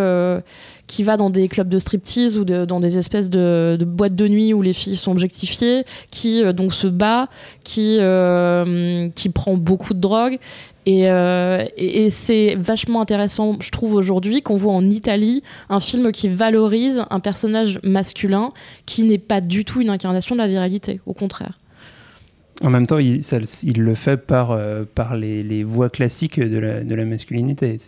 qui 0.92 1.04
va 1.04 1.16
dans 1.16 1.30
des 1.30 1.48
clubs 1.48 1.70
de 1.70 1.78
striptease 1.78 2.36
ou 2.36 2.44
dans 2.44 2.78
des 2.78 2.98
espèces 2.98 3.30
de, 3.30 3.78
boîtes 3.82 4.14
de 4.14 4.28
nuit 4.28 4.52
où 4.52 4.60
les 4.60 4.74
filles 4.74 4.96
sont 4.96 5.12
objectifiées, 5.12 5.86
qui 6.10 6.44
euh, 6.44 6.52
donc 6.52 6.74
se 6.74 6.86
bat, 6.86 7.28
qui 7.64 7.96
euh, 7.98 9.08
qui 9.16 9.30
prend 9.30 9.56
beaucoup 9.56 9.94
de 9.94 10.00
drogue. 10.00 10.38
Et, 10.84 11.10
euh, 11.10 11.64
et, 11.78 12.10
c'est 12.10 12.56
vachement 12.56 13.00
intéressant, 13.00 13.56
je 13.60 13.70
trouve, 13.70 13.94
aujourd'hui, 13.94 14.42
qu'on 14.42 14.56
voit 14.56 14.74
en 14.74 14.84
Italie 14.90 15.42
un 15.70 15.80
film 15.80 16.12
qui 16.12 16.28
valorise 16.28 17.02
un 17.08 17.20
personnage 17.20 17.80
masculin 17.82 18.50
qui 18.84 19.04
n'est 19.04 19.16
pas 19.16 19.40
du 19.40 19.64
tout 19.64 19.80
une 19.80 19.88
incarnation 19.88 20.34
de 20.34 20.40
la 20.40 20.48
virilité, 20.48 21.00
au 21.06 21.14
contraire. 21.14 21.58
En 22.60 22.68
même 22.68 22.86
temps, 22.86 22.98
il, 22.98 23.22
le 23.76 23.94
fait 23.94 24.18
par, 24.18 24.58
par 24.94 25.16
les, 25.16 25.42
les 25.42 25.64
voies 25.64 25.88
classiques 25.88 26.38
de 26.38 26.58
la, 26.58 26.80
de 26.84 26.94
la 26.94 27.04
masculinité. 27.06 27.78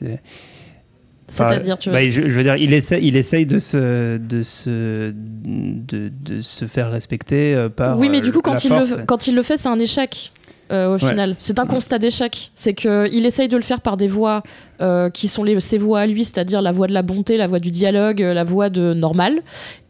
C'est- 1.28 1.38
C'est-à-dire, 1.48 1.78
tu 1.78 1.88
vois. 1.90 2.00
Bah, 2.00 2.08
je, 2.08 2.22
je 2.28 2.34
veux 2.36 2.42
dire, 2.42 2.56
il 2.56 2.72
essaie, 2.74 3.00
il 3.02 3.16
essaye 3.16 3.46
de 3.46 3.58
se, 3.58 4.18
de 4.18 4.42
se, 4.42 5.12
de, 5.12 6.10
de 6.24 6.40
se 6.40 6.66
faire 6.66 6.90
respecter 6.90 7.54
euh, 7.54 7.68
par. 7.68 7.98
Oui, 7.98 8.08
mais 8.10 8.18
euh, 8.18 8.20
du 8.20 8.30
coup, 8.30 8.42
la 8.44 8.52
quand 8.52 8.64
il, 8.64 8.68
force. 8.68 8.90
le, 8.98 9.04
quand 9.04 9.26
il 9.26 9.34
le 9.34 9.42
fait, 9.42 9.56
c'est 9.56 9.68
un 9.68 9.78
échec. 9.78 10.32
euh, 10.72 10.88
au 10.88 10.92
Ouais. 11.02 11.10
final, 11.10 11.36
c'est 11.40 11.58
un 11.58 11.64
constat 11.66 11.98
d'échec. 11.98 12.50
C'est 12.54 12.74
que 12.74 13.08
il 13.12 13.26
essaye 13.26 13.48
de 13.48 13.56
le 13.56 13.62
faire 13.62 13.80
par 13.80 13.96
des 13.96 14.08
voies 14.08 14.42
euh, 14.80 15.10
qui 15.10 15.28
sont 15.28 15.44
les, 15.44 15.58
ses 15.60 15.78
voies 15.78 16.00
à 16.00 16.06
lui, 16.06 16.24
c'est-à-dire 16.24 16.62
la 16.62 16.72
voie 16.72 16.86
de 16.86 16.92
la 16.92 17.02
bonté, 17.02 17.36
la 17.36 17.46
voie 17.46 17.58
du 17.60 17.70
dialogue, 17.70 18.22
euh, 18.22 18.34
la 18.34 18.44
voie 18.44 18.70
de 18.70 18.94
normal, 18.94 19.40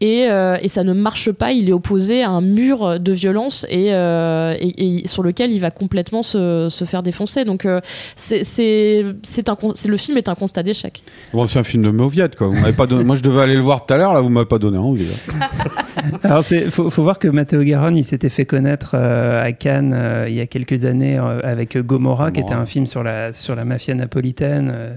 et, 0.01 0.27
euh, 0.29 0.57
et 0.63 0.69
ça 0.69 0.85
ne 0.85 0.93
marche 0.93 1.33
pas. 1.33 1.53
Il 1.53 1.69
est 1.69 1.73
opposé 1.73 2.23
à 2.23 2.31
un 2.31 2.41
mur 2.41 3.01
de 3.01 3.13
violence 3.13 3.67
et, 3.71 3.95
euh, 3.95 4.55
et, 4.59 5.03
et 5.03 5.07
sur 5.07 5.23
lequel 5.23 5.53
il 5.53 5.61
va 5.61 5.71
complètement 5.71 6.23
se, 6.23 6.69
se 6.71 6.85
faire 6.85 7.03
défoncer. 7.03 7.45
Donc, 7.45 7.65
euh, 7.65 7.81
c'est 8.17 8.45
c'est 8.45 9.05
c'est 9.23 9.49
un 9.49 9.57
c'est- 9.75 9.89
le 9.89 9.97
film 9.97 10.19
est 10.19 10.29
un 10.29 10.35
constat 10.35 10.63
d'échec. 10.63 11.03
Bon, 11.33 11.47
c'est 11.47 11.59
un 11.59 11.63
film 11.63 11.83
de 11.85 11.91
Mauviette, 11.91 12.37
quoi. 12.37 12.49
Vous 12.49 12.55
m'avez 12.61 12.73
pas 12.73 12.87
donné... 12.87 13.05
Moi, 13.05 13.17
je 13.17 13.23
devais 13.23 13.41
aller 13.43 13.55
le 13.55 13.61
voir 13.61 13.87
tout 13.87 13.95
à 13.95 13.97
l'heure, 13.97 14.13
là, 14.13 14.21
vous 14.21 14.29
m'avez 14.29 14.47
pas 14.47 14.59
donné 14.59 14.79
envie. 14.79 15.07
là. 15.07 15.49
Alors, 16.23 16.45
il 16.51 16.71
faut, 16.71 16.91
faut 16.91 17.03
voir 17.03 17.19
que 17.19 17.29
Matteo 17.29 17.63
Garonne, 17.63 17.97
il 17.97 18.05
s'était 18.05 18.29
fait 18.31 18.45
connaître 18.47 18.93
euh, 18.95 19.43
à 19.43 19.53
Cannes 19.53 19.95
euh, 19.97 20.27
il 20.29 20.35
y 20.35 20.41
a 20.41 20.47
quelques 20.47 20.85
années 20.85 21.19
euh, 21.19 21.41
avec 21.43 21.79
Gomorrah, 21.79 22.31
qui 22.31 22.41
était 22.41 22.53
un 22.55 22.67
film 22.67 22.87
sur 22.87 23.03
la, 23.03 23.33
sur 23.33 23.55
la 23.55 23.65
mafia 23.65 23.95
napolitaine, 23.95 24.74
euh, 24.75 24.95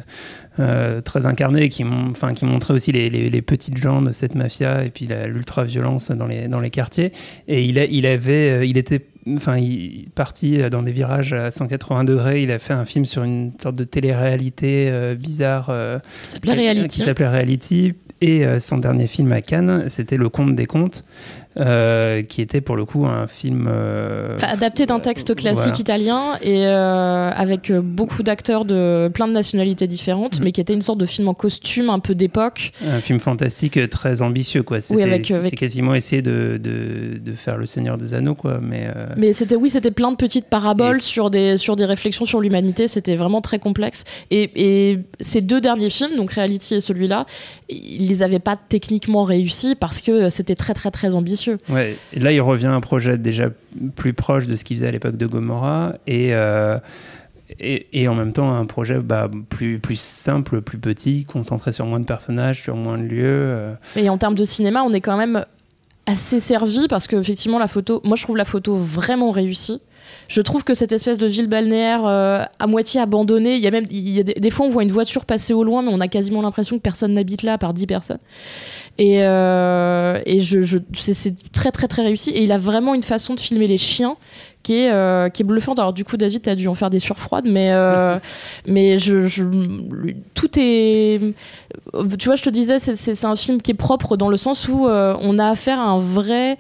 euh, 0.60 1.02
très 1.02 1.28
incarné, 1.28 1.70
qui, 1.70 1.84
montrait 1.84 2.74
aussi 2.74 2.92
les, 2.92 3.42
petites 3.42 3.78
gens 3.78 4.02
de 4.02 4.12
cette 4.12 4.34
mafia 4.34 4.84
et 4.84 4.90
puis 4.90 5.08
l'ultra-violence 5.08 6.10
dans 6.12 6.26
les, 6.28 6.70
quartiers. 6.72 7.12
Et 7.48 7.64
il, 7.64 7.78
euh, 7.78 8.66
il 8.66 8.78
était 8.78 9.06
enfin, 9.36 9.58
il 9.58 10.08
parti 10.16 10.58
dans 10.70 10.82
des 10.84 10.92
virages 10.92 11.34
à 11.34 11.52
180 11.52 12.04
degrés. 12.04 12.44
Il 12.44 12.52
a 12.52 12.60
fait 12.60 12.74
un 12.74 12.86
film 12.86 13.06
sur 13.06 13.24
une 13.24 13.52
sorte 13.62 13.76
de 13.76 13.84
télé-réalité 13.84 14.90
euh, 14.90 15.16
bizarre 15.16 15.70
euh, 15.70 16.00
Qui 16.22 16.28
s'appelait 16.28 16.54
qui 16.54 16.58
Reality. 16.60 17.02
s'appelait 17.02 17.28
Reality. 17.28 17.94
Et 18.20 18.46
euh, 18.46 18.60
son 18.60 18.80
dernier 18.80 19.06
film 19.06 19.32
à 19.32 19.42
Cannes, 19.42 19.84
c'était 19.90 20.18
Le 20.18 20.28
Conte 20.30 20.56
des 20.56 20.66
Contes, 20.66 21.04
euh, 21.60 22.24
qui 22.24 22.42
était 22.42 22.62
pour 22.62 22.76
le 22.76 22.84
coup 22.84 23.06
un 23.06 23.28
film 23.28 23.68
euh, 23.72 24.40
Adapté 24.42 24.88
d'un 24.88 25.00
texte 25.00 25.36
classique 25.36 25.60
voilà. 25.66 25.80
italien 25.80 26.24
et 26.42 26.66
euh, 26.66 27.30
avec 27.32 27.70
euh, 27.70 27.80
beaucoup 27.82 28.24
d'acteurs 28.24 28.66
de 28.66 29.10
plein 29.14 29.28
de 29.28 29.34
nationalités 29.34 29.86
différentes, 29.86 30.40
Mhm. 30.40 30.46
mais 30.46 30.52
qui 30.52 30.62
était 30.62 30.74
une 30.74 30.82
sorte 30.82 31.00
de 31.00 31.06
film 31.06 31.28
en 31.28 31.36
costume 31.36 31.92
un 31.92 32.00
peu 32.00 32.16
d'époque. 32.16 32.72
un 32.88 33.00
film 33.02 33.20
fantastique 33.20 33.78
euh, 33.78 33.88
très 33.88 34.24
ambitieux 34.24 34.64
quoi. 34.64 34.82
C'était, 34.82 35.04
avec, 35.04 35.30
euh, 35.30 35.36
avec- 35.38 35.50
C'est 35.52 35.56
quasiment 35.56 35.94
essayer 35.94 36.24
de, 36.24 36.60
de, 36.60 37.20
de 37.24 37.34
faire 37.34 37.58
Le 37.58 37.68
Seigneur 37.68 38.00
des 38.00 38.16
Anneaux 38.16 38.34
quoi. 38.36 38.60
Mais 38.62 38.88
euh, 38.96 39.06
Mais 39.18 39.34
c'était 39.34 39.56
oui, 39.56 39.70
c'était 39.70 39.92
plein 39.92 40.12
de 40.12 40.16
petites 40.16 40.46
paraboles 40.46 40.98
Et- 40.98 41.02
sur 41.02 41.30
des 41.30 41.58
sur 41.58 41.76
des 41.76 41.86
réflexions 41.86 42.26
sur 42.26 42.40
l'humanité. 42.40 42.88
C'était 42.88 43.16
vraiment 43.16 43.42
très 43.42 43.60
complexe. 43.60 44.04
Et, 44.32 44.52
et 44.92 45.00
ces 45.20 45.42
deux 45.42 45.60
derniers 45.60 45.90
films, 45.90 46.16
donc 46.16 46.32
Reality 46.32 46.76
et 46.76 46.82
celui-là, 46.82 47.26
ils 47.68 48.08
les 48.08 48.24
avaient 48.24 48.40
pas 48.40 48.56
techniquement 48.58 49.24
réussis 49.24 49.76
parce 49.76 50.02
que 50.02 50.30
c'était 50.30 50.56
très 50.56 50.74
très 50.74 50.92
très 50.92 51.16
ambitieux. 51.16 51.58
Ouais, 51.70 51.98
et 52.14 52.20
là 52.20 52.32
il 52.32 52.42
revient 52.42 52.68
à 52.68 52.74
un 52.74 52.82
projet 52.82 53.18
déjà 53.18 53.50
plus 53.96 54.14
proche 54.14 54.48
de 54.48 54.56
ce 54.56 54.64
qu'il 54.64 54.78
faisait 54.78 54.88
à 54.88 54.92
l'époque 54.92 55.18
de 55.18 55.26
Gomorrah 55.26 55.94
et, 56.08 56.34
euh, 56.34 56.78
et, 57.60 57.88
et 57.94 58.08
en 58.08 58.16
même 58.16 58.34
temps 58.34 58.54
un 58.54 58.66
projet 58.66 59.00
bah, 59.00 59.30
plus, 59.50 59.80
plus 59.80 60.00
simple, 60.00 60.62
plus 60.62 60.78
petit, 60.78 61.24
concentré 61.26 61.72
sur 61.72 61.86
moins 61.86 62.00
de 62.00 62.06
personnages, 62.06 62.62
sur 62.62 62.76
moins 62.76 62.98
de 62.98 63.04
lieux. 63.04 63.24
euh. 63.26 63.74
Et 63.96 64.10
en 64.10 64.18
termes 64.18 64.36
de 64.36 64.44
cinéma, 64.44 64.84
on 64.84 64.94
est 64.94 65.02
quand 65.02 65.18
même 65.18 65.46
assez 66.08 66.40
servi 66.40 66.88
parce 66.88 67.06
que 67.06 67.16
effectivement 67.18 67.60
la 67.60 67.68
photo, 67.68 68.02
moi 68.04 68.16
je 68.16 68.24
trouve 68.24 68.38
la 68.38 68.46
photo 68.46 68.76
vraiment 68.76 69.30
réussie. 69.30 69.82
Je 70.30 70.42
trouve 70.42 70.64
que 70.64 70.74
cette 70.74 70.94
espèce 70.94 71.18
de 71.18 71.28
ville 71.28 71.48
balnéaire 71.48 72.06
euh, 72.06 72.44
à 72.60 72.68
moitié 72.68 73.02
abandonnée, 73.02 73.56
il 73.56 73.62
y 73.62 73.68
a 73.68 73.72
même 73.72 73.86
il 73.90 74.10
y 74.10 74.20
a 74.22 74.24
des, 74.24 74.34
des 74.34 74.50
fois 74.50 74.66
on 74.66 74.70
voit 74.70 74.84
une 74.84 74.92
voiture 74.92 75.26
passer 75.26 75.54
au 75.54 75.64
loin, 75.64 75.82
mais 75.82 75.92
on 75.92 76.00
a 76.00 76.08
quasiment 76.08 76.42
l'impression 76.42 76.78
que 76.78 76.82
personne 76.82 77.14
n'habite 77.14 77.44
là 77.44 77.54
à 77.54 77.58
part 77.58 77.74
10 77.74 77.88
personnes. 77.88 78.20
Et, 78.98 79.24
euh, 79.24 80.20
et 80.26 80.42
je, 80.42 80.64
je, 80.64 80.80
c'est, 80.94 81.14
c'est 81.14 81.36
très 81.52 81.72
très 81.72 81.88
très 81.88 82.02
réussi. 82.02 82.32
Et 82.32 82.44
il 82.44 82.52
a 82.52 82.58
vraiment 82.58 82.96
une 82.96 83.04
façon 83.04 83.36
de 83.36 83.40
filmer 83.40 83.68
les 83.68 83.78
chiens 83.78 84.18
qui 84.68 84.74
est, 84.74 84.92
euh, 84.92 85.30
qui 85.30 85.44
est 85.44 85.46
bluffante. 85.46 85.80
Alors 85.80 85.94
du 85.94 86.04
coup, 86.04 86.18
David, 86.18 86.42
t'as 86.42 86.56
dû 86.56 86.68
en 86.68 86.74
faire 86.74 86.90
des 86.90 87.00
surfroides, 87.00 87.48
mais, 87.48 87.72
euh, 87.72 88.20
mais 88.68 89.00
je, 89.00 89.28
je, 89.28 89.44
tout 90.34 90.50
est... 90.58 91.22
Tu 92.20 92.26
vois, 92.28 92.36
je 92.36 92.44
te 92.44 92.50
disais, 92.50 92.80
c'est, 92.80 92.96
c'est, 92.96 93.16
c'est 93.16 93.28
un 93.28 93.36
film 93.36 93.62
qui 93.62 93.72
est 93.72 93.76
propre 93.76 94.18
dans 94.18 94.30
le 94.30 94.36
sens 94.38 94.68
où 94.68 94.88
euh, 94.88 95.16
on 95.22 95.40
a 95.40 95.48
affaire 95.48 95.80
à 95.80 95.86
un 95.86 96.00
vrai 96.00 96.58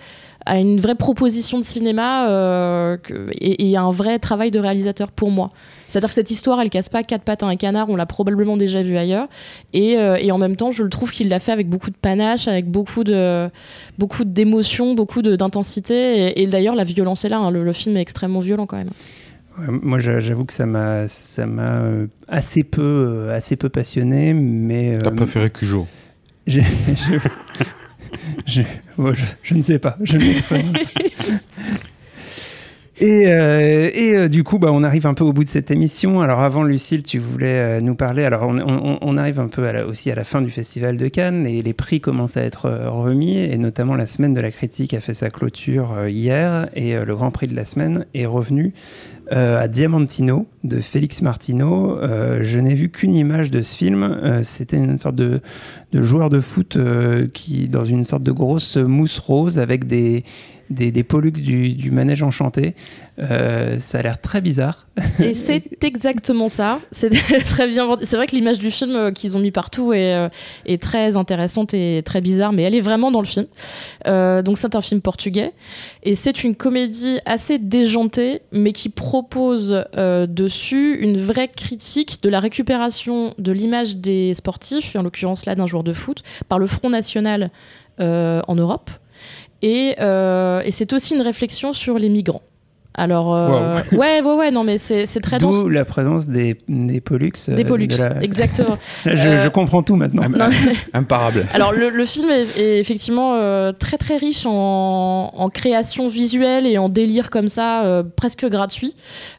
à 0.47 0.60
une 0.60 0.79
vraie 0.79 0.95
proposition 0.95 1.60
de 1.60 1.63
cinéma 1.63 2.29
euh, 2.29 2.97
que- 2.97 3.27
et, 3.33 3.69
et 3.69 3.77
un 3.77 3.91
vrai 3.91 4.17
travail 4.19 4.49
de 4.51 4.60
réalisateur 4.60 5.12
pour 5.12 5.29
moi. 5.29 5.51
C'est-à-dire 5.88 6.10
que 6.10 6.15
cette 6.15 6.31
histoire, 6.31 6.60
elle 6.62 6.69
casse 6.69 6.89
pas 6.89 7.03
quatre 7.03 7.21
pattes 7.23 7.43
à 7.43 7.47
un 7.47 7.55
canard, 7.55 7.89
on 7.89 7.95
l'a 7.95 8.05
probablement 8.05 8.57
déjà 8.57 8.81
vu 8.81 8.97
ailleurs. 8.97 9.27
Et, 9.73 9.97
euh, 9.97 10.17
et 10.19 10.31
en 10.31 10.38
même 10.38 10.55
temps, 10.55 10.71
je 10.71 10.83
le 10.83 10.89
trouve 10.89 11.12
qu'il 11.12 11.29
l'a 11.29 11.39
fait 11.39 11.51
avec 11.51 11.69
beaucoup 11.69 11.89
de 11.91 11.95
panache, 11.95 12.47
avec 12.47 12.65
beaucoup 12.69 13.03
de 13.03 13.49
beaucoup 13.97 14.23
d'émotion, 14.25 14.93
beaucoup 14.95 15.21
de- 15.21 15.36
d'intensité. 15.36 16.27
Et, 16.39 16.41
et 16.41 16.48
d'ailleurs, 16.48 16.75
la 16.75 16.83
violence 16.83 17.23
est 17.25 17.29
là. 17.29 17.37
hein. 17.37 17.52
Le, 17.52 17.63
le 17.63 17.73
film 17.73 17.95
est 17.98 18.02
extrêmement 18.02 18.39
violent 18.39 18.65
quand 18.65 18.77
même. 18.77 18.89
Moi, 19.81 19.98
j'a- 20.00 20.19
j'avoue 20.19 20.45
que 20.45 20.54
ça 20.54 20.65
m'a, 20.67 21.08
ça 21.08 21.45
m'a 21.48 21.79
euh, 21.81 22.08
assez 22.27 22.63
peu, 22.63 23.29
assez 23.31 23.56
peu 23.56 23.69
passionné, 23.69 24.33
mais. 24.33 24.95
euh, 24.95 25.00
T'as 25.04 25.12
préféré 25.12 25.50
Cujo 25.50 25.87
je, 28.45 28.61
je, 29.43 29.53
ne 29.55 29.61
sais 29.61 29.79
pas. 29.79 29.97
Je. 30.03 30.17
Et, 32.99 33.25
euh, 33.27 33.91
et 33.93 34.15
euh, 34.15 34.27
du 34.27 34.43
coup, 34.43 34.57
bah, 34.57 34.69
on 34.71 34.83
arrive 34.83 35.05
un 35.05 35.13
peu 35.13 35.23
au 35.23 35.31
bout 35.31 35.43
de 35.43 35.49
cette 35.49 35.69
émission. 35.69 36.19
Alors 36.19 36.39
avant, 36.39 36.63
Lucille, 36.63 37.03
tu 37.03 37.19
voulais 37.19 37.59
euh, 37.59 37.81
nous 37.81 37.93
parler. 37.93 38.23
Alors 38.23 38.47
on, 38.47 39.17
arrive 39.17 39.39
un 39.39 39.49
peu 39.49 39.67
aussi 39.81 40.09
à 40.09 40.15
la 40.15 40.23
fin 40.23 40.41
du 40.41 40.49
Festival 40.49 40.97
de 40.97 41.07
Cannes 41.07 41.45
et 41.45 41.61
les 41.61 41.73
prix 41.73 42.01
commencent 42.01 42.37
à 42.37 42.41
être 42.41 42.65
euh, 42.65 42.89
remis. 42.89 43.37
Et 43.37 43.57
notamment, 43.57 43.95
la 43.95 44.07
semaine 44.07 44.33
de 44.33 44.41
la 44.41 44.49
critique 44.49 44.95
a 44.95 44.99
fait 44.99 45.13
sa 45.13 45.29
clôture 45.29 46.07
hier 46.07 46.69
et 46.73 46.95
le 46.95 47.15
grand 47.15 47.29
prix 47.29 47.47
de 47.47 47.55
la 47.55 47.65
semaine 47.65 48.05
est 48.15 48.25
revenu 48.25 48.73
euh, 49.34 49.60
à 49.60 49.67
Diamantino 49.67 50.48
de 50.63 50.80
Félix 50.80 51.21
Martino. 51.21 51.98
Euh, 51.98 52.40
je 52.44 52.60
n'ai 52.60 52.73
vu 52.73 52.90
qu'une 52.90 53.13
image 53.13 53.52
de 53.52 53.62
ce 53.62 53.75
film. 53.75 54.04
Euh, 54.04 54.42
C'était 54.44 54.78
une 54.78 54.98
sorte 54.98 55.15
de, 55.15 55.42
joueur 55.94 56.30
de 56.30 56.40
foot 56.40 56.78
qui, 57.34 57.67
dans 57.67 57.86
une 57.86 58.06
sorte 58.06 58.23
de 58.23 58.32
grosse 58.32 58.78
mousse 58.78 59.19
rose 59.19 59.60
avec 59.60 59.86
des, 59.86 60.23
des, 60.69 60.91
des 60.91 61.03
pollux 61.03 61.31
du, 61.31 61.69
du 61.69 61.91
manège 61.91 62.23
enchanté. 62.23 62.75
Euh, 63.19 63.79
ça 63.79 63.97
a 63.97 64.01
l'air 64.03 64.21
très 64.21 64.41
bizarre. 64.41 64.85
Et 65.19 65.33
c'est 65.33 65.63
exactement 65.83 66.49
ça. 66.49 66.79
C'est 66.91 67.09
très 67.45 67.67
bien. 67.67 67.87
vendu. 67.87 68.05
C'est 68.05 68.15
vrai 68.15 68.27
que 68.27 68.35
l'image 68.35 68.59
du 68.59 68.69
film 68.69 68.95
euh, 68.95 69.11
qu'ils 69.11 69.35
ont 69.35 69.39
mis 69.39 69.51
partout 69.51 69.91
est, 69.93 70.13
euh, 70.13 70.29
est 70.65 70.81
très 70.81 71.17
intéressante 71.17 71.73
et 71.73 72.03
très 72.05 72.21
bizarre, 72.21 72.53
mais 72.53 72.63
elle 72.63 72.75
est 72.75 72.81
vraiment 72.81 73.09
dans 73.09 73.21
le 73.21 73.27
film. 73.27 73.47
Euh, 74.07 74.41
donc 74.43 74.57
c'est 74.57 74.75
un 74.75 74.81
film 74.81 75.01
portugais 75.01 75.53
et 76.03 76.15
c'est 76.15 76.43
une 76.43 76.55
comédie 76.55 77.19
assez 77.25 77.57
déjantée, 77.57 78.41
mais 78.51 78.71
qui 78.71 78.89
propose 78.89 79.83
euh, 79.95 80.27
dessus 80.27 80.97
une 80.99 81.17
vraie 81.17 81.47
critique 81.47 82.21
de 82.21 82.29
la 82.29 82.39
récupération 82.39 83.33
de 83.39 83.51
l'image 83.51 83.97
des 83.97 84.33
sportifs, 84.35 84.95
et 84.95 84.99
en 84.99 85.03
l'occurrence 85.03 85.45
là 85.45 85.55
d'un 85.55 85.67
joueur 85.67 85.83
de 85.83 85.93
foot, 85.93 86.23
par 86.49 86.59
le 86.59 86.67
Front 86.67 86.89
National 86.89 87.49
en 87.99 88.55
Europe. 88.55 88.91
Et, 89.62 89.95
euh, 89.99 90.62
et 90.63 90.71
c'est 90.71 90.93
aussi 90.93 91.15
une 91.15 91.21
réflexion 91.21 91.73
sur 91.73 91.97
les 91.97 92.10
migrants. 92.10 92.43
Alors, 93.00 93.35
euh, 93.35 93.75
ouais, 93.91 94.21
ouais, 94.21 94.33
ouais, 94.35 94.52
non, 94.52 94.63
mais 94.63 94.77
c'est 94.79 95.06
c'est 95.06 95.19
très 95.21 95.37
dense. 95.37 95.56
D'où 95.63 95.69
la 95.69 95.85
présence 95.85 96.27
des, 96.29 96.58
des 96.67 97.00
pollux. 97.00 97.31
euh, 97.48 97.56
Des 97.56 97.63
pollux, 97.63 97.87
de 97.87 97.95
la- 97.98 98.23
exactement. 98.23 98.77
je, 99.06 99.10
Euh, 99.12 99.43
je 99.43 99.50
comprends 99.50 99.83
tout 99.83 99.95
maintenant. 99.95 100.23
Non, 100.29 100.48
mais- 100.65 100.73
Imparable. 100.93 101.45
Alors 101.54 101.71
le, 101.73 101.89
le 101.89 102.06
film 102.06 102.29
est, 102.31 102.58
est 102.60 102.79
effectivement 102.79 103.35
euh, 103.35 103.71
très 103.71 103.98
très 103.98 104.17
riche 104.17 104.45
en, 104.48 105.31
en 105.33 105.50
création 105.50 106.08
visuelle 106.08 106.65
et 106.65 106.77
en 106.79 106.89
délire 106.89 107.29
comme 107.29 107.48
ça, 107.48 107.83
euh, 107.85 108.04
presque 108.15 108.45
gratuit. 108.50 108.95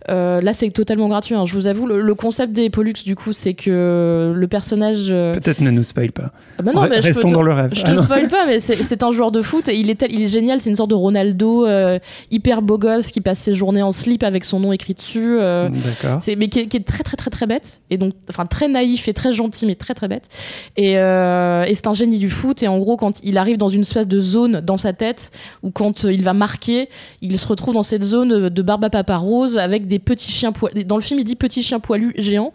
Euh, 0.09 0.41
là 0.41 0.53
c'est 0.53 0.71
totalement 0.71 1.09
gratuit, 1.09 1.35
hein, 1.35 1.45
je 1.45 1.55
vous 1.55 1.67
avoue. 1.67 1.87
Le, 1.87 2.01
le 2.01 2.15
concept 2.15 2.53
des 2.53 2.71
Pollux 2.71 2.95
du 3.05 3.17
coup 3.17 3.33
c'est 3.33 3.55
que 3.55 4.33
le 4.35 4.47
personnage... 4.49 5.09
euh, 5.11 5.33
Peut-être 5.35 5.61
ne 5.61 5.71
nous 5.71 5.83
spoil 5.83 6.13
pas. 6.13 6.31
ah 6.59 6.63
bah 6.63 6.73
non, 6.75 6.83
Re- 6.85 6.91
mais 6.91 7.01
Restons 7.01 7.29
te- 7.29 7.35
dans 7.35 7.43
le 7.43 7.53
rêve. 7.53 7.71
je 7.75 7.83
Ah 7.85 7.89
te 7.91 7.97
non. 7.97 8.03
spoil 8.05 8.29
pas, 8.29 8.47
mais 8.47 8.61
c'est 8.61 8.77
c'est 8.77 9.03
un 9.03 9.11
joueur 9.11 9.33
de 9.33 9.43
foot 9.43 9.69
et 9.69 9.75
il 9.77 9.91
est, 9.91 9.97
tel- 9.97 10.13
il 10.13 10.23
est 10.23 10.29
génial. 10.29 10.61
C'est 10.61 10.71
une 10.71 10.77
sorte 10.77 10.91
de 10.91 10.95
Ronaldo 10.95 11.67
euh, 11.67 11.99
hyper 12.31 12.63
beau 12.63 12.79
gosse 12.79 13.11
qui 13.11 13.21
passe 13.21 13.48
ses 13.49 13.55
journées 13.55 13.83
en 13.83 13.93
slip 13.93 14.23
avec 14.25 14.45
son 14.45 14.61
nom 14.61 14.73
écrit 14.73 14.93
dessus. 14.95 15.39
euh, 15.41 15.69
D'accord. 15.71 16.21
c'est 16.23 16.37
mais 16.37 16.49
qui 16.49 16.61
est, 16.61 16.67
qui 16.67 16.77
est 16.77 16.87
très 16.87 17.03
très 17.03 17.17
très 17.17 17.31
très 17.31 17.47
bête 17.47 17.81
et 17.91 17.97
donc 17.97 18.13
enfin 18.29 18.45
très 18.45 18.69
naïf 18.69 19.09
et 19.09 19.15
très 19.15 19.33
gentil 19.33 19.65
mais 19.67 19.75
très 19.75 19.95
très 19.95 20.07
bête 20.09 20.29
et, 20.77 20.99
euh, 20.99 21.65
et 21.65 21.75
c'est 21.75 21.87
un 21.87 21.95
génie 21.95 22.19
du 22.19 22.29
foot 22.31 22.63
et 22.63 22.69
en 22.69 22.79
gros 22.79 22.97
quand 22.97 23.21
il 23.23 23.39
arrive 23.39 23.57
dans 23.57 23.69
une 23.71 23.81
espèce 23.81 24.07
de 24.07 24.21
zone 24.21 24.61
dans 24.61 24.77
sa 24.77 24.93
tête 24.93 25.31
où 25.63 25.71
quand 25.71 26.05
euh, 26.05 26.13
il 26.13 26.23
va 26.23 26.35
marquer 26.35 26.89
il 27.23 27.39
se 27.39 27.47
retrouve 27.47 27.75
dans 27.75 27.83
cette 27.83 28.03
zone 28.03 28.49
de 28.51 28.63
barbe 28.63 28.85
à 28.85 28.91
papa 28.91 29.17
rose 29.17 29.57
avec 29.57 29.87
des 29.87 29.99
petits 29.99 30.31
chiens 30.33 30.53
poilus 30.53 30.85
dans 30.85 30.97
le 30.97 31.03
film 31.03 31.19
il 31.21 31.25
dit 31.25 31.37
petits 31.37 31.63
chiens 31.63 31.81
poilus 31.81 32.13
géants 32.19 32.53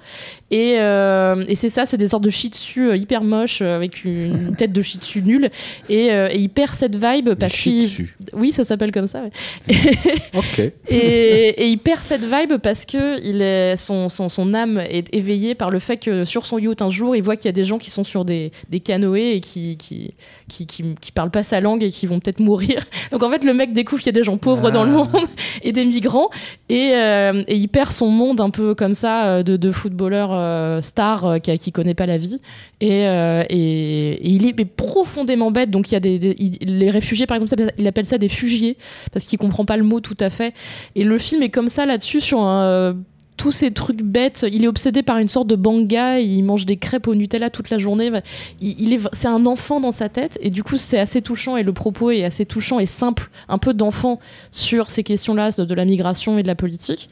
et, 0.52 0.76
euh, 0.80 1.44
et 1.48 1.56
c'est 1.56 1.70
ça 1.70 1.86
c'est 1.88 1.98
des 1.98 2.10
sortes 2.10 2.24
de 2.24 2.30
shih 2.30 2.50
tzu 2.50 2.96
hyper 2.96 3.24
moches 3.24 3.62
avec 3.62 4.04
une 4.04 4.56
tête 4.56 4.72
de 4.72 4.82
shih 4.84 5.00
tzu 5.00 5.22
nulle 5.24 5.50
et, 5.90 6.08
et 6.08 6.38
il 6.38 6.50
perd 6.50 6.74
cette 6.76 6.96
vibe 6.96 7.34
parce 7.34 7.54
qu'il 7.54 8.08
oui 8.34 8.52
ça 8.52 8.64
s'appelle 8.64 8.92
comme 8.92 9.08
ça 9.08 9.24
ouais. 9.24 9.32
Ok. 10.36 10.72
Et, 10.90 11.64
et 11.64 11.68
il 11.68 11.78
perd 11.78 12.02
cette 12.02 12.26
vibe 12.26 12.58
parce 12.62 12.86
que 12.86 13.76
son, 13.78 14.54
âme 14.54 14.80
est 14.80 15.14
éveillée 15.14 15.56
par 15.56 15.70
le 15.70 15.80
fait 15.80 15.98
que 15.98 16.26
sur 16.26 16.46
son 16.46 16.58
yacht 16.58 16.82
un 16.82 16.90
jour 16.90 17.16
il 17.16 17.24
voit 17.24 17.38
qu'il 17.38 17.46
y 17.46 17.50
a 17.50 17.54
des 17.54 17.64
gens 17.64 17.78
qui 17.78 17.90
sont 17.90 18.04
sur 18.04 18.26
des, 18.26 18.52
canoës 18.84 19.36
et 19.36 19.40
qui, 19.40 20.14
qui, 20.54 20.68
qui, 20.68 20.84
qui 21.02 21.12
parlent 21.12 21.32
pas 21.32 21.44
sa 21.44 21.60
langue 21.60 21.84
et 21.84 21.90
qui 21.90 22.06
vont 22.08 22.20
peut-être 22.20 22.40
mourir. 22.40 22.84
Donc 23.12 23.24
en 23.24 23.30
fait 23.32 23.44
le 23.44 23.54
mec 23.54 23.74
découvre 23.74 24.02
qu'il 24.02 24.08
y 24.14 24.16
a 24.16 24.20
des 24.20 24.24
gens 24.24 24.38
pauvres 24.38 24.68
Ah. 24.68 24.72
dans 24.72 24.84
le 24.84 24.92
monde 24.92 25.10
et 25.64 25.72
des 25.72 25.86
migrants 25.86 26.30
et, 26.70 26.92
euh, 26.94 27.44
et 27.48 27.56
il 27.56 27.68
perd 27.68 27.92
son 27.92 28.08
monde 28.10 28.40
un 28.42 28.50
peu 28.50 28.76
comme 28.76 28.94
ça 28.94 29.26
euh, 29.26 29.44
de, 29.44 29.58
de 29.58 29.72
footballeur 29.72 30.30
euh, 30.32 30.82
star 30.82 31.42
qui, 31.42 31.58
qui 31.58 31.72
connaît 31.72 31.94
pas 31.96 32.06
la 32.06 32.18
vie 32.18 32.40
et, 32.82 33.08
euh, 33.08 33.44
et, 33.50 34.12
et 34.14 34.30
il 34.30 34.46
est 34.48 34.66
profondément 34.66 35.52
bête 35.52 35.72
donc 35.72 35.90
il 35.90 35.94
y 35.94 35.98
a 35.98 36.00
des, 36.00 36.20
des- 36.20 36.36
il- 36.38 36.58
les 36.80 36.90
réfugiés 36.90 37.26
par 37.26 37.36
exemple 37.42 37.72
il 37.78 37.88
appelle 37.88 38.06
ça 38.06 38.18
des 38.18 38.30
fugiés 38.30 38.78
parce 39.12 39.26
qu'il 39.26 39.40
comprend 39.40 39.66
pas 39.66 39.78
le 39.78 39.84
mot 39.84 40.00
tout 40.00 40.18
à 40.20 40.30
fait 40.30 40.54
et 40.96 41.04
le 41.04 41.18
film 41.18 41.42
est 41.44 41.50
comme 41.50 41.68
ça 41.68 41.86
là-dessus 41.86 42.22
sur 42.22 42.40
un, 42.42 42.96
tous 43.38 43.52
ces 43.52 43.72
trucs 43.72 44.02
bêtes. 44.02 44.46
Il 44.52 44.64
est 44.64 44.68
obsédé 44.68 45.04
par 45.04 45.18
une 45.18 45.28
sorte 45.28 45.48
de 45.48 45.56
banga. 45.56 46.20
Il 46.20 46.44
mange 46.44 46.66
des 46.66 46.78
crêpes 46.78 47.08
au 47.08 47.16
Nutella 47.16 47.50
toute 47.50 47.70
la 47.70 47.78
journée. 47.78 48.12
Il, 48.62 48.94
est, 48.94 49.00
c'est 49.14 49.28
un 49.28 49.46
enfant 49.46 49.80
dans 49.80 49.92
sa 49.92 50.10
tête 50.10 50.38
et 50.42 50.50
du 50.50 50.64
coup 50.64 50.78
c'est 50.78 51.00
assez 51.00 51.22
touchant 51.22 51.58
et 51.58 51.64
le 51.64 51.74
propos 51.74 52.12
est 52.12 52.24
assez 52.24 52.46
touchant 52.46 52.80
et 52.80 52.86
simple, 52.86 53.30
un 53.50 53.58
peu 53.58 53.74
d'enfant 53.74 54.20
sur 54.52 54.90
ces 54.90 55.04
questions-là 55.04 55.52
de, 55.52 55.74
la 55.74 55.86
migration 55.86 56.38
et 56.38 56.44
de 56.44 56.48
la 56.48 56.56
politique. 56.56 57.10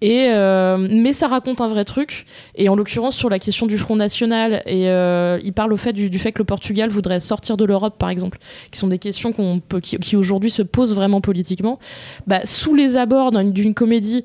Et 0.00 0.26
euh, 0.28 0.76
mais 0.76 1.12
ça 1.12 1.28
raconte 1.28 1.60
un 1.60 1.68
vrai 1.68 1.84
truc 1.84 2.26
et 2.56 2.68
en 2.68 2.74
l'occurrence 2.74 3.16
sur 3.16 3.30
la 3.30 3.38
question 3.38 3.66
du 3.66 3.78
Front 3.78 3.96
National 3.96 4.62
et 4.66 4.90
euh, 4.90 5.38
il 5.42 5.52
parle 5.52 5.72
au 5.72 5.76
fait 5.76 5.92
du, 5.92 6.18
fait 6.18 6.32
que 6.32 6.40
le 6.40 6.44
Portugal 6.44 6.90
voudrait 6.90 7.20
sortir 7.20 7.56
de 7.56 7.64
l'Europe 7.64 7.96
par 7.96 8.10
exemple, 8.10 8.38
qui 8.70 8.78
sont 8.78 8.88
des 8.88 8.98
questions 8.98 9.32
qui, 9.32 10.16
aujourd'hui 10.16 10.50
se 10.50 10.62
posent 10.62 10.94
vraiment 10.94 11.20
politiquement. 11.20 11.78
Bah, 12.26 12.40
sous 12.44 12.74
les 12.74 12.96
abords 12.96 13.30
d'une 13.30 13.72
comédie 13.72 14.24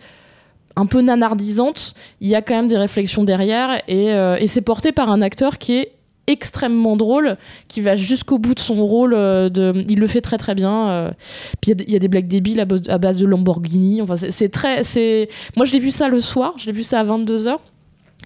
un 0.76 0.86
peu 0.86 1.02
nanardisante, 1.02 1.94
il 2.22 2.30
y 2.30 2.36
a 2.36 2.42
quand 2.42 2.56
même 2.56 2.68
des 2.68 2.78
réflexions 2.78 3.24
derrière 3.24 3.82
et, 3.88 4.12
euh, 4.14 4.38
et 4.40 4.48
c'est 4.48 4.62
porté 4.62 4.92
par 4.92 5.10
un 5.10 5.22
acteur 5.22 5.58
qui 5.58 5.74
est 5.74 5.92
extrêmement 6.28 6.96
drôle, 6.96 7.38
qui 7.68 7.82
va 7.82 7.96
jusqu'au 7.96 8.38
bout 8.38 8.54
de 8.54 8.60
son 8.60 8.86
rôle. 8.86 9.14
euh, 9.16 9.50
il 9.90 10.00
le 10.00 10.08
fait 10.08 10.22
très 10.22 10.38
très 10.38 10.54
bien. 10.54 10.90
euh. 10.90 11.12
puis 11.60 11.72
il 11.72 11.92
y 11.92 11.96
a 11.96 12.00
des- 12.00 12.08
blagues 12.08 12.28
débiles 12.28 12.60
à 12.60 12.98
base, 13.00 13.18
de 13.18 13.26
Lamborghini. 13.26 14.02
Enfin, 14.02 14.16
c'est 14.16 14.50
très. 14.50 14.84
Moi, 15.58 15.66
je 15.66 15.74
l'ai 15.74 15.80
vu 15.80 15.90
ça 15.92 16.08
le 16.08 16.22
soir. 16.22 16.54
Je 16.58 16.68
l'ai 16.68 16.72
vu 16.72 16.84
ça 16.84 17.00
à 17.00 17.04
22 17.04 17.48
h 17.48 17.58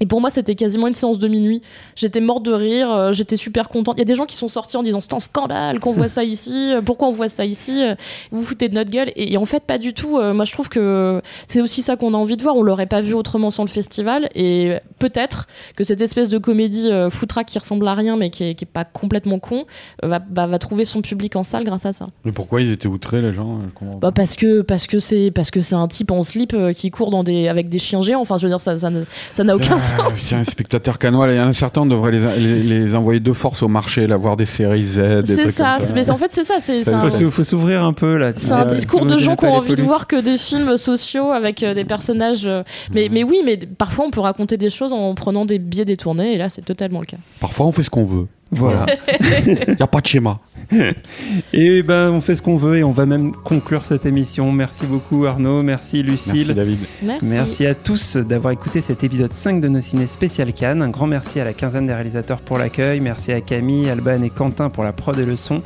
et 0.04 0.06
pour 0.06 0.20
moi, 0.20 0.30
c'était 0.30 0.56
quasiment 0.56 0.88
une 0.88 0.96
séance 0.96 1.18
de 1.18 1.30
minuit. 1.30 1.62
J'étais 1.96 2.20
morte 2.20 2.44
de 2.44 2.52
rire, 2.52 2.92
euh, 2.92 3.14
j'étais 3.14 3.38
super 3.38 3.70
contente. 3.70 3.96
Il 3.96 4.00
y 4.00 4.02
a 4.02 4.06
des 4.06 4.16
gens 4.16 4.26
qui 4.26 4.36
sont 4.36 4.50
sortis 4.50 4.76
en 4.76 4.84
disant 4.84 5.00
c'est 5.00 5.14
un 5.14 5.22
scandale 5.22 5.80
qu'on 5.80 5.94
voit 5.94 6.08
ça 6.10 6.26
ici, 6.26 6.74
euh, 6.74 6.82
pourquoi 6.82 7.08
on 7.08 7.12
voit 7.12 7.30
ça 7.30 7.46
ici, 7.46 7.82
euh, 7.82 7.96
vous 8.30 8.42
vous 8.42 8.46
foutez 8.46 8.68
de 8.68 8.76
notre 8.76 8.92
gueule. 8.92 9.14
Et, 9.16 9.32
et 9.32 9.38
en 9.38 9.46
fait, 9.46 9.64
pas 9.64 9.78
du 9.78 9.94
tout. 9.94 10.20
Moi, 10.20 10.44
je 10.44 10.52
trouve 10.52 10.68
que 10.68 11.22
c'est 11.48 11.62
aussi 11.62 11.82
ça 11.82 11.96
qu'on 11.96 12.14
a 12.14 12.18
envie 12.18 12.36
de 12.36 12.44
voir. 12.44 12.58
On 12.58 12.64
l'aurait 12.64 12.86
pas 12.86 13.00
vu 13.00 13.14
autrement 13.14 13.50
sans 13.50 13.64
le 13.64 13.70
festival. 13.70 14.28
Et 14.36 14.76
peut-être 15.00 15.48
que 15.78 15.86
cette 15.86 16.02
espèce 16.02 16.28
de 16.28 16.38
comédie 16.38 16.90
foutraque 17.10 17.48
qui 17.48 17.60
ressemble 17.60 17.88
à 17.88 17.94
rien 17.94 18.18
mais 18.18 18.30
qui 18.30 18.44
est, 18.44 18.56
qui 18.56 18.66
est 18.66 18.68
pas 18.68 18.84
complètement 18.84 19.40
con 19.40 19.66
va, 20.02 20.60
trouver 20.60 20.84
son 20.84 21.02
public 21.02 21.38
en 21.38 21.44
salle 21.44 21.64
grâce 21.64 21.86
à 21.86 21.94
ça. 21.94 22.08
Mais 22.26 22.34
pourquoi 22.34 22.60
ils 22.60 22.72
étaient 22.72 22.90
outrés, 22.90 23.22
les 23.22 23.32
gens 23.32 23.62
Bah 24.02 24.12
parce 24.12 24.36
que 24.36 24.62
parce 24.62 24.86
que 24.86 25.00
c'est 25.00 25.32
parce 25.32 25.50
que 25.50 25.62
c'est 25.62 25.76
un 25.76 25.88
type 25.88 26.12
en 26.12 26.24
slip 26.24 26.54
qui 26.76 26.92
court 26.92 27.10
dans 27.10 27.24
des 27.24 27.48
avec 27.48 27.70
des 27.70 27.80
chiens 27.80 28.02
géants. 28.02 28.20
Enfin, 28.20 28.36
je 28.36 28.44
veux 28.44 28.50
dire 28.50 28.60
ça 28.60 28.74
ça 28.78 29.44
n'a 29.44 29.56
aucun 29.56 29.78
Ah, 29.78 29.93
sens. 29.98 30.14
C'est 30.18 30.36
un 30.36 30.44
spectateur 30.44 30.98
canois. 31.00 31.32
Il 31.32 31.38
y 31.38 31.40
en 31.40 31.50
a 31.50 31.54
certains, 31.54 31.82
on 31.82 31.86
devrait 31.86 32.12
les, 32.12 32.40
les, 32.40 32.64
les 32.64 32.96
envoyer 32.96 33.20
de 33.20 33.34
force 33.34 33.64
au 33.64 33.68
marché, 33.68 34.08
là, 34.08 34.18
voir 34.18 34.38
des 34.38 34.46
séries 34.46 34.86
Z, 34.86 35.24
C'est 35.26 35.50
ça, 35.52 35.78
mais 35.94 36.10
en 36.10 36.18
fait 36.18 36.32
c'est 36.32 36.44
ça, 36.44 36.56
un, 36.58 37.02
Faut, 37.04 37.10
s'ou- 37.10 37.32
faut 37.32 37.44
s'ouvrir 37.44 37.84
un 37.84 37.94
peu 37.94 38.18
là. 38.18 38.34
c'est 38.34 38.52
un 38.52 38.66
discours 38.66 39.06
de 39.06 39.18
gens 39.18 39.36
qui 39.36 39.46
ont 39.46 39.54
envie 39.56 39.76
de 39.76 39.82
voir 39.82 40.08
que 40.08 40.20
des 40.20 40.38
films 40.38 40.78
sociaux 40.78 41.32
avec 41.32 41.64
euh, 41.64 41.74
des 41.74 41.86
personnages. 41.86 42.46
euh, 42.46 42.64
mais, 42.94 43.10
mais 43.12 43.24
oui, 43.24 43.42
mais 43.46 43.58
parfois 43.58 44.06
on 44.06 44.12
peut 44.12 44.20
raconter 44.22 44.58
des 44.58 44.70
choses 44.70 44.94
en 44.94 45.14
prenant 45.16 45.46
des 45.46 45.60
biais 45.60 45.86
détournés, 45.86 46.34
et 46.34 46.38
là 46.38 46.50
c'est 46.50 46.64
totalement 46.64 47.00
le 47.00 47.06
cas. 47.06 47.18
Parfois, 47.40 47.66
on 47.66 47.72
fait 47.72 47.84
ce 47.84 47.90
qu'on 47.90 48.04
veut. 48.04 48.28
Voilà. 48.54 48.86
Il 49.46 49.76
n'y 49.76 49.82
a 49.82 49.88
pas 49.88 50.02
de 50.02 50.08
schéma. 50.08 50.40
Et 51.54 51.84
ben, 51.84 52.10
on 52.12 52.22
fait 52.22 52.36
ce 52.36 52.42
qu'on 52.42 52.58
veut 52.58 52.78
et 52.78 52.84
on 52.84 52.92
va 52.92 53.06
même 53.06 53.32
conclure 53.32 53.86
cette 53.86 54.06
émission. 54.06 54.52
Merci 54.52 54.86
beaucoup 54.86 55.26
Arnaud, 55.26 55.62
merci 55.62 56.04
Lucille. 56.04 56.34
Merci, 56.36 56.54
David. 56.54 56.80
Merci. 57.02 57.26
Merci 57.26 57.66
à 57.66 57.76
tous 57.76 58.18
d'avoir 58.18 58.54
écouté 58.54 58.82
cet 58.82 59.04
épisode 59.04 59.34
5 59.34 59.62
de 59.62 59.68
nos 59.68 59.82
ciné 59.82 60.08
spécial 60.08 60.52
Cannes. 60.54 60.82
Un 60.82 60.90
grand 60.90 61.08
merci 61.08 61.40
à 61.40 61.44
la 61.46 61.54
quinzaine 61.54 61.88
des 61.88 61.94
réalisateurs 61.94 62.42
pour 62.42 62.58
l'accueil. 62.58 63.00
Merci 63.00 63.32
à 63.32 63.42
Camille, 63.42 63.90
Alban 63.90 64.22
et 64.24 64.30
Quentin 64.30 64.70
pour 64.70 64.84
la 64.84 64.94
prod 64.94 65.18
et 65.20 65.26
le 65.26 65.36
son. 65.36 65.62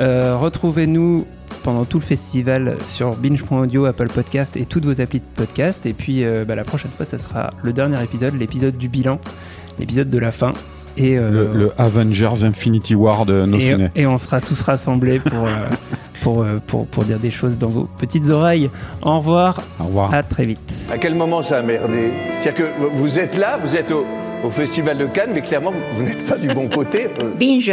Euh, 0.00 0.36
Retrouvez-nous 0.36 1.26
pendant 1.62 1.84
tout 1.84 1.98
le 1.98 2.04
festival 2.04 2.76
sur 2.86 3.16
binge.audio, 3.16 3.84
Apple 3.84 4.08
Podcast 4.08 4.56
et 4.56 4.64
toutes 4.64 4.84
vos 4.84 5.00
applis 5.00 5.20
de 5.20 5.24
podcast. 5.34 5.86
Et 5.86 5.92
puis 5.92 6.24
euh, 6.24 6.44
bah, 6.44 6.54
la 6.54 6.64
prochaine 6.64 6.90
fois, 6.96 7.06
ça 7.06 7.18
sera 7.18 7.50
le 7.62 7.72
dernier 7.72 8.02
épisode, 8.02 8.34
l'épisode 8.38 8.76
du 8.76 8.88
bilan, 8.88 9.20
l'épisode 9.78 10.10
de 10.10 10.18
la 10.18 10.32
fin. 10.32 10.52
Et, 10.96 11.16
euh, 11.18 11.30
Le, 11.52 11.58
le 11.58 11.72
Avengers 11.78 12.44
Infinity 12.44 12.94
War 12.94 13.24
de 13.26 13.44
nos 13.46 13.58
et, 13.58 13.60
ciné. 13.62 13.88
et 13.94 14.06
on 14.06 14.18
sera 14.18 14.40
tous 14.40 14.60
rassemblés 14.60 15.20
pour, 15.20 15.46
euh, 15.46 15.66
pour, 16.22 16.42
euh, 16.42 16.58
pour, 16.66 16.86
pour 16.86 17.04
dire 17.04 17.18
des 17.18 17.30
choses 17.30 17.58
dans 17.58 17.68
vos 17.68 17.84
petites 17.98 18.28
oreilles. 18.30 18.70
Au 19.02 19.18
revoir, 19.18 19.62
Au 19.80 19.84
revoir. 19.84 20.12
à 20.14 20.22
très 20.22 20.44
vite. 20.44 20.86
À 20.92 20.98
quel 20.98 21.14
moment 21.14 21.42
ça 21.42 21.58
a 21.58 21.62
merdé 21.62 22.10
C'est-à-dire 22.40 22.66
que 22.66 22.86
vous 22.94 23.18
êtes 23.18 23.38
là, 23.38 23.58
vous 23.62 23.76
êtes 23.76 23.90
au, 23.90 24.04
au 24.44 24.50
Festival 24.50 24.98
de 24.98 25.06
Cannes, 25.06 25.30
mais 25.34 25.40
clairement, 25.42 25.70
vous, 25.70 25.80
vous 25.94 26.02
n'êtes 26.02 26.26
pas 26.26 26.36
du 26.36 26.48
bon 26.52 26.68
côté. 26.68 27.08
Binge. 27.38 27.72